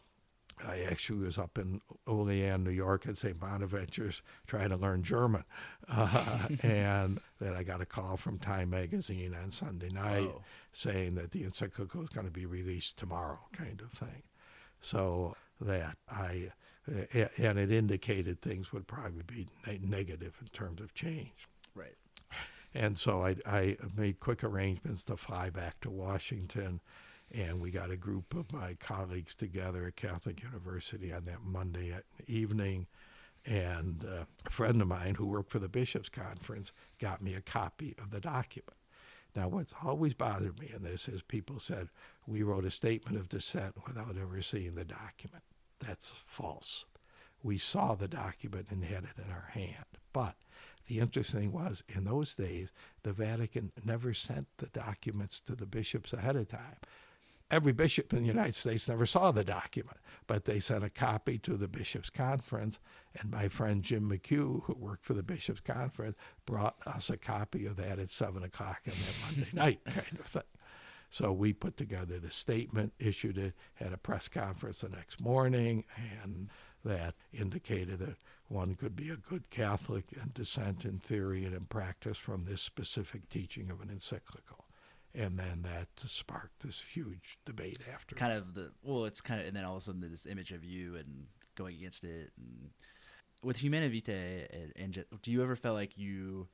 I 0.67 0.82
actually 0.89 1.19
was 1.19 1.38
up 1.38 1.58
in 1.58 1.82
Olean, 2.08 2.63
New 2.63 2.72
York 2.72 3.08
at 3.08 3.17
St. 3.17 3.39
Bonaventure's 3.39 4.22
trying 4.48 4.69
to 4.69 4.76
learn 4.76 5.04
German. 5.04 5.43
Uh, 5.88 6.48
and 6.63 7.19
then 7.39 7.54
I 7.54 7.63
got 7.63 7.82
a 7.82 7.86
call 7.86 8.17
from 8.17 8.39
Time 8.39 8.69
Magazine 8.69 9.36
on 9.41 9.52
Sunday 9.52 9.89
night 9.89 10.30
oh. 10.34 10.41
saying 10.74 11.15
that 11.15 11.32
the 11.32 11.43
encyclical 11.43 12.04
is 12.04 12.10
going 12.10 12.28
to 12.28 12.32
be 12.32 12.45
released 12.45 12.98
tomorrow, 12.98 13.39
kind 13.52 13.82
of 13.82 13.91
thing. 13.91 14.24
So 14.82 15.36
that 15.62 15.98
I, 16.10 16.52
and 16.88 17.60
it 17.60 17.72
indicated 17.72 18.41
things 18.41 18.72
would 18.72 18.88
probably 18.88 19.24
be 19.24 19.48
negative 19.82 20.38
in 20.41 20.48
terms 20.48 20.82
of 20.82 20.93
change. 20.93 21.48
Right. 21.76 21.95
And 22.74 23.00
so 23.00 23.26
I, 23.26 23.36
I 23.45 23.78
made 23.95 24.19
quick 24.19 24.43
arrangements 24.43 25.04
to 25.06 25.17
fly 25.17 25.50
back 25.50 25.80
to 25.82 25.89
Washington 25.89 26.82
and 27.32 27.62
we 27.62 27.72
got 27.72 27.92
a 27.92 27.98
group 27.98 28.34
of 28.34 28.52
my 28.52 28.76
colleagues 28.80 29.36
together 29.36 29.86
at 29.86 29.96
Catholic 29.96 30.42
University 30.42 31.13
on 31.13 31.26
that 31.26 31.44
Monday 31.44 31.94
evening. 32.28 32.88
And 33.46 34.04
a 34.04 34.28
friend 34.50 34.82
of 34.82 34.88
mine 34.88 35.15
who 35.15 35.26
worked 35.26 35.52
for 35.52 35.60
the 35.60 35.70
Bishops' 35.70 36.10
Conference 36.10 36.72
got 37.00 37.22
me 37.22 37.36
a 37.36 37.42
copy 37.42 37.96
of 38.02 38.12
the 38.12 38.20
document. 38.20 38.78
Now, 39.36 39.48
what's 39.48 39.74
always 39.84 40.13
bothered 40.13 40.60
me 40.60 40.72
in 40.76 40.84
this 40.84 41.08
is 41.08 41.22
people 41.22 41.60
said, 41.60 41.89
we 42.26 42.44
wrote 42.44 42.65
a 42.65 42.72
statement 42.72 43.18
of 43.18 43.30
dissent 43.30 43.76
without 43.88 44.18
ever 44.20 44.42
seeing 44.42 44.76
the 44.76 44.84
document. 44.84 45.44
That's 45.80 46.13
false. 46.26 46.86
We 47.44 47.58
saw 47.58 47.96
the 47.96 48.08
document 48.08 48.68
and 48.70 48.84
had 48.84 49.04
it 49.04 49.24
in 49.24 49.32
our 49.32 49.50
hand. 49.54 49.86
But 50.12 50.36
the 50.88 51.00
interesting 51.00 51.39
thing 51.39 51.52
was, 51.52 51.84
in 51.88 52.04
those 52.04 52.34
days, 52.34 52.70
the 53.04 53.13
Vatican 53.13 53.72
never 53.86 54.13
sent 54.13 54.48
the 54.58 54.68
documents 54.68 55.39
to 55.42 55.56
the 55.56 55.68
bishops 55.68 56.12
ahead 56.12 56.36
of 56.36 56.50
time 56.50 56.78
every 57.52 57.72
bishop 57.72 58.14
in 58.14 58.22
the 58.22 58.28
United 58.28 58.56
States 58.56 58.88
never 58.88 59.06
saw 59.06 59.32
the 59.32 59.44
document, 59.44 59.98
but 60.28 60.46
they 60.46 60.60
sent 60.60 60.84
a 60.84 60.90
copy 60.90 61.38
to 61.40 61.58
the 61.58 61.68
bishops' 61.68 62.10
conference. 62.10 62.80
And 63.19 63.32
my 63.32 63.48
friend 63.48 63.84
Jim 63.84 64.10
McHugh, 64.10 64.63
who 64.63 64.76
worked 64.78 65.06
for 65.06 65.13
the 65.13 65.23
bishops' 65.23 65.62
conference, 65.62 66.15
brought 66.46 66.76
us 66.86 67.10
a 67.10 67.17
copy 67.17 67.65
of 67.65 67.76
that 67.78 68.00
at 68.00 68.12
seven 68.12 68.44
o'clock 68.44 68.82
on 68.88 68.94
that 68.94 69.36
Monday 69.36 69.50
night, 69.54 69.80
kind 69.86 70.19
of 70.19 70.26
thing. 70.26 70.44
So 71.12 71.32
we 71.32 71.54
put 71.54 71.76
together 71.76 72.19
the 72.19 72.32
statement, 72.32 72.94
issued 73.00 73.38
it, 73.38 73.56
had 73.73 73.94
a 73.94 73.98
press 73.98 74.28
conference 74.28 74.82
the 74.82 74.90
next 74.90 75.19
morning, 75.19 75.86
and 76.23 76.50
that 76.86 77.15
indicated 77.34 78.00
that 78.00 78.17
one 78.48 78.76
could 78.76 78.96
be 78.96 79.10
a 79.10 79.15
good 79.15 79.50
Catholic 79.50 80.06
and 80.19 80.34
dissent 80.34 80.86
in 80.86 81.00
theory 81.00 81.46
and 81.46 81.56
in 81.56 81.65
practice 81.65 82.17
from 82.17 82.46
this 82.46 82.62
specific 82.62 83.28
teaching 83.30 83.71
of 83.71 83.82
an 83.82 83.90
encyclical 83.90 84.65
and 85.16 85.38
then 85.38 85.64
that 85.64 85.88
sparked 86.08 86.62
this 86.62 86.84
huge 86.94 87.40
debate 87.46 87.80
after. 87.92 88.16
Kind 88.16 88.34
of 88.34 88.54
the 88.54 88.72
well, 88.84 89.06
it's 89.06 89.22
kind 89.22 89.42
of 89.42 89.48
and 89.48 89.56
then 89.56 89.66
all 89.66 89.76
of 89.76 89.82
a 89.82 89.86
sudden 89.86 90.02
this 90.02 90.26
image 90.26 90.52
of 90.52 90.64
you 90.64 90.96
and 90.96 91.28
going 91.56 91.76
against 91.76 92.04
it. 92.04 92.32
And 92.38 92.70
with 93.44 93.58
Humanae 93.58 93.90
Vitae, 93.90 94.48
and, 94.52 94.74
and 94.76 95.06
do 95.22 95.32
you 95.32 95.42
ever 95.42 95.56
feel 95.56 95.74
like 95.74 95.98
you 95.98 96.48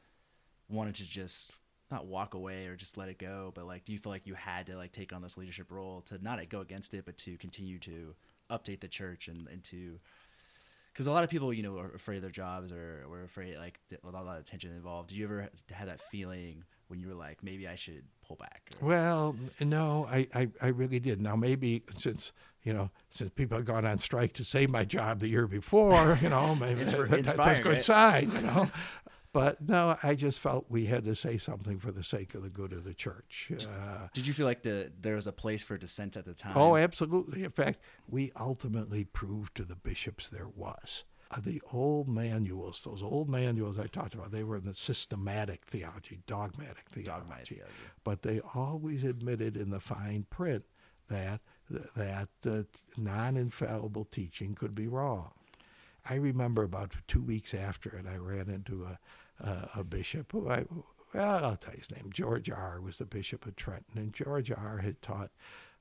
wanted 0.69 0.95
to 0.95 1.07
just 1.07 1.51
not 1.91 2.07
walk 2.07 2.33
away 2.33 2.65
or 2.67 2.75
just 2.75 2.97
let 2.97 3.09
it 3.09 3.19
go, 3.19 3.51
but 3.53 3.65
like, 3.65 3.85
do 3.85 3.93
you 3.93 3.99
feel 3.99 4.11
like 4.11 4.25
you 4.25 4.33
had 4.33 4.65
to 4.67 4.75
like 4.75 4.91
take 4.91 5.13
on 5.13 5.21
this 5.21 5.37
leadership 5.37 5.71
role 5.71 6.01
to 6.01 6.17
not 6.23 6.39
go 6.49 6.61
against 6.61 6.93
it, 6.93 7.05
but 7.05 7.17
to 7.17 7.37
continue 7.37 7.77
to 7.79 8.15
update 8.49 8.79
the 8.79 8.87
church 8.87 9.27
and, 9.27 9.47
and 9.47 9.63
to 9.63 9.99
because 10.93 11.07
a 11.07 11.11
lot 11.11 11.25
of 11.25 11.29
people, 11.29 11.51
you 11.51 11.61
know, 11.61 11.77
are 11.77 11.91
afraid 11.93 12.15
of 12.15 12.21
their 12.21 12.31
jobs 12.31 12.71
or 12.71 13.03
were 13.09 13.23
afraid 13.23 13.57
like 13.57 13.81
a 13.91 14.09
lot 14.09 14.25
of 14.25 14.39
attention 14.39 14.71
involved. 14.71 15.09
Do 15.09 15.15
you 15.15 15.25
ever 15.25 15.49
have 15.73 15.87
that 15.87 15.99
feeling 16.09 16.63
when 16.87 17.01
you 17.01 17.09
were 17.09 17.15
like, 17.15 17.43
maybe 17.43 17.67
I 17.67 17.75
should 17.75 18.05
pull 18.27 18.37
back? 18.37 18.71
Or? 18.81 18.89
Well, 18.89 19.35
no, 19.59 20.07
I, 20.09 20.27
I, 20.33 20.49
I 20.61 20.67
really 20.67 20.99
did. 20.99 21.21
Now 21.21 21.35
maybe 21.35 21.83
since 21.97 22.31
you 22.63 22.73
know 22.73 22.89
since 23.09 23.31
people 23.35 23.57
had 23.57 23.65
gone 23.65 23.85
on 23.85 23.97
strike 23.97 24.33
to 24.33 24.43
save 24.43 24.69
my 24.69 24.85
job 24.85 25.19
the 25.19 25.27
year 25.27 25.47
before, 25.47 26.17
you 26.21 26.29
know, 26.29 26.55
maybe 26.59 26.83
that, 26.83 27.35
that's 27.37 27.59
a 27.59 27.61
good 27.61 27.73
right? 27.73 27.83
sign. 27.83 28.31
You 28.31 28.41
know, 28.41 28.71
but 29.33 29.61
no, 29.67 29.97
I 30.01 30.15
just 30.15 30.39
felt 30.39 30.65
we 30.69 30.85
had 30.85 31.03
to 31.05 31.15
say 31.15 31.37
something 31.37 31.79
for 31.79 31.91
the 31.91 32.03
sake 32.03 32.35
of 32.35 32.43
the 32.43 32.49
good 32.49 32.71
of 32.71 32.83
the 32.83 32.93
church. 32.93 33.51
Uh, 33.51 34.07
Did 34.13 34.27
you 34.27 34.33
feel 34.33 34.45
like 34.45 34.63
the, 34.63 34.91
there 35.01 35.15
was 35.15 35.27
a 35.27 35.33
place 35.33 35.61
for 35.61 35.77
dissent 35.77 36.15
at 36.15 36.25
the 36.25 36.33
time? 36.33 36.53
Oh, 36.55 36.75
absolutely. 36.77 37.43
In 37.43 37.51
fact, 37.51 37.79
we 38.07 38.31
ultimately 38.39 39.03
proved 39.03 39.55
to 39.55 39.65
the 39.65 39.75
bishops 39.75 40.29
there 40.29 40.47
was. 40.47 41.03
Uh, 41.31 41.41
the 41.43 41.61
old 41.73 42.07
manuals, 42.07 42.81
those 42.81 43.01
old 43.01 43.27
manuals 43.27 43.79
I 43.79 43.87
talked 43.87 44.13
about, 44.13 44.31
they 44.31 44.43
were 44.43 44.57
in 44.57 44.65
the 44.65 44.75
systematic 44.75 45.65
theology, 45.65 46.19
dogmatic 46.27 46.85
theology. 46.89 47.21
Dogmatic 47.21 47.47
theology. 47.47 47.73
But 48.03 48.21
they 48.21 48.41
always 48.53 49.03
admitted 49.03 49.57
in 49.57 49.71
the 49.71 49.79
fine 49.79 50.25
print 50.29 50.65
that 51.09 51.41
that 51.95 52.29
uh, 52.47 52.61
non-infallible 52.95 54.05
teaching 54.05 54.53
could 54.53 54.75
be 54.75 54.87
wrong. 54.87 55.31
I 56.07 56.15
remember 56.15 56.61
about 56.61 56.93
two 57.07 57.21
weeks 57.21 57.55
after 57.55 57.89
it, 57.97 58.05
I 58.07 58.17
ran 58.17 58.49
into 58.49 58.85
a 58.85 58.99
uh, 59.43 59.65
a 59.75 59.83
bishop 59.83 60.31
who 60.31 60.49
I, 60.49 60.65
well, 61.13 61.45
I'll 61.45 61.57
tell 61.57 61.73
you 61.73 61.79
his 61.79 61.91
name. 61.91 62.09
George 62.11 62.49
Ahr. 62.49 62.79
was 62.81 62.97
the 62.97 63.05
bishop 63.05 63.45
of 63.45 63.55
Trenton, 63.55 63.97
and 63.97 64.13
George 64.13 64.51
Ahr. 64.51 64.79
had 64.79 65.01
taught 65.01 65.31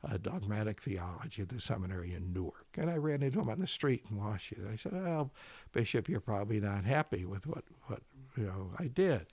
uh, 0.04 0.18
dogmatic 0.18 0.80
theology 0.80 1.42
at 1.42 1.48
the 1.48 1.60
seminary 1.60 2.14
in 2.14 2.32
Newark. 2.32 2.66
And 2.76 2.90
I 2.90 2.96
ran 2.96 3.22
into 3.22 3.40
him 3.40 3.48
on 3.48 3.60
the 3.60 3.66
street 3.66 4.04
in 4.10 4.16
Washington. 4.16 4.68
I 4.72 4.76
said, 4.76 4.92
"Well, 4.92 5.30
Bishop, 5.72 6.08
you're 6.08 6.20
probably 6.20 6.60
not 6.60 6.84
happy 6.84 7.24
with 7.24 7.46
what 7.46 7.64
what 7.86 8.02
you 8.36 8.44
know 8.44 8.70
I 8.78 8.86
did." 8.86 9.26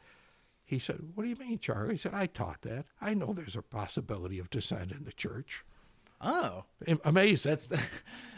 He 0.64 0.80
said, 0.80 1.00
"What 1.16 1.24
do 1.24 1.30
you 1.30 1.36
mean, 1.36 1.60
Charlie?" 1.60 1.96
He 1.96 2.00
said, 2.00 2.14
"I 2.14 2.26
taught 2.28 2.62
that. 2.62 2.86
I 3.02 3.14
know 3.14 3.34
there's 3.34 3.56
a 3.56 3.62
possibility 3.62 4.40
of 4.40 4.50
dissent 4.50 4.92
in 4.92 5.04
the 5.04 5.14
church." 5.14 5.66
Oh, 6.24 6.66
amazing! 7.04 7.50
That's 7.50 7.68
that's, 7.68 7.84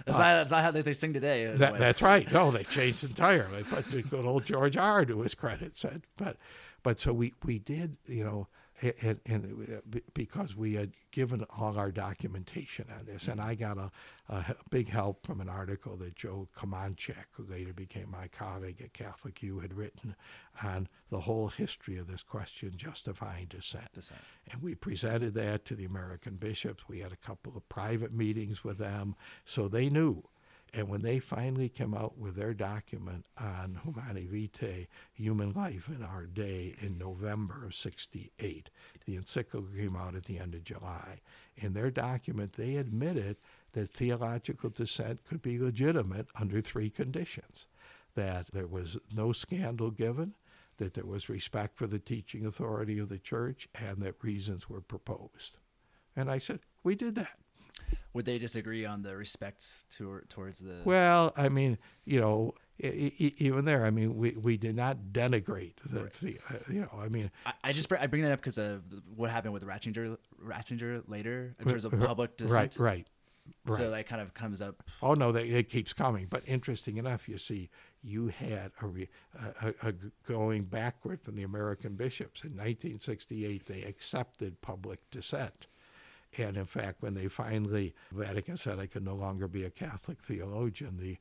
uh, 0.08 0.12
not, 0.12 0.34
that's 0.34 0.52
not 0.52 0.64
how 0.64 0.72
they 0.72 0.94
sing 0.94 1.14
today. 1.14 1.46
That, 1.46 1.78
that's 1.78 2.02
right. 2.02 2.32
No, 2.32 2.50
they 2.50 2.64
changed 2.64 3.04
entirely. 3.04 3.64
But 3.70 3.90
good 3.92 4.26
old 4.26 4.46
George 4.46 4.78
Ahr. 4.78 5.06
to 5.06 5.22
his 5.22 5.36
credit 5.36 5.78
said, 5.78 6.04
but 6.18 6.38
but 6.82 7.00
so 7.00 7.14
we 7.14 7.34
we 7.44 7.60
did 7.60 7.98
you 8.08 8.24
know 8.24 8.48
and, 8.82 9.20
and, 9.26 9.82
uh, 9.96 10.00
because 10.14 10.56
we 10.56 10.74
had 10.74 10.92
given 11.12 11.46
all 11.58 11.78
our 11.78 11.92
documentation 11.92 12.86
on 12.98 13.06
this, 13.06 13.28
and 13.28 13.40
I 13.40 13.56
got 13.56 13.78
a, 13.78 13.92
a 14.30 14.56
big 14.70 14.90
help 14.90 15.26
from 15.26 15.42
an 15.42 15.50
article 15.50 15.96
that 15.98 16.16
Joe 16.16 16.48
Komonchak, 16.56 17.26
who 17.34 17.46
later 17.46 17.74
became 17.74 18.10
my 18.10 18.28
colleague 18.28 18.82
at 18.82 18.94
Catholic 18.94 19.42
U, 19.44 19.60
had 19.60 19.74
written 19.74 20.16
on 20.64 20.88
the 21.10 21.22
whole 21.22 21.50
history 21.50 21.98
of 21.98 22.08
this 22.08 22.24
question, 22.24 22.74
justifying 22.76 23.46
dissent. 23.48 23.92
dissent. 23.94 24.22
And 24.52 24.62
we 24.62 24.76
presented 24.76 25.34
that 25.36 25.66
to 25.66 25.76
the 25.76 25.86
American 25.86 26.36
bishops. 26.36 26.84
We 26.88 27.00
had 27.00 27.12
a 27.12 27.18
couple 27.18 27.54
of 27.56 27.68
private 27.70 28.14
meetings 28.14 28.64
with 28.64 28.80
them, 28.80 29.16
so 29.46 29.68
they 29.68 29.90
knew 29.90 30.24
and 30.74 30.90
when 30.90 31.04
they 31.04 31.20
finally 31.20 31.70
came 31.70 31.94
out 31.94 32.18
with 32.18 32.36
their 32.36 32.54
document 32.54 33.28
on 33.38 33.80
Humanae 33.84 34.26
Vitae, 34.26 34.88
human 35.14 35.54
life 35.54 35.88
in 35.88 36.04
our 36.04 36.26
day, 36.26 36.74
in 36.82 36.98
November 36.98 37.66
of 37.66 37.76
68, 37.76 38.72
the 39.06 39.16
encyclical 39.16 39.70
came 39.70 39.96
out 39.96 40.16
at 40.16 40.26
the 40.26 40.40
end 40.40 40.56
of 40.56 40.64
July. 40.64 41.22
In 41.58 41.74
their 41.74 41.92
document, 41.92 42.54
they 42.54 42.78
admitted 42.78 43.38
that 43.74 43.92
theological 43.92 44.72
dissent 44.72 45.24
could 45.26 45.44
be 45.44 45.60
legitimate 45.60 46.28
under 46.40 46.60
three 46.60 46.90
conditions 46.90 47.68
that 48.16 48.48
there 48.52 48.68
was 48.68 48.98
no 49.16 49.32
scandal 49.32 49.92
given, 49.92 50.36
that 50.78 50.94
there 50.94 51.06
was 51.06 51.30
respect 51.30 51.78
for 51.78 51.88
the 51.88 52.00
teaching 52.00 52.46
authority 52.46 53.00
of 53.00 53.10
the 53.10 53.18
church, 53.20 53.68
and 53.76 53.98
that 53.98 54.24
reasons 54.24 54.70
were 54.70 54.82
proposed. 54.82 55.58
And 56.16 56.30
I 56.30 56.38
said, 56.38 56.60
We 56.84 56.96
did 56.96 57.16
that 57.16 57.43
would 58.14 58.26
they 58.26 58.38
disagree 58.38 58.86
on 58.86 59.02
the 59.02 59.16
respect 59.16 59.90
to, 59.98 60.22
towards 60.30 60.60
the? 60.60 60.82
Well, 60.84 61.34
I 61.36 61.50
mean, 61.50 61.78
you 62.06 62.20
know, 62.20 62.54
even 62.80 63.66
there, 63.66 63.86
I 63.86 63.92
mean, 63.92 64.18
we, 64.18 64.32
we 64.32 64.58
did 64.58 64.76
not 64.76 64.98
denigrate 65.12 65.76
the, 65.86 66.04
right. 66.04 66.14
the 66.22 66.40
uh, 66.50 66.58
you 66.70 66.82
know, 66.82 67.00
I 67.00 67.08
mean, 67.08 67.32
I, 67.46 67.54
I 67.66 67.72
just 67.72 67.92
I 67.94 68.08
bring 68.08 68.24
that 68.24 68.32
up 68.32 68.40
because 68.40 68.58
of 68.58 68.82
what 69.16 69.30
happened 69.30 69.54
with 69.54 69.64
Ratzinger 69.64 70.18
Ratzinger 70.44 71.04
later 71.08 71.56
in 71.60 71.68
terms 71.68 71.86
of 71.86 71.98
public 72.00 72.38
dissent. 72.38 72.78
Right, 72.78 72.80
right. 72.80 73.08
Right. 73.66 73.78
So 73.78 73.92
that 73.92 74.08
kind 74.08 74.22
of 74.22 74.34
comes 74.34 74.62
up. 74.62 74.84
Oh 75.02 75.14
no, 75.14 75.32
that, 75.32 75.46
it 75.46 75.70
keeps 75.70 75.94
coming. 75.94 76.28
But 76.30 76.44
interesting 76.46 76.98
enough, 76.98 77.28
you 77.28 77.38
see, 77.38 77.70
you 78.02 78.28
had 78.28 78.72
a, 78.82 79.08
a, 79.62 79.74
a, 79.90 79.94
going 80.28 80.64
backward 80.64 81.22
from 81.22 81.36
the 81.36 81.44
American 81.44 81.96
bishops 81.96 82.44
in 82.44 82.52
1968. 82.52 83.66
They 83.66 83.84
accepted 83.84 84.62
public 84.62 85.00
dissent, 85.12 85.68
and 86.38 86.58
in 86.58 86.66
fact, 86.66 87.02
when 87.02 87.14
they 87.14 87.28
finally, 87.28 87.94
Vatican 88.12 88.58
said 88.58 88.80
I 88.80 88.88
could 88.88 89.06
no 89.06 89.16
longer 89.16 89.48
be 89.48 89.64
a 89.64 89.70
Catholic 89.70 90.20
theologian, 90.20 90.98
the 90.98 91.18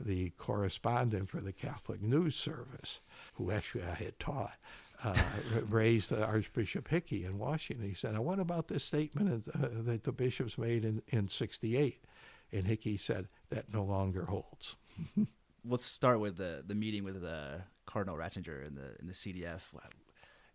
the 0.00 0.30
correspondent 0.30 1.30
for 1.30 1.40
the 1.40 1.52
Catholic 1.52 2.02
News 2.02 2.34
Service, 2.34 3.00
who 3.34 3.50
actually 3.50 3.84
I 3.84 3.94
had 3.94 4.18
taught, 4.18 4.56
uh, 5.04 5.14
raised 5.68 6.12
Archbishop 6.12 6.88
Hickey 6.88 7.24
in 7.24 7.38
Washington. 7.38 7.88
He 7.88 7.94
said, 7.94 8.14
"Now, 8.14 8.22
what 8.22 8.38
about 8.38 8.68
this 8.68 8.84
statement 8.84 9.48
uh, 9.48 9.68
that 9.84 10.04
the 10.04 10.12
bishops 10.12 10.58
made 10.58 10.84
in 10.84 11.02
in 11.08 11.28
'68?" 11.28 12.04
And 12.52 12.66
Hickey 12.66 12.96
said, 12.96 13.28
"That 13.50 13.72
no 13.72 13.84
longer 13.84 14.26
holds." 14.26 14.76
Let's 15.64 15.86
start 15.86 16.20
with 16.20 16.36
the 16.36 16.62
the 16.66 16.74
meeting 16.74 17.04
with 17.04 17.20
the 17.20 17.62
Cardinal 17.86 18.16
Ratzinger 18.16 18.66
in 18.66 18.74
the 18.74 18.96
in 19.00 19.06
the 19.06 19.14
CDF. 19.14 19.60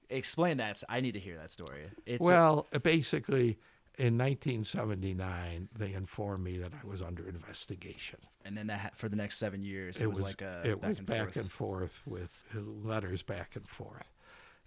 Explain 0.09 0.57
that. 0.57 0.83
I 0.87 1.01
need 1.01 1.13
to 1.13 1.19
hear 1.19 1.37
that 1.37 1.51
story. 1.51 1.83
It's 2.05 2.23
well, 2.23 2.67
a, 2.71 2.79
basically, 2.79 3.57
in 3.97 4.17
1979, 4.17 5.69
they 5.75 5.93
informed 5.93 6.43
me 6.43 6.57
that 6.59 6.71
I 6.73 6.87
was 6.87 7.01
under 7.01 7.27
investigation. 7.27 8.19
And 8.45 8.55
then 8.55 8.67
that 8.67 8.95
for 8.95 9.09
the 9.09 9.15
next 9.15 9.37
seven 9.37 9.63
years, 9.63 9.97
it, 9.97 10.03
it 10.03 10.07
was, 10.07 10.21
was, 10.21 10.29
like 10.29 10.41
a 10.41 10.61
it 10.63 10.81
back 10.81 10.89
was 10.89 10.97
and 10.99 11.07
back 11.07 11.17
forth. 11.17 11.35
and 11.37 11.51
forth 11.51 12.01
with 12.05 12.45
letters 12.55 13.23
back 13.23 13.55
and 13.55 13.67
forth, 13.67 14.05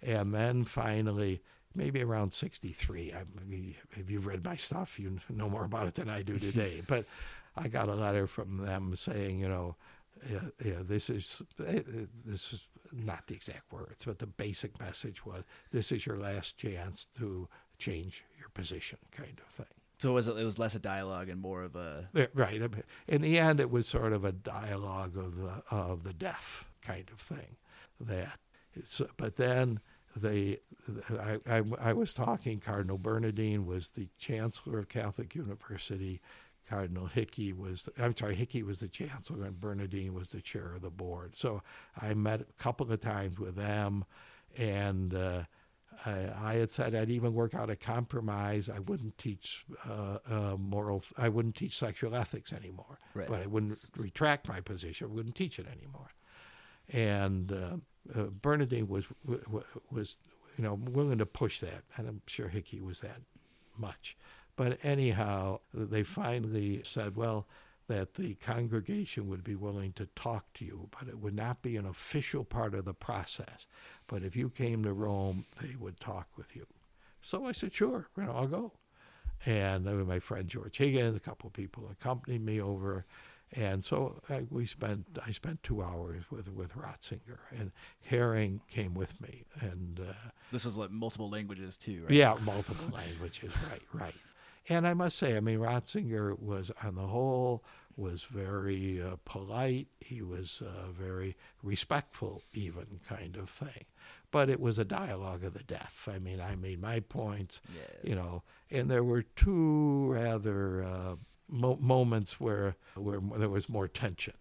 and 0.01 0.33
then 0.33 0.65
finally, 0.65 1.41
maybe 1.73 2.03
around 2.03 2.33
63. 2.33 3.13
I 3.13 3.23
mean, 3.47 3.75
if 3.91 4.09
you've 4.09 4.27
read 4.27 4.43
my 4.43 4.57
stuff, 4.57 4.99
you 4.99 5.19
know 5.29 5.49
more 5.49 5.63
about 5.63 5.87
it 5.87 5.95
than 5.95 6.09
I 6.09 6.21
do 6.21 6.37
today. 6.39 6.83
but 6.85 7.05
I 7.55 7.67
got 7.67 7.89
a 7.89 7.95
letter 7.95 8.27
from 8.27 8.57
them 8.57 8.95
saying, 8.95 9.39
you 9.39 9.49
know, 9.49 9.75
yeah, 10.29 10.39
yeah, 10.63 10.79
this 10.81 11.09
is 11.09 11.41
eh, 11.65 11.81
this 12.25 12.53
is 12.53 12.67
not 12.91 13.27
the 13.27 13.33
exact 13.33 13.71
words, 13.71 14.05
but 14.05 14.19
the 14.19 14.27
basic 14.27 14.79
message 14.79 15.25
was 15.25 15.43
this 15.71 15.91
is 15.91 16.05
your 16.05 16.17
last 16.17 16.57
chance 16.57 17.07
to 17.17 17.47
change 17.79 18.23
position, 18.53 18.99
kind 19.11 19.41
of 19.45 19.53
thing. 19.53 19.65
So 20.01 20.09
it 20.09 20.13
was 20.13 20.27
it 20.27 20.43
was 20.43 20.57
less 20.57 20.73
a 20.73 20.79
dialogue 20.79 21.29
and 21.29 21.39
more 21.39 21.61
of 21.61 21.75
a 21.75 22.09
right. 22.33 22.59
In 23.07 23.21
the 23.21 23.37
end, 23.37 23.59
it 23.59 23.69
was 23.69 23.87
sort 23.87 24.13
of 24.13 24.25
a 24.25 24.31
dialogue 24.31 25.15
of 25.15 25.35
the 25.37 25.61
of 25.69 26.03
the 26.03 26.13
deaf 26.13 26.65
kind 26.81 27.07
of 27.11 27.19
thing. 27.19 27.57
That, 27.99 28.39
but 29.15 29.35
then 29.35 29.79
they, 30.15 30.57
I, 31.07 31.37
I, 31.47 31.63
I 31.79 31.93
was 31.93 32.15
talking. 32.15 32.59
Cardinal 32.59 32.97
Bernardin 32.97 33.67
was 33.67 33.89
the 33.89 34.09
chancellor 34.17 34.79
of 34.79 34.89
Catholic 34.89 35.35
University. 35.35 36.19
Cardinal 36.67 37.05
Hickey 37.05 37.53
was, 37.53 37.83
the, 37.83 38.03
I'm 38.03 38.17
sorry, 38.17 38.33
Hickey 38.33 38.63
was 38.63 38.79
the 38.79 38.87
chancellor, 38.87 39.45
and 39.45 39.59
Bernardin 39.59 40.15
was 40.15 40.31
the 40.31 40.41
chair 40.41 40.73
of 40.73 40.81
the 40.81 40.89
board. 40.89 41.33
So 41.35 41.61
I 42.01 42.15
met 42.15 42.41
a 42.41 42.63
couple 42.63 42.91
of 42.91 42.99
times 43.01 43.37
with 43.37 43.55
them, 43.55 44.05
and. 44.57 45.13
Uh, 45.13 45.41
I, 46.05 46.29
I, 46.41 46.53
had 46.55 46.71
said 46.71 46.95
I'd 46.95 47.09
even 47.09 47.33
work 47.33 47.53
out 47.53 47.69
a 47.69 47.75
compromise. 47.75 48.69
I 48.69 48.79
wouldn't 48.79 49.17
teach 49.17 49.65
uh, 49.87 50.17
uh, 50.29 50.55
moral. 50.57 51.03
I 51.17 51.29
wouldn't 51.29 51.55
teach 51.55 51.77
sexual 51.77 52.15
ethics 52.15 52.53
anymore. 52.53 52.97
Right. 53.13 53.27
But 53.27 53.41
I 53.41 53.45
wouldn't 53.45 53.77
retract 53.97 54.47
my 54.47 54.61
position. 54.61 55.07
I 55.07 55.13
wouldn't 55.13 55.35
teach 55.35 55.59
it 55.59 55.67
anymore. 55.67 56.09
And 56.91 57.51
uh, 57.51 58.19
uh 58.19 58.23
Bernardin 58.25 58.87
was 58.87 59.05
was 59.91 60.17
you 60.57 60.63
know 60.63 60.73
willing 60.73 61.19
to 61.19 61.25
push 61.25 61.59
that, 61.59 61.83
and 61.97 62.07
I'm 62.07 62.21
sure 62.25 62.47
Hickey 62.47 62.81
was 62.81 63.01
that 63.01 63.21
much. 63.77 64.17
But 64.55 64.79
anyhow, 64.83 65.59
they 65.73 66.03
finally 66.03 66.81
said, 66.83 67.15
well, 67.15 67.47
that 67.91 68.13
the 68.13 68.35
congregation 68.35 69.27
would 69.27 69.43
be 69.43 69.55
willing 69.55 69.91
to 69.93 70.05
talk 70.15 70.53
to 70.53 70.63
you, 70.63 70.87
but 70.97 71.09
it 71.09 71.19
would 71.19 71.35
not 71.35 71.61
be 71.61 71.75
an 71.75 71.85
official 71.85 72.45
part 72.45 72.73
of 72.73 72.85
the 72.85 72.93
process. 72.93 73.67
But 74.07 74.23
if 74.23 74.33
you 74.33 74.49
came 74.49 74.83
to 74.83 74.93
Rome, 74.93 75.45
they 75.61 75.75
would 75.77 75.99
talk 75.99 76.29
with 76.37 76.55
you. 76.55 76.65
So 77.21 77.45
I 77.45 77.51
said, 77.51 77.73
sure, 77.73 78.07
you 78.15 78.23
know, 78.23 78.31
I'll 78.31 78.47
go. 78.47 78.71
And 79.45 79.87
uh, 79.87 79.91
my 80.05 80.19
friend 80.19 80.47
George 80.47 80.77
Higgins, 80.77 81.17
a 81.17 81.19
couple 81.19 81.47
of 81.47 81.53
people 81.53 81.89
accompanied 81.91 82.45
me 82.45 82.61
over. 82.61 83.05
And 83.53 83.83
so 83.83 84.21
I, 84.29 84.43
we 84.49 84.65
spent, 84.65 85.19
I 85.27 85.31
spent 85.31 85.61
two 85.61 85.83
hours 85.83 86.23
with, 86.31 86.49
with 86.49 86.73
Ratzinger, 86.73 87.39
and 87.51 87.73
Häring 88.09 88.61
came 88.69 88.93
with 88.93 89.19
me. 89.19 89.43
And 89.59 89.99
uh, 89.99 90.13
this 90.53 90.63
was 90.63 90.77
like 90.77 90.91
multiple 90.91 91.29
languages 91.29 91.77
too, 91.77 92.03
right? 92.03 92.11
Yeah, 92.11 92.37
multiple 92.45 92.87
languages, 92.95 93.51
right, 93.69 93.81
right. 93.91 94.15
And 94.69 94.87
I 94.87 94.93
must 94.93 95.17
say, 95.17 95.35
I 95.35 95.39
mean, 95.39 95.59
Ratzinger 95.59 96.39
was 96.39 96.71
on 96.83 96.95
the 96.95 97.07
whole 97.07 97.63
was 97.97 98.23
very 98.23 99.01
uh, 99.01 99.15
polite. 99.25 99.87
He 99.99 100.21
was 100.21 100.61
uh, 100.65 100.91
very 100.91 101.35
respectful, 101.63 102.43
even 102.53 102.99
kind 103.07 103.35
of 103.37 103.49
thing. 103.49 103.85
But 104.31 104.49
it 104.49 104.59
was 104.59 104.79
a 104.79 104.85
dialogue 104.85 105.43
of 105.43 105.53
the 105.53 105.63
deaf. 105.63 106.07
I 106.11 106.19
mean, 106.19 106.39
I 106.39 106.55
made 106.55 106.81
my 106.81 107.01
points, 107.01 107.61
Yeah. 107.75 108.09
you 108.09 108.15
know, 108.15 108.43
and 108.69 108.89
there 108.89 109.03
were 109.03 109.23
two 109.23 110.11
rather 110.11 110.83
uh, 110.83 111.15
mo- 111.49 111.77
moments 111.81 112.39
where 112.39 112.75
where 112.95 113.19
there 113.37 113.49
was 113.49 113.67
more 113.69 113.87
tension. 113.87 114.35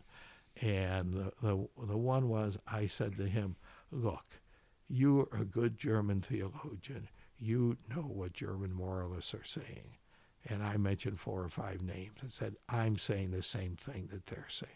And 0.62 1.14
the, 1.14 1.32
the 1.42 1.68
the 1.86 1.96
one 1.98 2.28
was 2.28 2.59
I 2.66 2.86
said 2.86 3.16
to 3.16 3.26
him, 3.26 3.57
"Look, 3.90 4.40
you 4.88 5.28
are 5.32 5.40
a 5.40 5.44
good 5.44 5.78
German 5.78 6.20
theologian. 6.20 7.09
You 7.38 7.78
know 7.88 8.03
what 8.03 8.32
German 8.32 8.72
moralists 8.72 9.34
are 9.34 9.44
saying." 9.44 9.96
And 10.51 10.62
I 10.62 10.76
mentioned 10.76 11.18
four 11.20 11.42
or 11.42 11.48
five 11.48 11.80
names 11.80 12.16
and 12.20 12.30
said, 12.32 12.57
"I'm 12.68 12.98
saying 12.98 13.30
the 13.30 13.42
same 13.42 13.76
thing 13.76 14.09
that 14.12 14.26
they're 14.26 14.46
saying." 14.48 14.72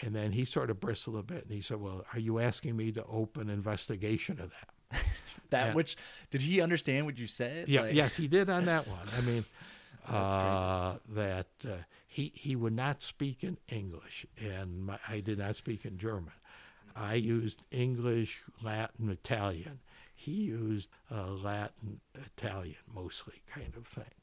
And 0.00 0.14
then 0.14 0.32
he 0.32 0.44
sort 0.44 0.70
of 0.70 0.78
bristled 0.80 1.16
a 1.16 1.22
bit 1.22 1.42
and 1.44 1.52
he 1.52 1.60
said, 1.60 1.78
"Well, 1.80 2.04
are 2.12 2.18
you 2.20 2.38
asking 2.38 2.76
me 2.76 2.92
to 2.92 3.04
open 3.06 3.50
investigation 3.50 4.40
of 4.40 4.50
that?" 4.50 5.02
That 5.50 5.66
Yeah. 5.68 5.74
which 5.74 5.96
did 6.30 6.40
he 6.42 6.60
understand 6.60 7.04
what 7.06 7.18
you 7.18 7.26
said? 7.26 7.68
Yeah, 7.68 7.82
Like- 7.82 7.94
yes, 7.94 8.16
he 8.16 8.26
did 8.28 8.48
on 8.50 8.64
that 8.72 8.86
one. 8.88 9.06
I 9.16 9.20
mean, 9.22 9.44
uh, 10.08 10.96
that 11.10 11.48
uh, 11.64 11.76
he 12.06 12.32
he 12.34 12.54
would 12.56 12.72
not 12.72 13.02
speak 13.02 13.42
in 13.44 13.58
English, 13.68 14.24
and 14.40 14.86
my, 14.86 14.98
I 15.08 15.20
did 15.20 15.38
not 15.38 15.56
speak 15.56 15.84
in 15.84 15.98
German. 15.98 16.32
I 16.94 17.14
used 17.14 17.62
English, 17.70 18.40
Latin, 18.62 19.10
Italian. 19.10 19.80
He 20.14 20.32
used 20.32 20.88
uh, 21.10 21.26
Latin, 21.26 22.00
Italian, 22.14 22.76
mostly, 22.92 23.42
kind 23.52 23.74
of 23.76 23.86
thing. 23.86 24.14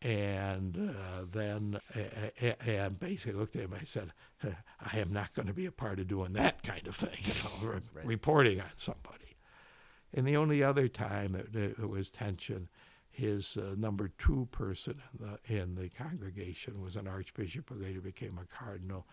And 0.00 0.76
uh, 0.96 1.24
then, 1.30 1.80
uh, 1.94 2.50
and 2.64 3.00
basically 3.00 3.32
looked 3.38 3.56
at 3.56 3.62
him. 3.62 3.74
I 3.74 3.82
said, 3.84 4.12
"I 4.44 4.98
am 4.98 5.12
not 5.12 5.34
going 5.34 5.48
to 5.48 5.52
be 5.54 5.66
a 5.66 5.72
part 5.72 5.98
of 5.98 6.06
doing 6.06 6.34
that 6.34 6.62
kind 6.62 6.86
of 6.86 6.94
thing, 6.94 7.18
you 7.24 7.32
know, 7.42 7.68
re- 7.74 7.80
Right. 7.92 8.06
reporting 8.06 8.60
on 8.60 8.70
somebody." 8.76 9.36
And 10.14 10.26
the 10.26 10.36
only 10.36 10.62
other 10.62 10.86
time 10.86 11.32
that 11.32 11.52
there 11.52 11.70
there 11.76 11.88
was 11.88 12.10
tension, 12.10 12.68
his 13.10 13.56
uh, 13.56 13.74
number 13.76 14.08
two 14.18 14.46
person 14.52 15.02
in 15.18 15.26
the 15.26 15.60
in 15.62 15.74
the 15.74 15.88
congregation 15.88 16.80
was 16.80 16.94
an 16.94 17.08
archbishop 17.08 17.68
who 17.68 17.82
later 17.82 18.00
became 18.00 18.38
a 18.38 18.44
cardinal, 18.56 19.04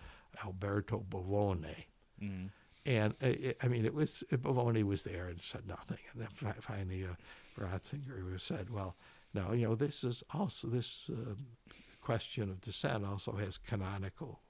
Alberto 0.43 1.03
Bovone. 1.09 1.85
Mhm. 2.21 2.51
And 2.85 3.13
uh, 3.23 3.25
it, 3.27 3.57
I 3.63 3.67
mean, 3.67 3.85
it 3.85 3.95
was 3.95 4.23
Bovone 4.31 4.83
was 4.83 5.01
there 5.01 5.25
and 5.29 5.41
said 5.41 5.65
nothing, 5.67 5.97
and 6.13 6.21
then 6.21 6.29
fi- 6.29 6.61
finally, 6.61 7.05
uh, 7.05 7.15
Ratzinger 7.59 8.39
said, 8.39 8.69
"Well, 8.69 8.95
no, 9.35 9.53
you 9.53 9.67
know, 9.67 9.75
this 9.75 10.03
is 10.03 10.23
also 10.33 10.67
this 10.67 11.09
uh, 11.11 11.35
question 12.01 12.49
of 12.49 12.61
dissent 12.61 13.05
also 13.05 13.33
has 13.33 13.57
canonical 13.57 14.41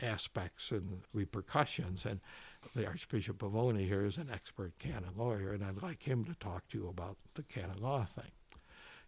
aspects 0.00 0.70
and 0.70 1.02
repercussions." 1.12 2.04
And 2.04 2.20
the 2.74 2.86
Archbishop 2.86 3.38
Bovone 3.38 3.86
here 3.86 4.04
is 4.04 4.16
an 4.16 4.30
expert 4.32 4.78
canon 4.78 5.14
lawyer, 5.16 5.52
and 5.52 5.64
I'd 5.64 5.82
like 5.82 6.02
him 6.02 6.24
to 6.24 6.34
talk 6.34 6.68
to 6.68 6.78
you 6.78 6.88
about 6.88 7.16
the 7.34 7.42
canon 7.42 7.80
law 7.80 8.04
thing. 8.04 8.32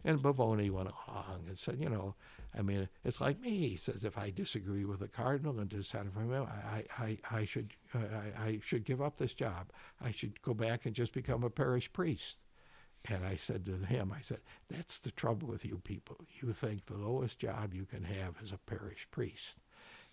And 0.03 0.21
Bovone 0.21 0.69
went 0.71 0.89
along 0.89 1.45
and 1.47 1.57
said, 1.57 1.79
you 1.81 1.89
know, 1.89 2.15
I 2.57 2.61
mean, 2.61 2.87
it's 3.03 3.19
like 3.19 3.41
me. 3.41 3.69
He 3.69 3.75
says, 3.75 4.05
if 4.05 4.17
I 4.17 4.29
disagree 4.29 4.85
with 4.85 5.01
a 5.01 5.07
cardinal 5.07 5.59
and 5.59 5.69
dissent 5.69 6.13
from 6.13 6.31
him, 6.31 6.45
I, 6.45 6.85
I, 6.97 7.17
I 7.29 7.45
should, 7.45 7.71
I, 7.93 8.41
I 8.41 8.59
should 8.63 8.85
give 8.85 9.01
up 9.01 9.17
this 9.17 9.33
job. 9.33 9.71
I 10.01 10.11
should 10.11 10.41
go 10.41 10.53
back 10.53 10.85
and 10.85 10.95
just 10.95 11.13
become 11.13 11.43
a 11.43 11.49
parish 11.49 11.91
priest. 11.91 12.37
And 13.05 13.25
I 13.25 13.35
said 13.37 13.65
to 13.65 13.77
him, 13.77 14.11
I 14.11 14.21
said, 14.21 14.39
that's 14.69 14.99
the 14.99 15.11
trouble 15.11 15.47
with 15.47 15.63
you 15.63 15.79
people. 15.83 16.17
You 16.41 16.51
think 16.51 16.85
the 16.85 16.97
lowest 16.97 17.39
job 17.39 17.73
you 17.73 17.85
can 17.85 18.03
have 18.03 18.35
is 18.41 18.51
a 18.51 18.57
parish 18.57 19.07
priest. 19.11 19.55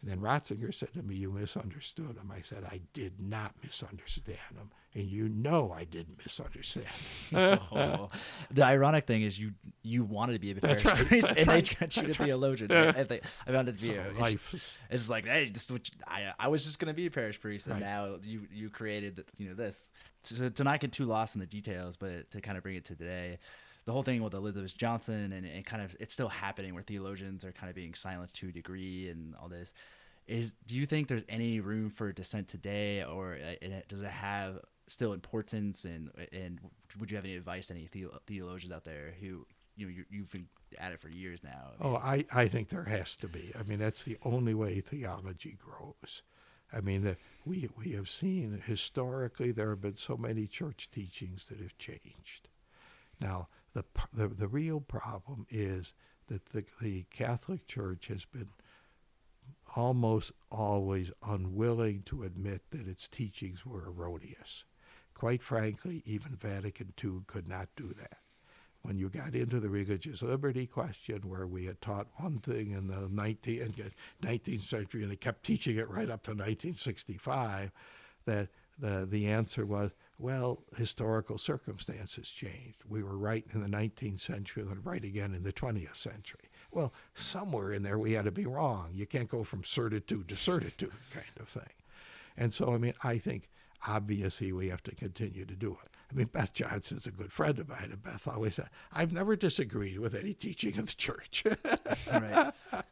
And 0.07 0.13
then 0.13 0.21
Ratzinger 0.21 0.75
said 0.75 0.93
to 0.95 1.03
me, 1.03 1.15
You 1.15 1.31
misunderstood 1.31 2.17
him. 2.19 2.31
I 2.31 2.43
said, 2.43 2.65
I 2.71 2.81
did 2.93 3.23
not 3.23 3.55
misunderstand 3.65 4.37
him. 4.55 4.71
And 4.95 5.05
you 5.07 5.31
know 5.31 5.73
I 5.75 5.85
didn't 5.85 6.19
misunderstand 6.23 6.87
him. 7.31 7.59
Oh. 7.73 8.11
the 8.51 8.63
ironic 8.65 9.07
thing 9.07 9.23
is 9.23 9.39
you 9.39 9.53
you 9.83 10.05
wanted 10.05 10.35
to 10.35 10.39
be 10.39 10.51
a 10.51 10.55
That's 10.55 10.83
parish 10.83 10.99
right, 11.01 11.07
priest 11.09 11.29
that's 11.29 11.39
and 11.41 11.49
right, 11.49 11.65
they 11.65 11.75
got 11.75 11.97
you 11.97 12.03
a 12.03 12.07
that's 12.07 12.21
right. 12.21 12.27
theologian. 12.27 12.71
I, 12.73 13.05
think, 13.05 13.23
I 13.47 13.53
found 13.53 13.69
it 13.71 13.77
to 13.77 13.83
be 13.83 13.95
a, 13.95 14.11
it's, 14.11 14.19
life 14.21 14.55
is- 14.55 14.77
it's 14.91 15.09
like 15.11 15.25
hey, 15.25 15.47
this 15.47 15.65
is 15.65 15.73
what 15.73 15.89
you- 15.89 15.95
I 16.07 16.33
I 16.39 16.49
was 16.49 16.65
just 16.65 16.79
gonna 16.79 16.93
be 16.95 17.07
a 17.07 17.11
parish 17.11 17.41
priest 17.41 17.67
and 17.67 17.77
Right. 17.77 17.83
now 17.83 18.17
you 18.25 18.47
you 18.53 18.69
created 18.69 19.25
you 19.39 19.49
know 19.49 19.55
this. 19.55 19.91
So 20.23 20.49
to 20.51 20.65
not 20.65 20.81
get 20.81 20.93
too 20.93 21.07
lost 21.07 21.35
in 21.35 21.41
the 21.41 21.47
details, 21.47 21.97
but 21.97 22.31
to 22.33 22.41
kind 22.43 22.57
of 22.59 22.63
bring 22.63 22.77
it 22.77 22.85
to 22.87 22.95
today. 22.95 23.39
The 23.87 23.93
whole 23.93 24.03
thing 24.03 24.23
with 24.23 24.35
Elizabeth 24.35 24.77
Johnson 24.77 25.33
and, 25.33 25.47
and 25.47 25.65
kind 25.67 25.83
of 25.83 25.95
it's 26.01 26.15
still 26.15 26.29
happening 26.29 26.75
where 26.75 26.83
theologians 26.83 27.45
are 27.45 27.53
kind 27.53 27.69
of 27.69 27.77
being 27.77 27.95
silenced 27.95 28.37
to 28.37 28.49
a 28.49 28.53
degree 28.53 29.09
and 29.11 29.35
all 29.37 29.49
this. 29.49 29.75
Is 30.27 30.55
do 30.67 30.77
you 30.77 30.87
think 30.87 31.09
there's 31.09 31.25
any 31.29 31.61
room 31.61 31.91
for 31.91 32.11
dissent 32.13 32.49
today, 32.49 33.05
or 33.05 33.35
uh, 33.35 33.57
it- 33.61 33.89
does 33.89 34.01
it 34.01 34.11
have 34.11 34.61
still 34.87 35.13
importance? 35.13 35.85
And 35.85 36.11
and 36.33 36.61
would 36.99 37.11
you 37.11 37.17
have 37.17 37.25
any 37.27 37.37
advice 37.37 37.67
to 37.67 37.75
any 37.75 37.89
theologians 38.27 38.73
out 38.73 38.85
there 38.85 39.15
who 39.21 39.47
you 39.77 39.87
know 39.87 39.93
you, 39.93 40.05
you've 40.09 40.31
been 40.31 40.47
at 40.79 40.93
it 40.93 41.01
for 41.01 41.11
years 41.11 41.45
now? 41.45 41.73
Oh, 41.81 41.97
I, 41.97 42.25
I 42.33 42.49
think 42.49 42.69
there 42.69 42.85
has 42.85 43.17
to 43.17 43.29
be. 43.29 43.53
I 43.59 43.63
mean, 43.65 43.79
that's 43.79 44.03
the 44.03 44.17
only 44.23 44.55
way 44.55 44.81
theology 44.81 45.59
grows. 45.63 46.23
I 46.73 46.81
mean, 46.81 47.05
the, 47.05 47.17
we, 47.45 47.69
we 47.77 47.93
have 47.93 48.09
seen 48.09 48.63
historically 48.67 49.53
there 49.53 49.71
have 49.71 49.81
been 49.81 49.97
so 49.97 50.17
many 50.17 50.47
church 50.47 50.91
teachings 50.91 51.47
that 51.49 51.61
have 51.61 51.77
changed. 51.79 52.49
Now, 53.21 53.49
the, 53.75 53.85
the, 54.13 54.29
the 54.29 54.49
real 54.49 54.81
problem 54.81 55.47
is 55.51 55.93
that 56.29 56.47
the, 56.47 56.65
the 56.81 57.05
Catholic 57.11 57.67
Church 57.67 58.07
has 58.07 58.25
been 58.25 58.49
almost 59.77 60.33
always 60.51 61.13
unwilling 61.27 62.03
to 62.07 62.23
admit 62.23 62.63
that 62.71 62.89
its 62.89 63.09
teachings 63.09 63.67
were 63.67 63.91
erroneous. 63.91 64.65
Quite 65.15 65.43
frankly, 65.43 66.03
even 66.07 66.37
Vatican 66.37 66.93
II 67.03 67.21
could 67.27 67.49
not 67.49 67.69
do 67.77 67.89
that. 67.99 68.19
When 68.83 68.99
you 68.99 69.09
got 69.09 69.35
into 69.35 69.61
the 69.61 69.71
religious 69.71 70.23
liberty 70.23 70.67
question, 70.67 71.29
where 71.29 71.47
we 71.47 71.65
had 71.65 71.81
taught 71.81 72.09
one 72.17 72.39
thing 72.41 72.73
in 72.73 72.89
the 72.89 73.09
19th, 73.09 73.93
19th 74.23 74.69
century 74.69 75.03
and 75.03 75.13
it 75.13 75.21
kept 75.21 75.43
teaching 75.43 75.77
it 75.77 75.89
right 75.89 76.11
up 76.11 76.23
to 76.25 76.33
1965, 76.33 77.71
that 78.27 78.49
the, 78.79 79.07
the 79.09 79.27
answer 79.29 79.65
was, 79.65 79.93
well, 80.19 80.63
historical 80.77 81.39
circumstances 81.39 82.31
changed. 82.31 82.83
We 82.89 83.03
were 83.03 83.17
right 83.17 83.45
in 83.53 83.61
the 83.61 83.69
19th 83.69 84.21
century 84.21 84.63
and 84.63 84.85
right 84.85 85.03
again 85.03 85.35
in 85.35 85.43
the 85.43 85.53
20th 85.53 85.97
century. 85.97 86.51
Well, 86.71 86.93
somewhere 87.15 87.73
in 87.73 87.83
there 87.83 87.99
we 87.99 88.13
had 88.13 88.25
to 88.25 88.33
be 88.33 88.47
wrong. 88.47 88.91
You 88.93 89.07
can't 89.07 89.29
go 89.29 89.45
from 89.45 89.65
certitude 89.65 90.29
to 90.29 90.37
certitude 90.37 90.93
kind 91.13 91.27
of 91.41 91.49
thing. 91.49 91.73
And 92.37 92.53
so, 92.53 92.75
I 92.75 92.79
mean, 92.79 92.95
I 93.03 93.19
think 93.19 93.49
obviously 93.87 94.53
we 94.53 94.69
have 94.69 94.83
to 94.85 94.95
continue 94.95 95.45
to 95.45 95.55
do 95.55 95.77
it. 95.83 95.91
I 96.11 96.15
mean, 96.15 96.27
Beth 96.33 96.53
Johnson's 96.53 97.07
a 97.07 97.11
good 97.11 97.33
friend 97.33 97.59
of 97.59 97.69
mine, 97.69 97.89
and 97.91 98.03
Beth 98.03 98.29
always 98.29 98.55
said, 98.55 98.69
I've 98.93 99.13
never 99.13 99.35
disagreed 99.37 99.99
with 99.99 100.15
any 100.15 100.33
teaching 100.35 100.79
of 100.79 100.87
the 100.87 100.93
church. 100.95 101.45
right. 102.11 102.53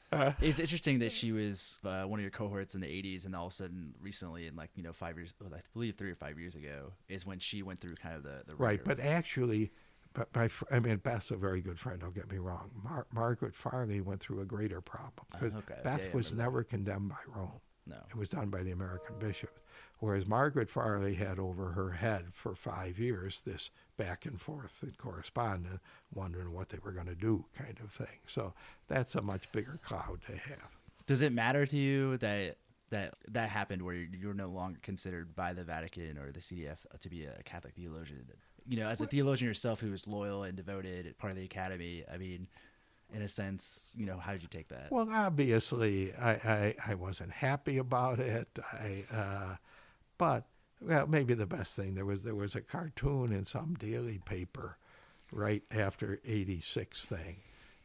It's 0.42 0.58
interesting 0.60 0.98
that 0.98 1.10
she 1.10 1.32
was 1.32 1.78
uh, 1.86 2.02
one 2.02 2.18
of 2.18 2.22
your 2.22 2.30
cohorts 2.30 2.74
in 2.74 2.82
the 2.82 2.86
'80s, 2.86 3.24
and 3.24 3.34
all 3.34 3.46
of 3.46 3.52
a 3.52 3.54
sudden, 3.54 3.94
recently, 3.98 4.46
in 4.46 4.54
like 4.56 4.68
you 4.76 4.82
know 4.82 4.92
five 4.92 5.16
years, 5.16 5.32
I 5.42 5.60
believe 5.72 5.96
three 5.96 6.10
or 6.10 6.14
five 6.14 6.38
years 6.38 6.54
ago, 6.54 6.92
is 7.08 7.24
when 7.24 7.38
she 7.38 7.62
went 7.62 7.80
through 7.80 7.94
kind 7.94 8.16
of 8.16 8.22
the 8.22 8.42
the 8.46 8.54
right, 8.56 8.78
but 8.84 9.00
actually, 9.00 9.70
but 10.12 10.28
my, 10.36 10.48
fr- 10.48 10.66
I 10.70 10.80
mean, 10.80 10.98
Beth's 10.98 11.30
a 11.30 11.36
very 11.36 11.62
good 11.62 11.78
friend, 11.80 11.98
don't 12.00 12.14
get 12.14 12.30
me 12.30 12.36
wrong. 12.36 12.70
Mar- 12.84 13.06
Margaret 13.10 13.54
Farley 13.54 14.02
went 14.02 14.20
through 14.20 14.40
a 14.42 14.44
greater 14.44 14.82
problem 14.82 15.26
because 15.32 15.54
okay. 15.54 15.80
Beth 15.82 16.00
Yeah, 16.00 16.06
yeah, 16.08 16.12
was 16.14 16.30
remember 16.30 16.36
that. 16.36 16.36
never 16.50 16.64
condemned 16.64 17.08
by 17.08 17.16
Rome. 17.34 17.60
no, 17.86 17.96
It 18.10 18.16
was 18.16 18.28
done 18.28 18.50
by 18.50 18.62
the 18.62 18.72
American 18.72 19.14
bishops. 19.18 19.61
Whereas 20.02 20.26
Margaret 20.26 20.68
Farley 20.68 21.14
had 21.14 21.38
over 21.38 21.70
her 21.70 21.92
head 21.92 22.24
for 22.32 22.56
five 22.56 22.98
years 22.98 23.40
this 23.46 23.70
back 23.96 24.26
and 24.26 24.40
forth 24.40 24.78
and 24.82 24.98
correspondence, 24.98 25.78
wondering 26.12 26.52
what 26.52 26.70
they 26.70 26.78
were 26.82 26.90
going 26.90 27.06
to 27.06 27.14
do, 27.14 27.44
kind 27.56 27.78
of 27.80 27.92
thing. 27.92 28.18
So 28.26 28.52
that's 28.88 29.14
a 29.14 29.22
much 29.22 29.42
bigger 29.52 29.78
cloud 29.80 30.18
to 30.26 30.32
have. 30.32 30.76
does 31.06 31.22
it 31.22 31.32
matter 31.32 31.66
to 31.66 31.76
you 31.76 32.16
that 32.18 32.56
that 32.90 33.14
that 33.28 33.48
happened 33.48 33.82
where 33.82 33.94
you're 33.94 34.34
no 34.34 34.48
longer 34.48 34.80
considered 34.82 35.36
by 35.36 35.52
the 35.52 35.62
Vatican 35.62 36.18
or 36.18 36.32
the 36.32 36.40
CDF 36.40 36.78
to 36.98 37.08
be 37.08 37.26
a 37.26 37.40
Catholic 37.44 37.74
theologian? 37.74 38.26
You 38.66 38.80
know, 38.80 38.88
as 38.88 39.00
a 39.02 39.06
theologian 39.06 39.46
yourself 39.46 39.78
who 39.78 39.92
was 39.92 40.08
loyal 40.08 40.42
and 40.42 40.56
devoted, 40.56 41.16
part 41.16 41.30
of 41.30 41.36
the 41.36 41.44
academy. 41.44 42.02
I 42.12 42.16
mean, 42.16 42.48
in 43.14 43.22
a 43.22 43.28
sense, 43.28 43.94
you 43.96 44.06
know, 44.06 44.18
how 44.18 44.32
did 44.32 44.42
you 44.42 44.48
take 44.48 44.66
that? 44.70 44.90
Well, 44.90 45.08
obviously, 45.12 46.12
I, 46.14 46.32
I, 46.32 46.74
I 46.88 46.94
wasn't 46.96 47.30
happy 47.30 47.78
about 47.78 48.18
it. 48.18 48.48
I, 48.72 49.04
uh, 49.14 49.56
but 50.22 50.46
well, 50.80 51.06
maybe 51.06 51.34
the 51.34 51.46
best 51.46 51.74
thing 51.76 51.94
there 51.94 52.04
was 52.04 52.22
there 52.22 52.34
was 52.34 52.54
a 52.54 52.60
cartoon 52.60 53.32
in 53.32 53.44
some 53.46 53.74
daily 53.74 54.18
paper 54.24 54.76
right 55.32 55.62
after 55.70 56.20
'86 56.24 57.04
thing, 57.06 57.36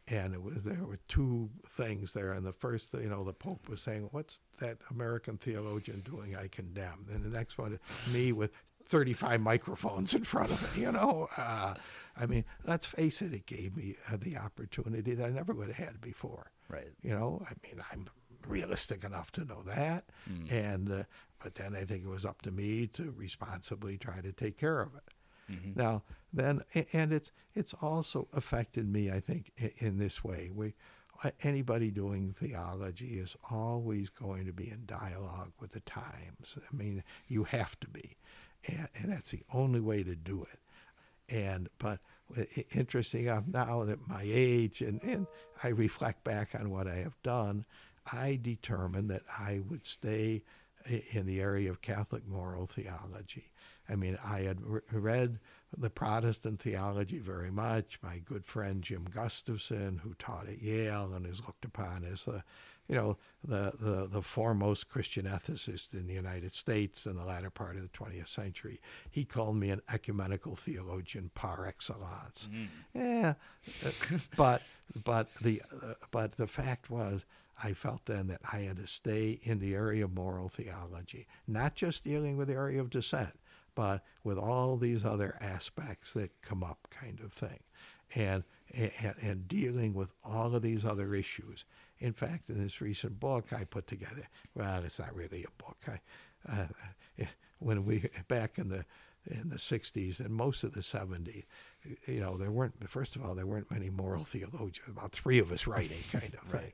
and 0.06 0.34
it 0.34 0.42
was 0.42 0.62
there 0.64 0.84
were 0.84 1.00
two 1.08 1.50
things 1.68 2.12
there. 2.12 2.32
And 2.32 2.44
the 2.46 2.52
first, 2.52 2.92
you 2.94 3.08
know, 3.08 3.24
the 3.24 3.32
Pope 3.32 3.68
was 3.68 3.80
saying, 3.80 4.08
"What's 4.12 4.40
that 4.60 4.78
American 4.90 5.36
theologian 5.38 6.00
doing? 6.00 6.36
I 6.36 6.48
condemn." 6.48 7.06
And 7.12 7.24
the 7.24 7.28
next 7.40 7.58
one, 7.58 7.78
me 8.12 8.32
with 8.32 8.52
35 8.86 9.40
microphones 9.40 10.14
in 10.14 10.24
front 10.24 10.50
of 10.52 10.76
me. 10.76 10.82
You 10.82 10.92
know, 10.92 11.28
uh, 11.36 11.74
I 12.16 12.26
mean, 12.26 12.44
let's 12.64 12.86
face 12.86 13.20
it, 13.22 13.32
it 13.34 13.46
gave 13.46 13.76
me 13.76 13.96
uh, 14.12 14.16
the 14.16 14.36
opportunity 14.36 15.14
that 15.14 15.26
I 15.26 15.30
never 15.30 15.52
would 15.54 15.68
have 15.72 15.88
had 15.88 16.00
before. 16.00 16.50
right. 16.68 16.92
You 17.02 17.10
know, 17.10 17.42
I 17.50 17.52
mean, 17.64 17.82
I'm 17.92 18.06
realistic 18.46 19.04
enough 19.04 19.30
to 19.32 19.44
know 19.44 19.62
that, 19.66 20.04
Mm. 20.30 20.50
and 20.52 20.90
uh, 20.90 21.02
but 21.42 21.54
then 21.54 21.74
I 21.74 21.84
think 21.84 22.04
it 22.04 22.08
was 22.08 22.26
up 22.26 22.42
to 22.42 22.50
me 22.50 22.86
to 22.88 23.12
responsibly 23.16 23.96
try 23.98 24.20
to 24.20 24.32
take 24.32 24.58
care 24.58 24.80
of 24.80 24.94
it. 24.94 25.52
Mhm. 25.52 25.76
Now, 25.76 26.02
then, 26.32 26.62
and 26.92 27.12
it's 27.12 27.32
it's 27.54 27.74
also 27.74 28.28
affected 28.32 28.86
me. 28.86 29.10
I 29.10 29.20
think 29.20 29.52
in 29.78 29.98
this 29.98 30.22
way. 30.22 30.50
We 30.54 30.74
anybody 31.42 31.90
doing 31.90 32.32
theology 32.32 33.18
is 33.18 33.36
always 33.50 34.08
going 34.08 34.46
to 34.46 34.52
be 34.52 34.70
in 34.70 34.84
dialogue 34.86 35.52
with 35.58 35.72
the 35.72 35.80
times. 35.80 36.56
I 36.56 36.76
mean, 36.76 37.02
you 37.26 37.44
have 37.44 37.78
to 37.80 37.88
be, 37.88 38.16
and, 38.66 38.88
and 38.94 39.12
that's 39.12 39.30
the 39.32 39.42
only 39.52 39.80
way 39.80 40.02
to 40.04 40.14
do 40.14 40.42
it. 40.42 40.60
And 41.34 41.68
but 41.78 42.00
interesting 42.74 43.26
enough, 43.26 43.44
now 43.48 43.82
at 43.82 44.06
my 44.06 44.22
age, 44.24 44.80
and, 44.80 45.02
and 45.02 45.26
I 45.62 45.68
reflect 45.68 46.24
back 46.24 46.54
on 46.54 46.70
what 46.70 46.86
I 46.86 46.96
have 46.96 47.20
done, 47.22 47.66
I 48.10 48.38
determined 48.40 49.10
that 49.10 49.22
I 49.38 49.60
would 49.68 49.84
stay 49.86 50.42
in 50.88 51.26
the 51.26 51.40
area 51.40 51.70
of 51.70 51.80
Catholic 51.82 52.26
moral 52.26 52.66
theology. 52.66 53.50
I 53.88 53.96
mean, 53.96 54.18
I 54.24 54.40
had 54.40 54.60
re- 54.60 54.80
read 54.92 55.38
the 55.76 55.90
Protestant 55.90 56.60
theology 56.60 57.18
very 57.18 57.50
much. 57.50 57.98
My 58.02 58.18
good 58.18 58.44
friend 58.44 58.82
Jim 58.82 59.06
Gustafson, 59.10 60.00
who 60.02 60.14
taught 60.14 60.48
at 60.48 60.62
Yale 60.62 61.12
and 61.14 61.26
is 61.26 61.40
looked 61.46 61.64
upon 61.64 62.04
as 62.04 62.24
the, 62.24 62.42
you 62.86 62.94
know, 62.94 63.16
the, 63.46 63.72
the, 63.78 64.08
the 64.10 64.22
foremost 64.22 64.88
Christian 64.88 65.26
ethicist 65.26 65.92
in 65.92 66.06
the 66.06 66.14
United 66.14 66.54
States 66.54 67.06
in 67.06 67.16
the 67.16 67.24
latter 67.24 67.50
part 67.50 67.76
of 67.76 67.82
the 67.82 67.88
20th 67.88 68.28
century, 68.28 68.80
he 69.10 69.24
called 69.24 69.56
me 69.56 69.70
an 69.70 69.82
ecumenical 69.92 70.56
theologian 70.56 71.30
par 71.34 71.66
excellence. 71.66 72.48
Yeah, 72.94 73.34
uh, 73.84 73.90
but 74.36 74.62
but 75.04 75.28
the 75.40 75.62
uh, 75.82 75.94
but 76.10 76.32
the 76.32 76.46
fact 76.46 76.90
was, 76.90 77.24
I 77.62 77.72
felt 77.72 78.06
then 78.06 78.28
that 78.28 78.40
I 78.52 78.60
had 78.60 78.76
to 78.76 78.86
stay 78.86 79.40
in 79.42 79.58
the 79.58 79.74
area 79.74 80.04
of 80.04 80.14
moral 80.14 80.48
theology, 80.48 81.26
not 81.46 81.74
just 81.74 82.04
dealing 82.04 82.36
with 82.36 82.48
the 82.48 82.54
area 82.54 82.80
of 82.80 82.90
dissent, 82.90 83.38
but 83.74 84.04
with 84.24 84.38
all 84.38 84.76
these 84.76 85.04
other 85.04 85.36
aspects 85.40 86.12
that 86.12 86.40
come 86.42 86.62
up, 86.62 86.88
kind 86.90 87.20
of 87.20 87.32
thing, 87.32 87.60
and 88.14 88.44
and, 88.74 89.14
and 89.22 89.48
dealing 89.48 89.94
with 89.94 90.10
all 90.24 90.54
of 90.54 90.62
these 90.62 90.84
other 90.84 91.14
issues. 91.14 91.64
In 92.00 92.12
fact, 92.12 92.50
in 92.50 92.62
this 92.62 92.80
recent 92.80 93.18
book 93.18 93.52
I 93.52 93.64
put 93.64 93.86
together, 93.86 94.28
well, 94.54 94.84
it's 94.84 94.98
not 94.98 95.14
really 95.14 95.44
a 95.44 95.62
book. 95.62 95.78
I, 95.86 96.00
uh, 96.52 97.24
when 97.58 97.84
we 97.84 98.08
back 98.28 98.58
in 98.58 98.68
the 98.68 98.84
in 99.26 99.48
the 99.50 99.56
60s 99.56 100.20
and 100.20 100.30
most 100.30 100.64
of 100.64 100.72
the 100.72 100.80
70s, 100.80 101.44
you 102.06 102.20
know, 102.20 102.36
there 102.36 102.50
weren't, 102.50 102.88
first 102.88 103.16
of 103.16 103.24
all, 103.24 103.34
there 103.34 103.46
weren't 103.46 103.70
many 103.70 103.90
moral 103.90 104.24
theologians, 104.24 104.88
about 104.88 105.12
three 105.12 105.38
of 105.38 105.52
us 105.52 105.66
writing 105.66 106.02
kind 106.10 106.34
of 106.34 106.40
thing. 106.50 106.72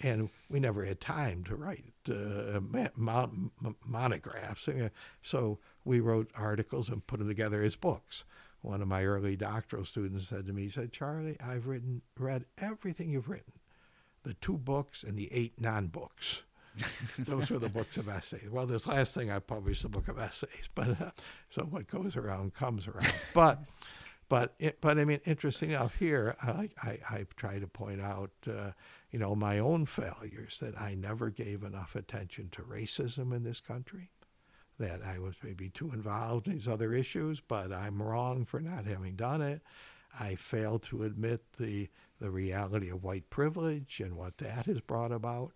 And 0.00 0.30
we 0.48 0.60
never 0.60 0.84
had 0.84 1.00
time 1.00 1.42
to 1.44 1.56
write 1.56 1.92
uh, 2.08 2.60
mon- 2.96 3.50
monographs. 3.84 4.68
Uh, 4.68 4.90
So 5.22 5.58
we 5.84 6.00
wrote 6.00 6.30
articles 6.36 6.88
and 6.88 7.06
put 7.06 7.18
them 7.18 7.28
together 7.28 7.62
as 7.62 7.74
books. 7.74 8.24
One 8.60 8.82
of 8.82 8.88
my 8.88 9.04
early 9.04 9.36
doctoral 9.36 9.84
students 9.84 10.28
said 10.28 10.46
to 10.46 10.52
me, 10.52 10.64
he 10.64 10.68
said, 10.70 10.92
Charlie, 10.92 11.36
I've 11.40 11.66
written, 11.66 12.02
read 12.18 12.44
everything 12.58 13.10
you've 13.10 13.28
written, 13.28 13.52
the 14.24 14.34
two 14.34 14.58
books 14.58 15.04
and 15.04 15.16
the 15.16 15.32
eight 15.32 15.60
non-books. 15.60 16.42
Those 17.18 17.50
were 17.50 17.58
the 17.58 17.68
books 17.68 17.96
of 17.96 18.08
essays. 18.08 18.48
Well, 18.50 18.66
this 18.66 18.86
last 18.86 19.14
thing 19.14 19.30
I 19.30 19.38
published 19.40 19.84
a 19.84 19.88
book 19.88 20.08
of 20.08 20.18
essays, 20.18 20.68
but 20.74 21.00
uh, 21.00 21.10
so 21.50 21.62
what 21.64 21.86
goes 21.88 22.16
around 22.16 22.54
comes 22.54 22.86
around. 22.86 23.12
But, 23.34 23.60
but, 24.28 24.54
it, 24.58 24.80
but 24.80 24.98
I 24.98 25.04
mean, 25.04 25.20
interesting 25.24 25.70
enough 25.70 25.94
here, 25.94 26.36
I, 26.42 26.68
I, 26.82 26.98
I 27.10 27.26
try 27.36 27.58
to 27.58 27.66
point 27.66 28.00
out, 28.00 28.30
uh, 28.46 28.72
you 29.10 29.18
know, 29.18 29.34
my 29.34 29.58
own 29.58 29.86
failures 29.86 30.58
that 30.60 30.78
I 30.80 30.94
never 30.94 31.30
gave 31.30 31.62
enough 31.62 31.94
attention 31.94 32.50
to 32.52 32.62
racism 32.62 33.34
in 33.34 33.42
this 33.42 33.60
country. 33.60 34.10
That 34.78 35.02
I 35.02 35.18
was 35.18 35.34
maybe 35.42 35.70
too 35.70 35.90
involved 35.92 36.46
in 36.46 36.52
these 36.52 36.68
other 36.68 36.92
issues, 36.92 37.40
but 37.40 37.72
I'm 37.72 38.00
wrong 38.00 38.44
for 38.44 38.60
not 38.60 38.84
having 38.86 39.16
done 39.16 39.42
it. 39.42 39.60
I 40.18 40.36
failed 40.36 40.82
to 40.84 41.02
admit 41.02 41.52
the 41.58 41.88
the 42.20 42.30
reality 42.30 42.90
of 42.90 43.04
white 43.04 43.30
privilege 43.30 44.00
and 44.00 44.16
what 44.16 44.38
that 44.38 44.66
has 44.66 44.80
brought 44.80 45.12
about 45.12 45.52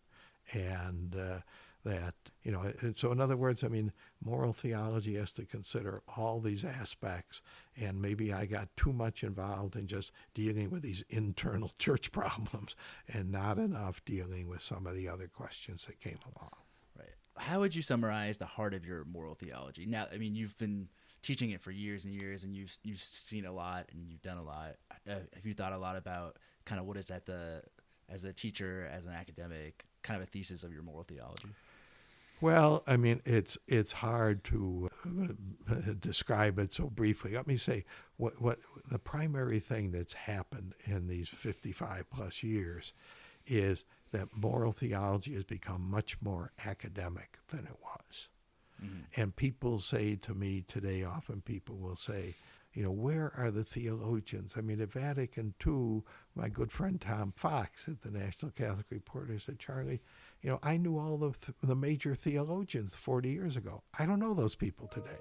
and 0.53 1.17
uh, 1.17 1.39
that 1.85 2.15
you 2.43 2.53
know 2.53 2.63
and 2.81 2.97
so 2.97 3.11
in 3.11 3.21
other 3.21 3.37
words 3.37 3.65
i 3.65 3.69
mean 3.69 3.93
moral 4.25 4.53
theology 4.53 5.17
has 5.17 5.31
to 5.33 5.45
consider 5.45 6.03
all 6.17 6.41
these 6.41 6.65
aspects 6.65 7.43
and 7.77 8.01
maybe 8.01 8.33
i 8.33 8.47
got 8.47 8.69
too 8.77 8.93
much 8.93 9.25
involved 9.25 9.75
in 9.75 9.87
just 9.87 10.13
dealing 10.35 10.71
with 10.71 10.83
these 10.83 11.05
internal 11.09 11.73
church 11.79 12.13
problems 12.13 12.77
and 13.09 13.31
not 13.31 13.59
enough 13.59 14.05
dealing 14.05 14.49
with 14.49 14.63
some 14.63 14.87
of 14.87 14.95
the 14.95 15.09
other 15.09 15.27
questions 15.27 15.85
that 15.87 16.01
came 16.01 16.19
along 16.37 16.51
Right. 16.99 17.09
How 17.37 17.61
would 17.61 17.75
you 17.75 17.83
summarize 17.83 18.39
the 18.39 18.47
heart 18.47 18.75
of 18.75 18.85
your 18.85 19.05
moral 19.05 19.35
theology? 19.35 19.87
Now, 19.87 20.07
I 20.13 20.19
mean, 20.19 20.35
you've 20.35 20.57
been 20.59 20.89
teaching 21.23 21.51
it 21.51 21.61
for 21.61 21.71
years 21.71 22.05
and 22.05 22.15
years, 22.15 22.45
and 22.45 22.55
you've 22.55 22.77
you've 22.83 23.03
seen 23.03 23.47
a 23.47 23.53
lot 23.53 23.87
and 23.93 24.09
you've 24.09 24.23
done 24.23 24.39
a 24.39 24.43
lot. 24.43 24.77
Uh, 25.09 25.15
have 25.35 25.47
you 25.47 25.55
thought 25.55 25.73
a 25.73 25.79
lot 25.79 25.97
about 25.97 26.37
kind 26.65 26.81
of 26.81 26.87
what 26.87 26.97
is 26.97 27.11
at 27.11 27.27
the 27.27 27.63
as 28.09 28.25
a 28.25 28.33
teacher, 28.33 28.91
as 28.93 29.07
an 29.07 29.13
academic, 29.13 29.85
kind 30.03 30.21
of 30.21 30.29
a 30.29 30.31
thesis 30.31 30.65
of 30.65 30.73
your 30.73 30.83
moral 30.83 31.05
theology? 31.05 31.49
Well, 32.43 32.83
I 32.89 32.97
mean, 32.97 33.23
it's 33.25 33.57
it's 33.69 33.93
hard 33.93 34.43
to 34.45 34.91
uh, 35.71 35.77
describe 36.01 36.59
it 36.59 36.73
so 36.73 36.89
briefly. 36.91 37.35
Let 37.35 37.47
me 37.47 37.57
say 37.57 37.85
what 38.17 38.43
what 38.43 38.59
the 38.91 38.99
primary 38.99 39.61
thing 39.61 39.93
that's 39.93 40.13
happened 40.13 40.75
in 40.85 41.07
these 41.07 41.29
55 41.29 42.11
plus 42.11 42.43
years 42.43 42.95
is 43.47 43.85
that 44.11 44.37
moral 44.37 44.73
theology 44.73 45.35
has 45.35 45.45
become 45.45 45.89
much 45.89 46.21
more 46.21 46.51
academic 46.67 47.39
than 47.49 47.61
it 47.61 47.77
was. 47.81 48.29
And 49.17 49.37
people 49.37 49.79
say 49.79 50.17
to 50.17 50.35
me 50.35 50.65
today, 50.67 51.05
often 51.05 51.41
people 51.43 51.77
will 51.77 51.95
say, 51.95 52.35
you 52.73 52.83
know, 52.83 52.91
where 52.91 53.33
are 53.37 53.53
the 53.53 53.63
theologians? 53.65 54.55
I 54.57 54.63
mean, 54.63 54.81
at 54.81 54.93
Vatican 54.93 55.55
II, 55.65 56.03
my 56.35 56.49
good 56.49 56.73
friend 56.73 57.01
Tom 57.01 57.33
Fox 57.37 57.87
at 57.87 58.03
the 58.03 58.11
National 58.11 58.51
Catholic 58.51 58.87
Reporter 58.91 59.39
said, 59.39 59.61
Charlie, 59.61 60.01
you 60.43 60.51
know, 60.51 60.59
I 60.63 60.77
knew 60.77 60.99
all 60.99 61.19
the, 61.19 61.31
th- 61.33 61.57
the 61.63 61.77
major 61.77 62.15
theologians 62.15 62.95
40 62.95 63.31
years 63.31 63.57
ago. 63.57 63.83
I 63.99 64.07
don't 64.07 64.19
know 64.21 64.35
those 64.35 64.55
people 64.57 64.89
today. 64.89 65.21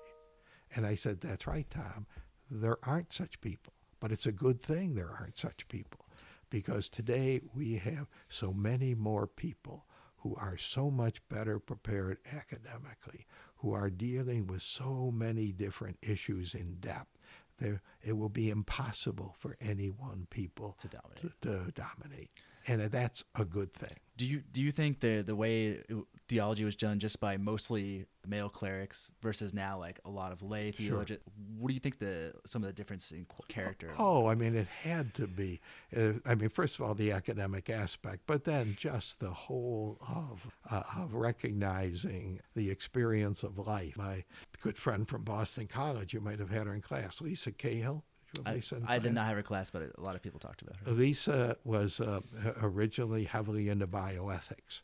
And 0.76 0.86
I 0.86 0.96
said, 0.96 1.22
that's 1.22 1.48
right, 1.48 1.70
Tom. 1.70 2.08
There 2.50 2.78
aren't 2.84 3.14
such 3.14 3.40
people. 3.42 3.74
But 4.00 4.12
it's 4.12 4.26
a 4.26 4.32
good 4.32 4.60
thing 4.62 4.96
there 4.96 5.12
aren't 5.12 5.38
such 5.38 5.68
people 5.68 6.08
because 6.50 6.90
today 6.90 7.40
we 7.54 7.76
have 7.78 8.10
so 8.30 8.52
many 8.52 8.96
more 8.96 9.28
people 9.28 9.86
who 10.18 10.36
are 10.36 10.58
so 10.58 10.90
much 10.92 11.22
better 11.30 11.60
prepared 11.60 12.18
academically, 12.36 13.26
who 13.58 13.74
are 13.74 13.90
dealing 13.90 14.48
with 14.48 14.62
so 14.64 15.12
many 15.14 15.52
different 15.52 15.98
issues 16.02 16.54
in 16.56 16.76
depth. 16.80 17.18
There, 17.60 17.82
it 18.02 18.18
will 18.18 18.30
be 18.30 18.50
impossible 18.50 19.36
for 19.38 19.56
any 19.62 19.88
one 19.90 20.26
people 20.32 20.76
To 20.80 20.88
dominate. 20.88 21.42
to, 21.42 21.48
to 21.66 21.72
dominate, 21.72 22.30
and 22.68 22.82
that's 22.84 23.24
a 23.36 23.46
good 23.46 23.74
thing. 23.74 23.98
Do 24.18 24.26
you 24.28 24.44
do 24.52 24.62
you 24.62 24.72
think 24.72 25.00
the 25.00 25.22
the 25.22 25.36
way 25.36 25.82
theology 26.28 26.64
was 26.64 26.76
done 26.76 27.00
just 27.00 27.20
by 27.20 27.38
mostly 27.38 28.06
male 28.28 28.50
clerics 28.50 29.10
versus 29.22 29.54
now 29.54 29.80
like 29.80 30.00
a 30.06 30.10
lot 30.10 30.32
of 30.32 30.44
lay 30.44 30.72
theologians? 30.72 31.22
What 31.58 31.70
do 31.70 31.74
you 31.74 31.80
think 31.80 31.98
the 31.98 32.34
some 32.46 32.62
of 32.62 32.68
the 32.68 32.74
difference 32.74 33.12
in 33.12 33.26
character? 33.48 33.90
Oh, 33.98 34.28
I 34.28 34.36
mean, 34.36 34.56
it 34.56 34.68
had 34.68 35.14
to 35.16 35.28
be. 35.28 35.60
Uh, 35.96 36.14
I 36.26 36.36
mean, 36.36 36.50
first 36.50 36.76
of 36.76 36.86
all, 36.86 36.94
the 36.94 37.12
academic 37.12 37.70
aspect, 37.70 38.22
but 38.28 38.44
then 38.44 38.76
just 38.78 39.20
the 39.20 39.32
whole 39.32 39.98
of 40.02 40.46
uh, 40.70 40.84
of 40.98 41.16
recognizing 41.16 42.42
the 42.56 42.70
experience 42.70 43.42
of 43.42 43.58
life. 43.58 43.98
My 43.98 44.24
good 44.62 44.78
friend 44.78 45.08
from 45.08 45.24
Boston 45.24 45.68
College, 45.68 46.14
you 46.14 46.22
might 46.22 46.40
have 46.40 46.52
had 46.52 46.68
her 46.68 46.76
in 46.76 46.82
class, 46.82 47.22
Lisa 47.22 47.52
Cahill. 47.52 48.04
Have 48.46 48.48
I, 48.88 48.96
I 48.96 49.00
did 49.00 49.14
not 49.14 49.28
have 49.28 49.36
her 49.36 49.44
class, 49.44 49.70
but 49.70 49.82
a 49.98 50.02
lot 50.02 50.16
of 50.16 50.22
people 50.22 50.40
talked 50.40 50.62
about 50.62 50.78
her. 50.86 50.92
Lisa 50.92 51.58
was 51.64 52.00
uh, 52.00 52.22
originally 52.62 53.26
heavily 53.26 53.70
into 53.70 53.88
bioethics. 53.88 54.82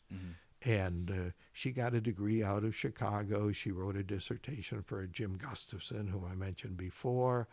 And 0.64 1.10
uh, 1.10 1.30
she 1.52 1.70
got 1.70 1.94
a 1.94 2.00
degree 2.00 2.42
out 2.42 2.64
of 2.64 2.74
Chicago. 2.74 3.52
She 3.52 3.70
wrote 3.70 3.96
a 3.96 4.02
dissertation 4.02 4.82
for 4.82 5.06
Jim 5.06 5.36
Gustafson, 5.36 6.08
whom 6.08 6.24
I 6.30 6.34
mentioned 6.34 6.76
before. 6.76 7.46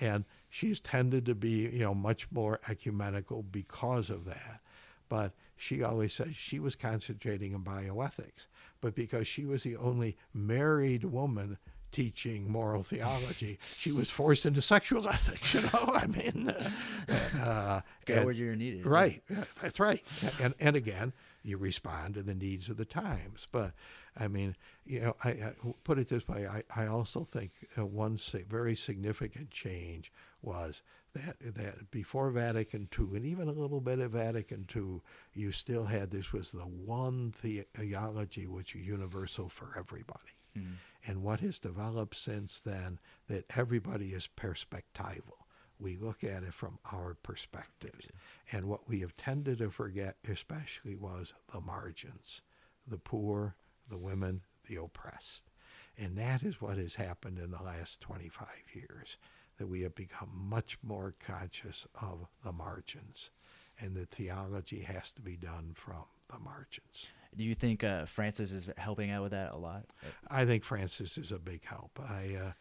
And 0.00 0.24
she's 0.50 0.80
tended 0.80 1.24
to 1.26 1.36
be, 1.36 1.68
you 1.68 1.84
know, 1.84 1.94
much 1.94 2.26
more 2.32 2.60
ecumenical 2.68 3.42
because 3.42 4.10
of 4.10 4.24
that. 4.24 4.60
But 5.08 5.32
she 5.56 5.82
always 5.84 6.14
said 6.14 6.34
she 6.36 6.58
was 6.58 6.74
concentrating 6.74 7.52
in 7.52 7.62
bioethics. 7.62 8.46
But 8.80 8.94
because 8.94 9.28
she 9.28 9.46
was 9.46 9.62
the 9.62 9.76
only 9.76 10.16
married 10.34 11.04
woman 11.04 11.58
teaching 11.92 12.50
moral 12.50 12.82
theology, 12.82 13.58
she 13.76 13.92
was 13.92 14.10
forced 14.10 14.44
into 14.46 14.60
sexual 14.62 15.08
ethics. 15.08 15.54
You 15.54 15.62
know, 15.62 15.92
I 15.94 16.06
mean, 16.06 16.54
uh, 17.40 17.80
Go 18.06 18.14
and- 18.14 18.24
where 18.24 18.34
you're 18.34 18.56
needed. 18.56 18.86
Right. 18.86 19.22
Yeah, 19.28 19.44
That's 19.62 19.80
right. 19.80 20.02
And 20.40 20.54
and 20.60 20.76
again, 20.76 21.12
you 21.42 21.56
respond 21.56 22.14
to 22.14 22.22
the 22.22 22.34
needs 22.34 22.68
of 22.68 22.76
the 22.76 22.84
times. 22.84 23.46
But 23.50 23.72
I 24.16 24.28
mean, 24.28 24.56
you 24.84 25.00
know, 25.00 25.16
I, 25.24 25.30
I 25.30 25.52
put 25.84 25.98
it 25.98 26.08
this 26.08 26.26
way. 26.28 26.46
I, 26.46 26.62
I 26.74 26.86
also 26.86 27.24
think 27.24 27.52
uh, 27.78 27.86
one 27.86 28.18
very 28.48 28.74
significant 28.76 29.50
change 29.50 30.12
was 30.42 30.82
that 31.14 31.36
that 31.40 31.90
before 31.90 32.30
Vatican 32.30 32.88
II 32.98 33.16
and 33.16 33.24
even 33.24 33.48
a 33.48 33.52
little 33.52 33.80
bit 33.80 33.98
of 34.00 34.12
Vatican 34.12 34.66
II, 34.74 35.00
you 35.34 35.52
still 35.52 35.84
had 35.86 36.10
this 36.10 36.32
was 36.32 36.50
the 36.50 36.60
one 36.60 37.32
theology 37.32 38.46
which 38.46 38.74
is 38.74 38.82
universal 38.86 39.48
for 39.48 39.74
everybody. 39.78 40.34
Mm-hmm. 40.56 40.72
And 41.08 41.22
what 41.22 41.40
has 41.40 41.58
developed 41.58 42.16
since 42.16 42.58
then 42.58 42.98
that 43.28 43.46
everybody 43.56 44.12
is 44.12 44.28
perspectival. 44.36 45.46
We 45.80 45.96
look 45.96 46.22
at 46.22 46.42
it 46.42 46.52
from 46.52 46.78
our 46.92 47.14
perspectives. 47.22 48.08
And 48.52 48.66
what 48.66 48.86
we 48.86 49.00
have 49.00 49.16
tended 49.16 49.58
to 49.58 49.70
forget, 49.70 50.16
especially, 50.28 50.94
was 50.94 51.32
the 51.50 51.62
margins 51.62 52.42
the 52.86 52.98
poor, 52.98 53.54
the 53.88 53.96
women, 53.96 54.42
the 54.66 54.76
oppressed. 54.76 55.44
And 55.96 56.16
that 56.18 56.42
is 56.42 56.60
what 56.60 56.76
has 56.76 56.94
happened 56.94 57.38
in 57.38 57.50
the 57.50 57.62
last 57.62 58.00
25 58.00 58.46
years 58.74 59.16
that 59.58 59.66
we 59.66 59.82
have 59.82 59.94
become 59.94 60.30
much 60.32 60.78
more 60.82 61.14
conscious 61.18 61.86
of 62.00 62.26
the 62.44 62.52
margins, 62.52 63.30
and 63.80 63.96
that 63.96 64.10
theology 64.10 64.80
has 64.80 65.10
to 65.12 65.20
be 65.20 65.36
done 65.36 65.72
from 65.74 66.04
the 66.30 66.38
margins. 66.38 67.10
Do 67.36 67.44
you 67.44 67.54
think 67.54 67.84
uh, 67.84 68.06
Francis 68.06 68.52
is 68.52 68.68
helping 68.76 69.10
out 69.10 69.22
with 69.22 69.32
that 69.32 69.52
a 69.52 69.56
lot? 69.56 69.84
I 70.28 70.44
think 70.44 70.64
Francis 70.64 71.18
is 71.18 71.32
a 71.32 71.38
big 71.38 71.64
help. 71.64 71.98
I, 72.00 72.36
uh, 72.42 72.52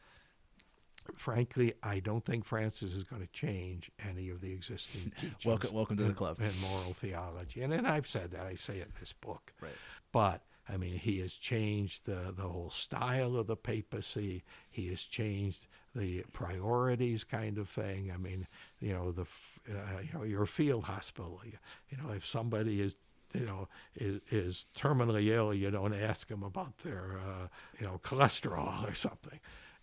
frankly, 1.15 1.73
I 1.81 1.99
don't 1.99 2.23
think 2.23 2.45
Francis 2.45 2.93
is 2.93 3.03
going 3.03 3.21
to 3.21 3.31
change 3.31 3.91
any 4.07 4.29
of 4.29 4.41
the 4.41 4.51
existing 4.51 5.11
teachings. 5.21 5.45
welcome, 5.45 5.73
welcome 5.73 5.97
to 5.97 6.03
the 6.03 6.13
club. 6.13 6.37
And 6.39 6.59
moral 6.61 6.93
theology, 6.93 7.61
and 7.61 7.73
and 7.73 7.87
I've 7.87 8.07
said 8.07 8.31
that. 8.31 8.41
I 8.41 8.55
say 8.55 8.77
it 8.77 8.87
in 8.87 8.93
this 8.99 9.13
book. 9.13 9.53
Right. 9.61 9.71
But 10.11 10.43
I 10.69 10.77
mean, 10.77 10.97
he 10.97 11.19
has 11.19 11.33
changed 11.33 12.05
the 12.05 12.33
the 12.35 12.43
whole 12.43 12.69
style 12.69 13.37
of 13.37 13.47
the 13.47 13.55
papacy. 13.55 14.43
He 14.69 14.87
has 14.89 15.01
changed 15.01 15.67
the 15.95 16.23
priorities 16.33 17.23
kind 17.23 17.57
of 17.57 17.69
thing. 17.69 18.11
I 18.13 18.17
mean, 18.17 18.47
you 18.79 18.93
know, 18.93 19.11
the 19.11 19.25
uh, 19.69 20.01
you 20.01 20.09
know 20.13 20.23
your 20.23 20.45
field 20.45 20.83
hospital. 20.83 21.41
You, 21.45 21.53
you 21.89 21.97
know, 21.97 22.13
if 22.13 22.25
somebody 22.25 22.81
is 22.81 22.97
you 23.33 23.45
know 23.45 23.67
is, 23.95 24.21
is 24.29 24.65
terminally 24.75 25.27
ill, 25.27 25.53
you 25.53 25.71
don't 25.71 25.93
ask 25.93 26.27
them 26.27 26.43
about 26.43 26.77
their 26.79 27.19
uh, 27.19 27.47
you 27.79 27.85
know 27.85 27.99
cholesterol 28.03 28.89
or 28.89 28.95
something. 28.95 29.39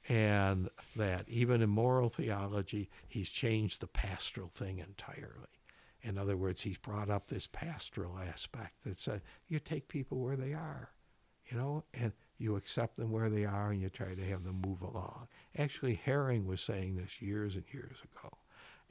And 0.06 0.68
that 0.96 1.26
even 1.28 1.62
in 1.62 1.70
moral 1.70 2.10
theology, 2.10 2.90
he's 3.08 3.30
changed 3.30 3.80
the 3.80 3.86
pastoral 3.86 4.48
thing 4.48 4.78
entirely. 4.78 5.48
In 6.02 6.18
other 6.18 6.36
words, 6.36 6.60
he's 6.60 6.76
brought 6.76 7.08
up 7.08 7.28
this 7.28 7.46
pastoral 7.46 8.18
aspect 8.18 8.84
that 8.84 9.00
said 9.00 9.22
you 9.48 9.58
take 9.58 9.88
people 9.88 10.18
where 10.18 10.36
they 10.36 10.52
are, 10.52 10.90
you 11.46 11.56
know, 11.56 11.84
and 11.94 12.12
you 12.36 12.56
accept 12.56 12.98
them 12.98 13.10
where 13.10 13.30
they 13.30 13.46
are 13.46 13.70
and 13.70 13.80
you 13.80 13.88
try 13.88 14.14
to 14.14 14.24
have 14.26 14.44
them 14.44 14.60
move 14.64 14.82
along. 14.82 15.28
Actually, 15.56 15.98
Häring 16.04 16.44
was 16.44 16.60
saying 16.60 16.96
this 16.96 17.22
years 17.22 17.56
and 17.56 17.64
years 17.72 17.96
ago, 18.04 18.36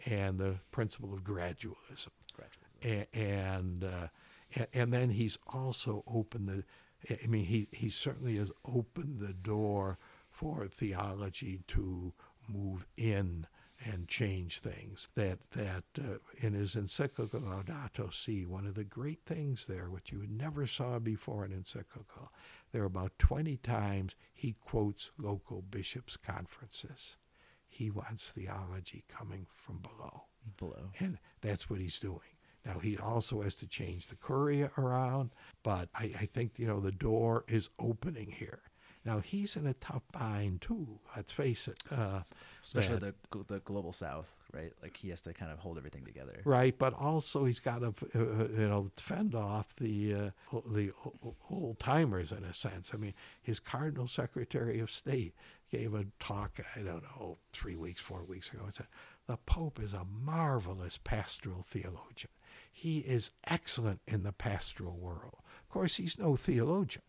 and 0.05 0.39
the 0.39 0.55
principle 0.71 1.13
of 1.13 1.23
gradualism. 1.23 2.09
Gradualism. 2.35 2.81
And 2.81 3.07
and, 3.13 3.83
uh, 3.83 4.07
and, 4.55 4.67
and 4.73 4.93
then 4.93 5.09
he's 5.09 5.37
also 5.47 6.03
opened 6.07 6.47
the. 6.49 6.63
I 7.23 7.27
mean, 7.27 7.45
he 7.45 7.67
he 7.71 7.89
certainly 7.89 8.37
has 8.37 8.51
opened 8.65 9.19
the 9.19 9.33
door 9.33 9.97
for 10.29 10.67
theology 10.67 11.61
to 11.67 12.13
move 12.47 12.85
in 12.97 13.45
and 13.85 14.07
change 14.07 14.59
things. 14.59 15.09
That 15.15 15.39
that 15.51 15.83
uh, 15.99 16.17
in 16.37 16.53
his 16.53 16.75
encyclical 16.75 17.41
Laudato 17.41 18.13
Si, 18.13 18.45
one 18.45 18.65
of 18.65 18.75
the 18.75 18.83
great 18.83 19.25
things 19.25 19.65
there, 19.65 19.89
which 19.89 20.11
you 20.11 20.25
never 20.29 20.67
saw 20.67 20.99
before 20.99 21.45
in 21.45 21.51
encyclical, 21.51 22.31
there 22.71 22.83
are 22.83 22.85
about 22.85 23.17
20 23.19 23.57
times 23.57 24.15
he 24.33 24.55
quotes 24.59 25.11
local 25.17 25.61
bishops' 25.61 26.17
conferences. 26.17 27.17
He 27.67 27.89
wants 27.89 28.29
theology 28.29 29.03
coming 29.07 29.47
from 29.55 29.79
below. 29.79 30.23
Below. 30.57 30.91
And 30.99 31.17
that's 31.41 31.69
what 31.69 31.79
he's 31.79 31.99
doing. 31.99 32.32
Now, 32.65 32.79
he 32.79 32.97
also 32.97 33.41
has 33.41 33.55
to 33.55 33.67
change 33.67 34.07
the 34.07 34.15
curia 34.15 34.71
around, 34.77 35.31
but 35.63 35.89
I, 35.93 36.11
I 36.19 36.25
think, 36.25 36.57
you 36.57 36.67
know, 36.67 36.79
the 36.79 36.91
door 36.91 37.43
is 37.47 37.69
opening 37.79 38.31
here. 38.31 38.61
Now 39.05 39.19
he's 39.19 39.55
in 39.55 39.67
a 39.67 39.73
tough 39.73 40.03
bind 40.11 40.61
too. 40.61 40.87
Let's 41.15 41.31
face 41.31 41.67
it. 41.67 41.77
Uh, 41.91 42.21
Especially 42.61 42.99
the 42.99 43.13
the 43.47 43.59
global 43.59 43.91
South, 43.91 44.33
right? 44.53 44.71
Like 44.81 44.95
he 44.95 45.09
has 45.09 45.19
to 45.21 45.33
kind 45.33 45.51
of 45.51 45.59
hold 45.59 45.77
everything 45.77 46.05
together. 46.05 46.41
Right, 46.45 46.77
but 46.77 46.93
also 46.93 47.43
he's 47.43 47.59
got 47.59 47.79
to 47.79 47.93
uh, 48.15 48.19
uh 48.19 48.47
you 48.47 48.67
know 48.67 48.91
fend 48.95 49.35
off 49.35 49.75
the 49.75 50.13
uh, 50.13 50.59
the 50.67 50.91
old 51.49 51.79
timers 51.79 52.31
in 52.31 52.45
a 52.45 52.53
sense. 52.53 52.91
I 52.93 52.97
mean, 52.97 53.13
his 53.41 53.59
Cardinal 53.59 54.07
Secretary 54.07 54.79
of 54.79 54.89
State 54.89 55.33
gave 55.69 55.93
a 55.93 56.05
talk. 56.19 56.59
I 56.75 56.79
don't 56.79 57.03
know, 57.03 57.37
three 57.51 57.75
weeks, 57.75 57.99
four 57.99 58.23
weeks 58.23 58.53
ago, 58.53 58.63
and 58.63 58.73
said 58.73 58.87
the 59.27 59.37
Pope 59.37 59.81
is 59.81 59.93
a 59.93 60.05
marvelous 60.05 60.97
pastoral 61.03 61.61
theologian. 61.61 62.31
He 62.73 62.99
is 62.99 63.31
excellent 63.47 64.01
in 64.05 64.23
the 64.23 64.33
pastoral 64.33 64.97
world. 64.97 65.37
Of 65.61 65.69
course, 65.69 65.95
he's 65.95 66.19
no 66.19 66.35
theologian 66.35 67.03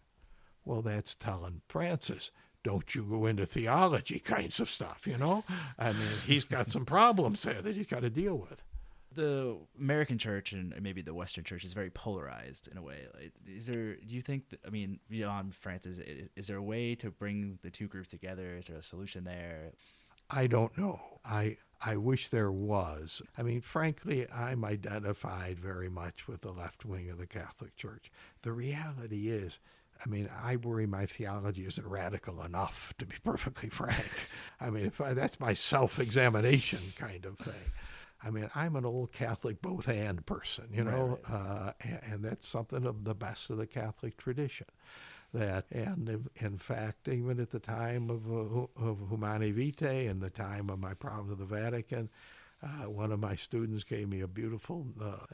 well, 0.64 0.82
that's 0.82 1.14
telling 1.14 1.60
Francis, 1.68 2.30
don't 2.62 2.94
you 2.94 3.04
go 3.04 3.26
into 3.26 3.44
theology 3.44 4.18
kinds 4.18 4.60
of 4.60 4.70
stuff, 4.70 5.06
you 5.06 5.18
know? 5.18 5.44
I 5.78 5.92
mean, 5.92 6.08
he's 6.26 6.44
got 6.44 6.70
some 6.70 6.86
problems 6.86 7.42
there 7.42 7.60
that 7.60 7.76
he's 7.76 7.86
got 7.86 8.00
to 8.00 8.10
deal 8.10 8.36
with. 8.36 8.62
The 9.14 9.56
American 9.78 10.18
church 10.18 10.52
and 10.52 10.74
maybe 10.80 11.00
the 11.00 11.14
Western 11.14 11.44
church 11.44 11.64
is 11.64 11.72
very 11.72 11.90
polarized 11.90 12.66
in 12.66 12.76
a 12.76 12.82
way. 12.82 13.06
Like, 13.14 13.32
is 13.46 13.66
there? 13.66 13.94
Do 13.94 14.12
you 14.12 14.22
think? 14.22 14.48
That, 14.48 14.58
I 14.66 14.70
mean, 14.70 14.98
beyond 15.08 15.54
Francis, 15.54 15.98
is, 15.98 16.28
is 16.34 16.46
there 16.48 16.56
a 16.56 16.62
way 16.62 16.96
to 16.96 17.12
bring 17.12 17.60
the 17.62 17.70
two 17.70 17.86
groups 17.86 18.08
together? 18.08 18.56
Is 18.56 18.66
there 18.66 18.76
a 18.76 18.82
solution 18.82 19.22
there? 19.22 19.70
I 20.30 20.46
don't 20.46 20.76
know. 20.76 21.00
I 21.24 21.58
I 21.84 21.96
wish 21.96 22.28
there 22.28 22.52
was. 22.52 23.20
I 23.36 23.42
mean, 23.42 23.60
frankly, 23.60 24.26
I'm 24.30 24.64
identified 24.64 25.58
very 25.58 25.90
much 25.90 26.26
with 26.26 26.40
the 26.40 26.52
left 26.52 26.84
wing 26.84 27.10
of 27.10 27.18
the 27.18 27.26
Catholic 27.26 27.76
Church. 27.76 28.10
The 28.42 28.52
reality 28.52 29.28
is 29.28 29.58
I 30.04 30.08
mean, 30.08 30.28
I 30.42 30.56
worry 30.56 30.86
my 30.86 31.06
theology 31.06 31.66
isn't 31.66 31.86
radical 31.86 32.42
enough, 32.42 32.92
to 32.98 33.06
be 33.06 33.16
perfectly 33.24 33.68
frank. 33.68 34.28
I 34.60 34.70
mean, 34.70 34.86
if 34.86 35.00
I, 35.00 35.14
that's 35.14 35.40
my 35.40 35.54
self 35.54 35.98
examination 35.98 36.80
kind 36.96 37.24
of 37.24 37.38
thing. 37.38 37.54
I 38.22 38.30
mean, 38.30 38.48
I'm 38.54 38.74
an 38.76 38.86
old 38.86 39.12
Catholic 39.12 39.60
both 39.60 39.86
and 39.86 40.24
person, 40.24 40.68
you 40.72 40.82
know, 40.82 41.18
right, 41.28 41.30
right. 41.30 41.40
Uh, 41.40 41.72
and, 41.82 42.00
and, 42.10 42.24
that's 42.24 42.48
something 42.48 42.86
of 42.86 43.04
the 43.04 43.14
best 43.14 43.50
of 43.50 43.58
the 43.58 43.66
Catholic 43.66 44.16
tradition. 44.16 44.66
That 45.34 45.66
and 45.72 46.30
in 46.36 46.58
fact, 46.58 47.08
even 47.08 47.40
at 47.40 47.50
the 47.50 47.58
time 47.58 48.08
of 48.08 48.32
uh, 48.32 48.66
of 48.76 49.08
Humanae 49.10 49.50
Vitae 49.50 50.06
and 50.06 50.22
the 50.22 50.30
time 50.30 50.70
of 50.70 50.78
my 50.78 50.94
problems 50.94 51.30
with 51.30 51.40
the 51.40 51.56
Vatican, 51.56 52.08
uh, 52.62 52.88
one 52.88 53.10
of 53.10 53.18
my 53.18 53.34
students 53.34 53.82
gave 53.82 54.08
me 54.08 54.20
a 54.20 54.28
beautiful 54.28 54.86
uh, 55.02 55.26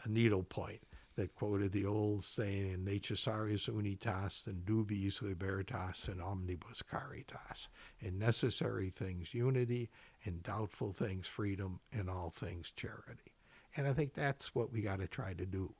that 1.17 1.35
quoted 1.35 1.73
the 1.73 1.85
old 1.85 2.25
saying 2.25 2.73
in 2.73 2.85
necessariis 2.85 3.69
unitas 3.69 4.45
and 4.47 4.65
dubiis 4.65 5.21
libertas 5.21 6.09
and 6.09 6.23
omnibus 6.23 6.81
caritas. 6.81 7.69
In 8.01 8.19
necessary 8.19 8.89
things 8.89 9.35
unity, 9.35 9.91
in 10.23 10.41
doubtful 10.43 10.93
things 10.93 11.27
freedom, 11.27 11.81
in 11.93 12.09
all 12.09 12.31
things 12.31 12.73
charity. 12.75 13.35
And 13.77 13.87
I 13.87 13.93
think 13.93 14.15
that's 14.15 14.55
what 14.55 14.73
we 14.73 14.81
got 14.81 15.01
to 15.01 15.07
try 15.07 15.35
to 15.35 15.45
do. 15.45 15.75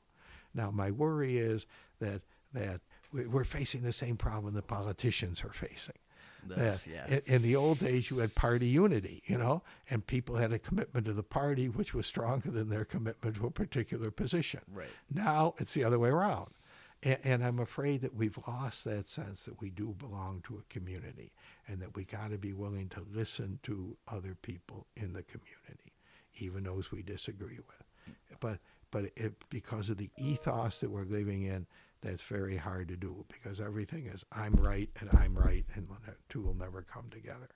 Now, 0.53 0.69
my 0.69 0.91
worry 0.91 1.39
is 1.39 1.65
that 1.99 2.21
that 2.53 2.81
we're 3.13 3.43
facing 3.43 3.81
the 3.81 3.93
same 3.93 4.17
problem 4.17 4.53
the 4.53 4.61
politicians 4.61 5.43
are 5.43 5.53
facing. 5.53 5.95
The, 6.47 6.79
yeah. 6.89 7.07
in, 7.07 7.21
in, 7.27 7.41
the 7.43 7.55
old 7.55 7.79
days, 7.79 8.09
you 8.09 8.17
had 8.17 8.33
party 8.33 8.65
unity, 8.65 9.21
you 9.27 9.37
know, 9.37 9.61
and 9.89 10.05
people 10.05 10.35
had 10.35 10.51
a 10.51 10.57
commitment 10.57 11.05
to 11.05 11.13
the 11.13 11.23
party 11.23 11.69
which 11.69 11.93
was 11.93 12.07
stronger 12.07 12.49
than 12.49 12.69
their 12.69 12.85
commitment 12.85 13.35
to 13.35 13.45
a 13.45 13.51
particular 13.51 14.09
position. 14.09 14.61
Right. 14.73 14.87
Now 15.13 15.53
it's 15.59 15.73
the 15.75 15.83
other 15.83 15.99
way 15.99 16.09
around. 16.09 16.49
And, 17.03 17.17
and 17.23 17.43
I'm 17.43 17.59
afraid 17.59 18.01
that 18.01 18.15
we've 18.15 18.37
lost 18.47 18.85
that 18.85 19.07
sense 19.07 19.43
that 19.43 19.59
we 19.61 19.69
do 19.69 19.95
belong 19.99 20.41
to 20.47 20.57
a 20.57 20.73
community 20.73 21.31
and 21.67 21.79
that 21.79 21.95
we 21.95 22.05
got 22.05 22.31
to 22.31 22.37
be 22.37 22.53
willing 22.53 22.89
to 22.89 23.05
listen 23.13 23.59
to 23.63 23.95
other 24.07 24.35
people 24.41 24.87
in 24.95 25.13
the 25.13 25.23
community, 25.23 25.93
even 26.39 26.63
those 26.63 26.91
we 26.91 27.03
disagree 27.03 27.57
with. 27.57 28.17
But 28.39 28.59
but 28.91 29.05
it, 29.15 29.33
because 29.49 29.89
of 29.89 29.97
the 29.97 30.09
ethos 30.17 30.79
that 30.79 30.91
we're 30.91 31.05
living 31.05 31.43
in, 31.43 31.65
that's 32.01 32.23
very 32.23 32.57
hard 32.57 32.87
to 32.89 32.95
do 32.95 33.25
because 33.27 33.61
everything 33.61 34.07
is 34.07 34.25
I'm 34.31 34.55
right 34.55 34.89
and 34.99 35.09
I'm 35.13 35.37
right, 35.37 35.65
and 35.75 35.87
the 35.87 36.13
two 36.29 36.41
will 36.41 36.55
never 36.55 36.81
come 36.81 37.09
together. 37.11 37.49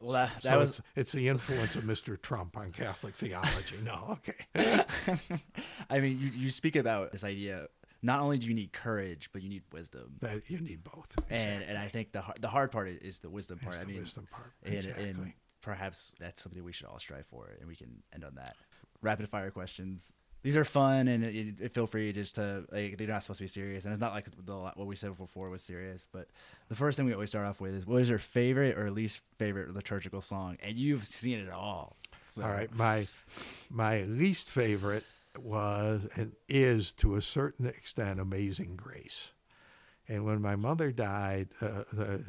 Well, 0.00 0.12
that, 0.12 0.32
that 0.42 0.42
so 0.42 0.58
was 0.58 0.68
it's, 0.70 0.82
it's, 0.96 1.12
the 1.12 1.28
influence 1.28 1.76
of 1.76 1.84
Mr. 1.84 2.20
Trump 2.20 2.56
on 2.56 2.72
Catholic 2.72 3.14
theology. 3.14 3.76
No, 3.84 4.16
okay. 4.56 4.84
I 5.90 6.00
mean, 6.00 6.18
you, 6.18 6.30
you 6.30 6.50
speak 6.50 6.74
about 6.74 7.12
this 7.12 7.22
idea. 7.22 7.66
Not 8.02 8.20
only 8.20 8.38
do 8.38 8.46
you 8.46 8.54
need 8.54 8.72
courage, 8.72 9.28
but 9.30 9.42
you 9.42 9.50
need 9.50 9.62
wisdom. 9.70 10.14
That 10.20 10.48
you 10.48 10.58
need 10.58 10.82
both. 10.82 11.12
Exactly. 11.28 11.54
And 11.54 11.64
and 11.64 11.78
I 11.78 11.88
think 11.88 12.12
the 12.12 12.24
the 12.40 12.48
hard 12.48 12.72
part 12.72 12.88
is 12.88 13.20
the 13.20 13.28
wisdom 13.28 13.58
part. 13.58 13.74
It's 13.74 13.82
I 13.82 13.84
the 13.84 13.92
mean, 13.92 14.00
wisdom 14.00 14.26
part. 14.30 14.52
Exactly. 14.64 15.04
And, 15.04 15.18
and 15.18 15.32
perhaps 15.60 16.14
that's 16.18 16.42
something 16.42 16.64
we 16.64 16.72
should 16.72 16.86
all 16.86 16.98
strive 16.98 17.26
for, 17.26 17.54
and 17.60 17.68
we 17.68 17.76
can 17.76 18.02
end 18.14 18.24
on 18.24 18.36
that. 18.36 18.56
Rapid 19.02 19.28
fire 19.28 19.50
questions 19.50 20.14
these 20.42 20.56
are 20.56 20.64
fun 20.64 21.08
and 21.08 21.24
it, 21.24 21.54
it, 21.60 21.74
feel 21.74 21.86
free 21.86 22.12
just 22.12 22.36
to 22.36 22.64
like 22.72 22.96
they're 22.96 23.06
not 23.06 23.22
supposed 23.22 23.38
to 23.38 23.44
be 23.44 23.48
serious 23.48 23.84
and 23.84 23.92
it's 23.92 24.00
not 24.00 24.12
like 24.12 24.26
the, 24.44 24.54
what 24.54 24.86
we 24.86 24.96
said 24.96 25.16
before 25.16 25.50
was 25.50 25.62
serious 25.62 26.08
but 26.12 26.28
the 26.68 26.74
first 26.74 26.96
thing 26.96 27.06
we 27.06 27.12
always 27.12 27.30
start 27.30 27.46
off 27.46 27.60
with 27.60 27.74
is 27.74 27.86
what 27.86 28.00
is 28.00 28.08
your 28.08 28.18
favorite 28.18 28.78
or 28.78 28.90
least 28.90 29.20
favorite 29.38 29.72
liturgical 29.74 30.20
song 30.20 30.56
and 30.62 30.76
you've 30.76 31.04
seen 31.04 31.38
it 31.38 31.50
all 31.50 31.96
so. 32.24 32.42
all 32.42 32.50
right 32.50 32.74
my 32.74 33.06
my 33.68 34.02
least 34.02 34.50
favorite 34.50 35.04
was 35.38 36.06
and 36.16 36.32
is 36.48 36.92
to 36.92 37.16
a 37.16 37.22
certain 37.22 37.66
extent 37.66 38.18
amazing 38.18 38.76
grace 38.76 39.32
and 40.08 40.24
when 40.24 40.40
my 40.40 40.56
mother 40.56 40.90
died 40.90 41.48
uh, 41.60 41.84
the, 41.92 42.24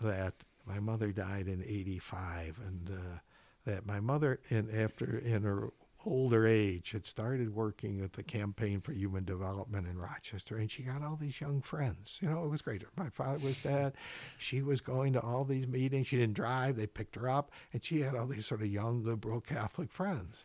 that 0.00 0.34
my 0.66 0.78
mother 0.78 1.10
died 1.10 1.48
in 1.48 1.62
85 1.62 2.60
and 2.66 2.90
uh, 2.90 3.18
that 3.66 3.86
my 3.86 4.00
mother 4.00 4.40
in 4.48 4.70
after 4.74 5.18
in 5.18 5.42
her 5.42 5.70
older 6.06 6.46
age 6.46 6.92
had 6.92 7.04
started 7.04 7.54
working 7.54 8.00
at 8.00 8.12
the 8.14 8.22
campaign 8.22 8.80
for 8.80 8.92
human 8.92 9.24
development 9.24 9.86
in 9.86 9.98
rochester 9.98 10.56
and 10.56 10.70
she 10.70 10.82
got 10.82 11.02
all 11.02 11.16
these 11.16 11.40
young 11.40 11.60
friends. 11.60 12.18
You 12.22 12.30
know 12.30 12.44
it 12.44 12.50
was 12.50 12.62
great. 12.62 12.82
My 12.96 13.10
father 13.10 13.38
was 13.38 13.56
dead. 13.58 13.92
She 14.38 14.62
was 14.62 14.80
going 14.80 15.12
to 15.12 15.20
all 15.20 15.44
these 15.44 15.66
meetings. 15.66 16.06
She 16.06 16.16
didn't 16.16 16.34
drive. 16.34 16.76
They 16.76 16.86
picked 16.86 17.16
her 17.16 17.28
up 17.28 17.50
and 17.72 17.84
she 17.84 18.00
had 18.00 18.14
all 18.14 18.26
these 18.26 18.46
sort 18.46 18.62
of 18.62 18.68
young 18.68 19.04
liberal 19.04 19.40
catholic 19.40 19.90
friends. 19.90 20.44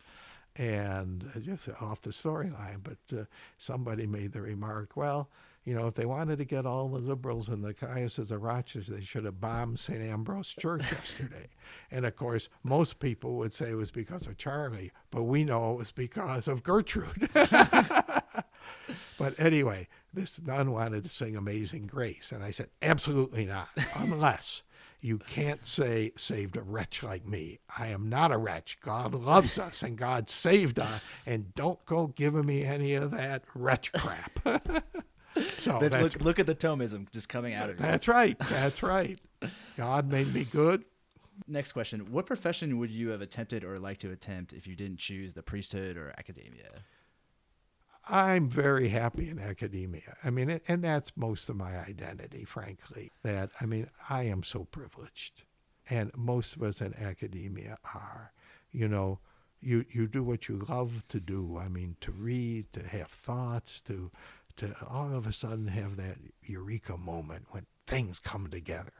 And 0.56 1.30
uh, 1.34 1.40
just 1.40 1.68
off 1.80 2.00
the 2.00 2.10
storyline 2.10 2.82
but 2.82 3.18
uh, 3.18 3.24
somebody 3.58 4.06
made 4.06 4.32
the 4.32 4.40
remark 4.40 4.96
well 4.96 5.28
you 5.66 5.74
know, 5.74 5.88
if 5.88 5.94
they 5.94 6.06
wanted 6.06 6.38
to 6.38 6.44
get 6.44 6.64
all 6.64 6.88
the 6.88 7.00
liberals 7.00 7.48
in 7.48 7.60
the 7.60 7.72
diocese 7.72 8.30
of 8.30 8.40
Rochester, 8.40 8.92
they 8.92 9.02
should 9.02 9.24
have 9.24 9.40
bombed 9.40 9.80
St. 9.80 10.00
Ambrose 10.00 10.54
Church 10.54 10.92
yesterday. 10.92 11.48
And 11.90 12.06
of 12.06 12.14
course, 12.14 12.48
most 12.62 13.00
people 13.00 13.34
would 13.38 13.52
say 13.52 13.70
it 13.70 13.74
was 13.74 13.90
because 13.90 14.28
of 14.28 14.38
Charlie, 14.38 14.92
but 15.10 15.24
we 15.24 15.44
know 15.44 15.72
it 15.72 15.78
was 15.78 15.90
because 15.90 16.46
of 16.46 16.62
Gertrude. 16.62 17.30
but 17.32 19.34
anyway, 19.38 19.88
this 20.14 20.40
nun 20.40 20.70
wanted 20.70 21.02
to 21.02 21.08
sing 21.08 21.34
Amazing 21.34 21.88
Grace. 21.88 22.30
And 22.30 22.44
I 22.44 22.52
said, 22.52 22.68
absolutely 22.80 23.44
not, 23.44 23.70
unless 23.96 24.62
you 25.00 25.18
can't 25.18 25.66
say, 25.66 26.12
saved 26.16 26.56
a 26.56 26.62
wretch 26.62 27.02
like 27.02 27.26
me. 27.26 27.58
I 27.76 27.88
am 27.88 28.08
not 28.08 28.30
a 28.30 28.38
wretch. 28.38 28.78
God 28.80 29.16
loves 29.16 29.58
us 29.58 29.82
and 29.82 29.98
God 29.98 30.30
saved 30.30 30.78
us. 30.78 31.00
And 31.26 31.56
don't 31.56 31.84
go 31.86 32.06
giving 32.06 32.46
me 32.46 32.62
any 32.62 32.94
of 32.94 33.10
that 33.10 33.42
wretch 33.52 33.92
crap. 33.92 34.38
So 35.58 35.80
look, 35.80 36.20
look 36.20 36.38
at 36.38 36.46
the 36.46 36.54
Thomism 36.54 37.10
just 37.10 37.28
coming 37.28 37.54
out 37.54 37.70
of 37.70 37.78
you. 37.78 37.82
That's 37.82 38.08
right. 38.08 38.38
That's 38.38 38.82
right. 38.82 39.18
God 39.76 40.10
made 40.10 40.32
me 40.32 40.44
good. 40.44 40.84
Next 41.46 41.72
question: 41.72 42.12
What 42.12 42.26
profession 42.26 42.78
would 42.78 42.90
you 42.90 43.10
have 43.10 43.20
attempted 43.20 43.64
or 43.64 43.78
like 43.78 43.98
to 43.98 44.10
attempt 44.10 44.52
if 44.52 44.66
you 44.66 44.74
didn't 44.76 44.98
choose 44.98 45.34
the 45.34 45.42
priesthood 45.42 45.96
or 45.96 46.14
academia? 46.16 46.68
I'm 48.08 48.48
very 48.48 48.88
happy 48.88 49.28
in 49.28 49.40
academia. 49.40 50.16
I 50.22 50.30
mean, 50.30 50.60
and 50.68 50.82
that's 50.82 51.16
most 51.16 51.48
of 51.48 51.56
my 51.56 51.76
identity, 51.78 52.44
frankly. 52.44 53.10
That 53.22 53.50
I 53.60 53.66
mean, 53.66 53.88
I 54.08 54.24
am 54.24 54.42
so 54.42 54.64
privileged, 54.64 55.42
and 55.90 56.10
most 56.16 56.56
of 56.56 56.62
us 56.62 56.80
in 56.80 56.94
academia 56.94 57.78
are. 57.94 58.32
You 58.70 58.88
know, 58.88 59.20
you 59.60 59.84
you 59.90 60.06
do 60.06 60.22
what 60.22 60.48
you 60.48 60.64
love 60.68 61.02
to 61.08 61.20
do. 61.20 61.58
I 61.58 61.68
mean, 61.68 61.96
to 62.02 62.12
read, 62.12 62.72
to 62.74 62.86
have 62.86 63.10
thoughts, 63.10 63.80
to 63.82 64.10
to 64.56 64.74
all 64.88 65.14
of 65.14 65.26
a 65.26 65.32
sudden 65.32 65.68
have 65.68 65.96
that 65.96 66.18
eureka 66.42 66.96
moment 66.96 67.46
when 67.50 67.66
things 67.86 68.18
come 68.18 68.48
together. 68.48 68.92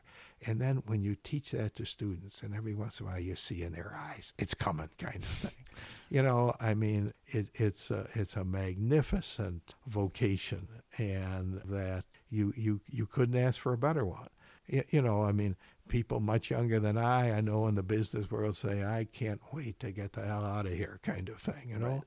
And 0.44 0.60
then 0.60 0.82
when 0.86 1.02
you 1.02 1.16
teach 1.16 1.52
that 1.52 1.74
to 1.76 1.86
students, 1.86 2.42
and 2.42 2.54
every 2.54 2.74
once 2.74 3.00
in 3.00 3.06
a 3.06 3.08
while 3.08 3.20
you 3.20 3.36
see 3.36 3.62
in 3.62 3.72
their 3.72 3.94
eyes, 3.96 4.34
it's 4.38 4.54
coming, 4.54 4.90
kind 4.98 5.22
of 5.22 5.28
thing. 5.28 5.52
You 6.08 6.22
know, 6.22 6.54
I 6.60 6.74
mean, 6.74 7.12
it, 7.26 7.48
it's 7.54 7.90
a, 7.90 8.06
it's 8.14 8.36
a 8.36 8.44
magnificent 8.44 9.74
vocation, 9.88 10.68
and 10.98 11.60
that 11.64 12.04
you 12.28 12.52
you 12.56 12.80
you 12.88 13.06
couldn't 13.06 13.36
ask 13.36 13.60
for 13.60 13.72
a 13.72 13.78
better 13.78 14.04
one. 14.04 14.28
You, 14.68 14.84
you 14.90 15.02
know, 15.02 15.24
I 15.24 15.32
mean, 15.32 15.56
people 15.88 16.20
much 16.20 16.48
younger 16.48 16.78
than 16.78 16.96
I, 16.96 17.36
I 17.36 17.40
know 17.40 17.66
in 17.66 17.74
the 17.74 17.82
business 17.82 18.30
world, 18.30 18.56
say, 18.56 18.84
"I 18.84 19.08
can't 19.12 19.40
wait 19.52 19.80
to 19.80 19.90
get 19.90 20.12
the 20.12 20.24
hell 20.24 20.44
out 20.44 20.66
of 20.66 20.74
here," 20.74 21.00
kind 21.02 21.28
of 21.28 21.38
thing. 21.38 21.70
You 21.70 21.78
know. 21.80 22.04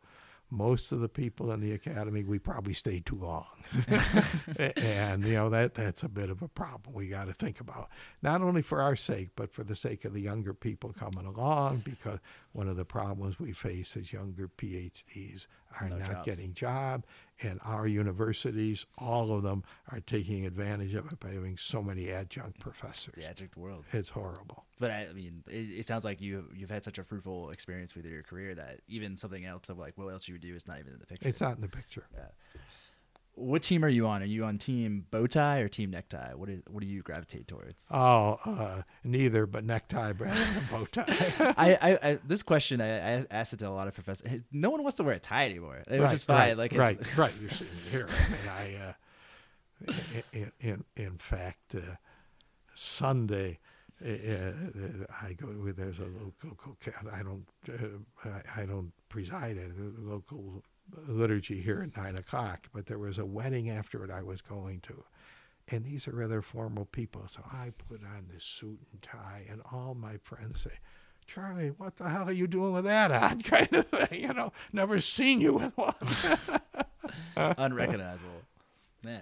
Most 0.51 0.91
of 0.91 0.99
the 0.99 1.09
people 1.09 1.51
in 1.51 1.59
the 1.59 1.73
academy 1.73 2.23
we 2.23 2.39
probably 2.39 2.73
stayed 2.73 3.05
too 3.05 3.15
long 3.17 3.45
and 4.77 5.23
you 5.23 5.33
know 5.33 5.49
that 5.49 5.75
that's 5.75 6.01
a 6.03 6.09
bit 6.09 6.29
of 6.29 6.41
a 6.41 6.47
problem 6.47 6.93
we 6.93 7.07
got 7.07 7.25
to 7.25 7.33
think 7.33 7.59
about 7.59 7.89
not 8.21 8.41
only 8.41 8.61
for 8.61 8.81
our 8.81 8.95
sake 8.95 9.29
but 9.35 9.53
for 9.53 9.63
the 9.63 9.75
sake 9.75 10.05
of 10.05 10.13
the 10.13 10.21
younger 10.21 10.53
people 10.53 10.91
coming 10.91 11.25
along 11.25 11.77
because 11.85 12.19
one 12.53 12.67
of 12.67 12.77
the 12.77 12.85
problems 12.85 13.39
we 13.39 13.51
face 13.51 13.95
is 13.95 14.11
younger 14.11 14.49
phds 14.57 15.47
are 15.79 15.89
no 15.89 15.97
not 15.97 16.07
jobs. 16.07 16.25
getting 16.25 16.53
job 16.53 17.03
and 17.41 17.59
our 17.63 17.87
universities 17.87 18.85
all 18.97 19.31
of 19.31 19.43
them 19.43 19.63
are 19.91 19.99
taking 20.01 20.45
advantage 20.45 20.93
of 20.93 21.11
it 21.11 21.19
by 21.19 21.29
having 21.29 21.57
so 21.57 21.81
many 21.81 22.11
adjunct 22.11 22.59
professors. 22.59 23.15
The 23.17 23.29
adjunct 23.29 23.57
world. 23.57 23.85
It's 23.91 24.09
horrible. 24.09 24.65
But 24.79 24.91
I, 24.91 25.07
mean 25.13 25.43
it, 25.47 25.79
it, 25.79 25.85
sounds 25.85 26.05
like 26.05 26.21
you 26.21 26.45
you've 26.55 26.69
had 26.69 26.83
such 26.83 26.97
a 26.97 27.03
fruitful 27.03 27.51
experience 27.51 27.95
with 27.95 28.05
your 28.05 28.23
career 28.23 28.55
that 28.55 28.79
even 28.87 29.17
something 29.17 29.45
else 29.45 29.69
of 29.69 29.77
like 29.77 29.97
what 29.97 30.07
else 30.07 30.27
you 30.27 30.35
would 30.35 30.41
do 30.41 30.55
is 30.55 30.67
not 30.67 30.79
even 30.79 30.93
in 30.93 30.99
the 30.99 31.05
picture. 31.05 31.27
It's 31.27 31.41
not 31.41 31.55
in 31.55 31.61
the 31.61 31.67
picture. 31.67 32.05
Yeah 32.13 32.27
what 33.39 33.63
team 33.63 33.83
are 33.83 33.89
you 33.89 34.07
on? 34.07 34.21
Are 34.21 34.25
you 34.25 34.43
on 34.43 34.57
team 34.57 35.05
bow 35.09 35.27
tie 35.27 35.59
or 35.59 35.67
team 35.67 35.91
necktie? 35.91 36.33
What 36.33 36.49
is 36.49 36.61
what 36.69 36.81
do 36.81 36.87
you 36.87 37.01
gravitate 37.01 37.47
towards? 37.47 37.85
Oh, 37.89 38.39
uh, 38.45 38.81
neither, 39.03 39.45
but 39.45 39.63
necktie 39.63 40.11
rather 40.11 40.25
than 40.53 40.63
bow 40.69 40.85
tie. 40.85 41.05
I, 41.57 41.77
I, 41.81 41.99
I, 42.03 42.19
this 42.25 42.43
question 42.43 42.81
I, 42.81 43.19
I, 43.19 43.25
asked 43.31 43.53
it 43.53 43.59
to 43.59 43.67
a 43.67 43.71
lot 43.71 43.87
of 43.87 43.93
professors. 43.93 44.41
No 44.51 44.69
one 44.69 44.81
wants 44.81 44.97
to 44.97 45.03
wear 45.03 45.15
a 45.15 45.19
tie 45.19 45.45
anymore, 45.45 45.81
which 45.87 45.99
right, 45.99 46.11
is 46.11 46.23
fine. 46.23 46.37
Right, 46.37 46.57
like 46.57 46.73
right, 46.73 46.99
right. 47.17 47.33
You're 47.41 47.51
seeing 47.51 47.71
here. 47.91 48.07
I 48.09 48.29
mean, 48.29 48.83
I, 49.87 49.93
uh, 49.93 49.93
in, 50.33 50.51
in 50.59 50.83
in 50.95 51.17
fact, 51.17 51.75
uh, 51.75 51.95
Sunday. 52.75 53.59
Uh, 54.01 54.11
uh, 54.11 54.51
I 55.21 55.33
go. 55.33 55.47
There's 55.75 55.99
a 55.99 56.05
local. 56.05 56.77
I 57.11 57.21
don't. 57.21 57.45
Uh, 57.67 58.29
I 58.55 58.65
don't 58.65 58.93
preside 59.09 59.57
at 59.57 59.75
the 59.75 59.93
local 59.99 60.63
liturgy 61.07 61.61
here 61.61 61.81
at 61.81 61.95
nine 61.97 62.15
o'clock, 62.15 62.67
but 62.73 62.85
there 62.85 62.99
was 62.99 63.17
a 63.17 63.25
wedding 63.25 63.69
after 63.69 64.03
it 64.03 64.11
I 64.11 64.21
was 64.21 64.41
going 64.41 64.81
to. 64.81 65.03
And 65.71 65.85
these 65.85 66.07
are 66.07 66.15
rather 66.15 66.41
formal 66.41 66.85
people. 66.85 67.27
So 67.27 67.41
I 67.51 67.71
put 67.87 68.03
on 68.03 68.25
this 68.33 68.43
suit 68.43 68.79
and 68.91 69.01
tie, 69.01 69.45
and 69.49 69.61
all 69.71 69.93
my 69.93 70.17
friends 70.17 70.61
say, 70.61 70.79
Charlie, 71.27 71.69
what 71.77 71.97
the 71.97 72.09
hell 72.09 72.27
are 72.27 72.31
you 72.31 72.47
doing 72.47 72.73
with 72.73 72.85
that 72.85 73.11
on? 73.11 73.41
Kind 73.43 73.75
of 73.75 73.87
thing, 73.87 74.21
you 74.21 74.33
know, 74.33 74.51
never 74.73 74.99
seen 74.99 75.39
you 75.41 75.53
with 75.53 75.77
one. 75.77 75.93
Unrecognizable. 77.35 78.41
Yeah. 79.05 79.19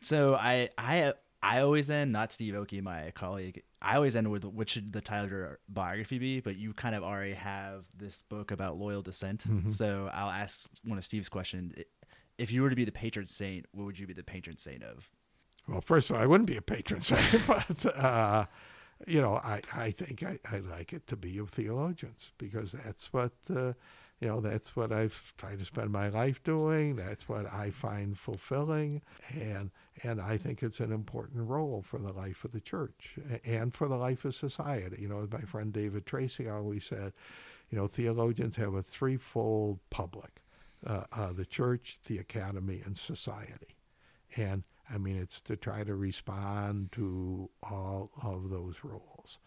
So 0.00 0.34
I 0.34 0.70
I 0.78 1.12
I 1.42 1.60
always 1.60 1.90
end, 1.90 2.12
not 2.12 2.32
Steve 2.32 2.54
Okey, 2.54 2.80
my 2.80 3.10
colleague, 3.10 3.62
I 3.82 3.96
always 3.96 4.14
end 4.14 4.30
with 4.30 4.44
what 4.44 4.68
should 4.68 4.92
the 4.92 5.00
Tyler 5.00 5.58
biography 5.68 6.18
be, 6.18 6.40
but 6.40 6.56
you 6.56 6.74
kind 6.74 6.94
of 6.94 7.02
already 7.02 7.34
have 7.34 7.84
this 7.96 8.22
book 8.28 8.50
about 8.50 8.76
loyal 8.76 9.02
dissent. 9.02 9.44
Mm-hmm. 9.48 9.70
So 9.70 10.10
I'll 10.12 10.30
ask 10.30 10.66
one 10.84 10.98
of 10.98 11.04
Steve's 11.04 11.28
questions. 11.30 11.72
If 12.36 12.52
you 12.52 12.62
were 12.62 12.70
to 12.70 12.76
be 12.76 12.84
the 12.84 12.92
patron 12.92 13.26
saint, 13.26 13.66
what 13.72 13.84
would 13.84 13.98
you 13.98 14.06
be 14.06 14.12
the 14.12 14.22
patron 14.22 14.58
saint 14.58 14.82
of? 14.82 15.08
Well, 15.66 15.80
first 15.80 16.10
of 16.10 16.16
all, 16.16 16.22
I 16.22 16.26
wouldn't 16.26 16.48
be 16.48 16.56
a 16.56 16.62
patron 16.62 17.00
saint, 17.00 17.46
but, 17.46 17.96
uh, 17.96 18.46
you 19.06 19.20
know, 19.20 19.36
I, 19.36 19.62
I 19.74 19.90
think 19.92 20.22
I, 20.22 20.38
I 20.50 20.58
like 20.58 20.92
it 20.92 21.06
to 21.06 21.16
be 21.16 21.38
of 21.38 21.50
theologians 21.50 22.32
because 22.38 22.72
that's 22.72 23.12
what. 23.12 23.32
Uh, 23.48 23.72
you 24.20 24.28
know, 24.28 24.40
that's 24.40 24.76
what 24.76 24.92
I've 24.92 25.32
tried 25.38 25.58
to 25.58 25.64
spend 25.64 25.90
my 25.90 26.08
life 26.08 26.42
doing. 26.42 26.96
That's 26.96 27.28
what 27.28 27.50
I 27.52 27.70
find 27.70 28.18
fulfilling. 28.18 29.00
And, 29.32 29.70
and 30.02 30.20
I 30.20 30.36
think 30.36 30.62
it's 30.62 30.80
an 30.80 30.92
important 30.92 31.48
role 31.48 31.82
for 31.82 31.98
the 31.98 32.12
life 32.12 32.44
of 32.44 32.52
the 32.52 32.60
church 32.60 33.16
and 33.44 33.74
for 33.74 33.88
the 33.88 33.96
life 33.96 34.24
of 34.26 34.34
society. 34.34 35.00
You 35.00 35.08
know, 35.08 35.22
as 35.22 35.30
my 35.30 35.40
friend 35.40 35.72
David 35.72 36.04
Tracy 36.04 36.48
always 36.48 36.84
said, 36.84 37.14
you 37.70 37.78
know, 37.78 37.86
theologians 37.86 38.56
have 38.56 38.74
a 38.74 38.82
threefold 38.82 39.78
public 39.88 40.42
uh, 40.86 41.04
uh, 41.12 41.32
the 41.32 41.44
church, 41.44 41.98
the 42.06 42.18
academy, 42.18 42.82
and 42.84 42.96
society. 42.96 43.76
And 44.36 44.64
I 44.92 44.98
mean, 44.98 45.16
it's 45.16 45.40
to 45.42 45.56
try 45.56 45.84
to 45.84 45.94
respond 45.94 46.92
to 46.92 47.50
all 47.62 48.10
of 48.22 48.50
those 48.50 48.76
roles. 48.82 49.38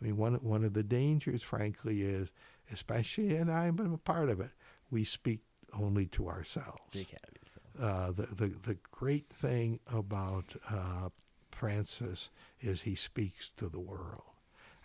I 0.00 0.04
mean, 0.04 0.16
one, 0.16 0.34
one 0.34 0.64
of 0.64 0.74
the 0.74 0.82
dangers, 0.82 1.42
frankly, 1.42 2.02
is 2.02 2.30
especially, 2.72 3.36
and 3.36 3.50
I'm 3.50 3.78
a 3.78 3.98
part 3.98 4.28
of 4.30 4.40
it, 4.40 4.50
we 4.90 5.04
speak 5.04 5.40
only 5.78 6.06
to 6.06 6.28
ourselves. 6.28 6.80
The 6.92 7.02
academy 7.02 7.38
itself. 7.42 7.66
Uh, 7.80 8.12
the, 8.12 8.34
the, 8.34 8.54
the 8.66 8.78
great 8.90 9.26
thing 9.26 9.80
about 9.86 10.54
uh, 10.68 11.08
Francis 11.50 12.30
is 12.60 12.82
he 12.82 12.94
speaks 12.94 13.50
to 13.56 13.68
the 13.68 13.80
world. 13.80 14.22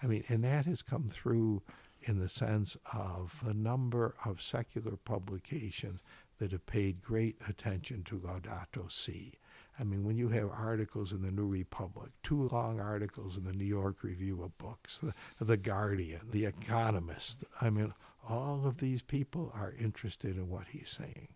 I 0.01 0.07
mean, 0.07 0.23
and 0.29 0.43
that 0.43 0.65
has 0.65 0.81
come 0.81 1.09
through 1.09 1.63
in 2.01 2.19
the 2.19 2.29
sense 2.29 2.77
of 2.93 3.41
the 3.43 3.53
number 3.53 4.15
of 4.23 4.41
secular 4.41 4.95
publications 4.95 6.01
that 6.37 6.51
have 6.51 6.65
paid 6.67 7.01
great 7.01 7.35
attention 7.49 8.03
to 8.03 8.19
Laudato 8.19 8.91
Si. 8.91 9.33
I 9.79 9.83
mean, 9.83 10.03
when 10.03 10.17
you 10.17 10.29
have 10.29 10.49
articles 10.49 11.11
in 11.11 11.21
the 11.21 11.31
New 11.31 11.45
Republic, 11.45 12.11
two 12.23 12.49
long 12.49 12.79
articles 12.79 13.37
in 13.37 13.43
the 13.43 13.53
New 13.53 13.65
York 13.65 14.03
Review 14.03 14.41
of 14.43 14.57
Books, 14.57 14.97
the, 14.97 15.13
the 15.43 15.57
Guardian, 15.57 16.21
The 16.31 16.45
Economist, 16.45 17.43
I 17.61 17.69
mean, 17.69 17.93
all 18.27 18.65
of 18.65 18.77
these 18.77 19.01
people 19.01 19.51
are 19.53 19.73
interested 19.79 20.35
in 20.35 20.49
what 20.49 20.67
he's 20.69 20.89
saying. 20.89 21.29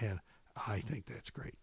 And 0.00 0.20
I 0.66 0.78
think 0.80 1.06
that's 1.06 1.30
great. 1.30 1.54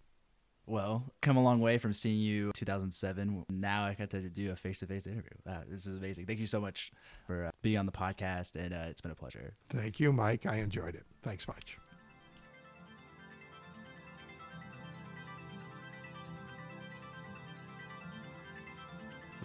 Well, 0.68 1.12
come 1.22 1.38
a 1.38 1.44
long 1.44 1.60
way 1.60 1.78
from 1.78 1.94
seeing 1.94 2.20
you 2.20 2.52
2007. 2.54 3.46
Now 3.50 3.86
I 3.86 3.94
got 3.94 4.12
to 4.12 4.22
do 4.22 4.52
a 4.52 4.56
face-to-face 4.56 5.08
interview. 5.08 5.32
Wow, 5.46 5.64
this 5.68 5.86
is 5.86 5.98
amazing. 5.98 6.28
Thank 6.28 6.40
you 6.40 6.46
so 6.46 6.62
much 6.62 6.92
for 7.26 7.46
uh, 7.46 7.52
being 7.62 7.78
on 7.78 7.86
the 7.86 7.92
podcast, 7.92 8.56
and 8.56 8.74
uh, 8.74 8.86
it's 8.88 9.02
been 9.02 9.12
a 9.12 9.16
pleasure. 9.16 9.54
Thank 9.70 10.00
you, 10.00 10.14
Mike. 10.14 10.46
I 10.46 10.58
enjoyed 10.58 10.96
it. 10.96 11.06
Thanks 11.24 11.48
much. 11.48 11.78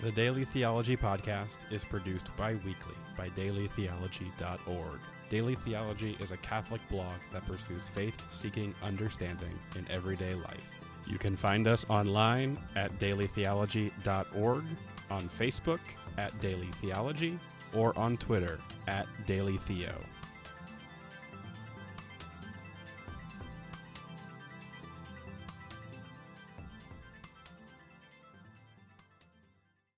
The 0.02 0.12
Daily 0.12 0.44
Theology 0.44 0.94
Podcast 0.94 1.72
is 1.72 1.82
produced 1.82 2.26
bi 2.36 2.52
weekly 2.66 2.94
by 3.16 3.30
dailytheology.org. 3.30 5.00
Daily 5.30 5.54
Theology 5.54 6.18
is 6.20 6.32
a 6.32 6.36
Catholic 6.36 6.82
blog 6.90 7.14
that 7.32 7.46
pursues 7.46 7.88
faith 7.88 8.22
seeking 8.30 8.74
understanding 8.82 9.58
in 9.74 9.86
everyday 9.90 10.34
life. 10.34 10.70
You 11.06 11.16
can 11.16 11.34
find 11.34 11.66
us 11.66 11.86
online 11.88 12.58
at 12.76 12.98
dailytheology.org, 12.98 14.64
on 15.10 15.22
Facebook 15.30 15.80
at 16.18 16.38
Daily 16.40 16.68
Theology, 16.74 17.40
or 17.74 17.98
on 17.98 18.18
Twitter 18.18 18.60
at 18.88 19.06
Daily 19.26 19.56
Theo. 19.56 19.94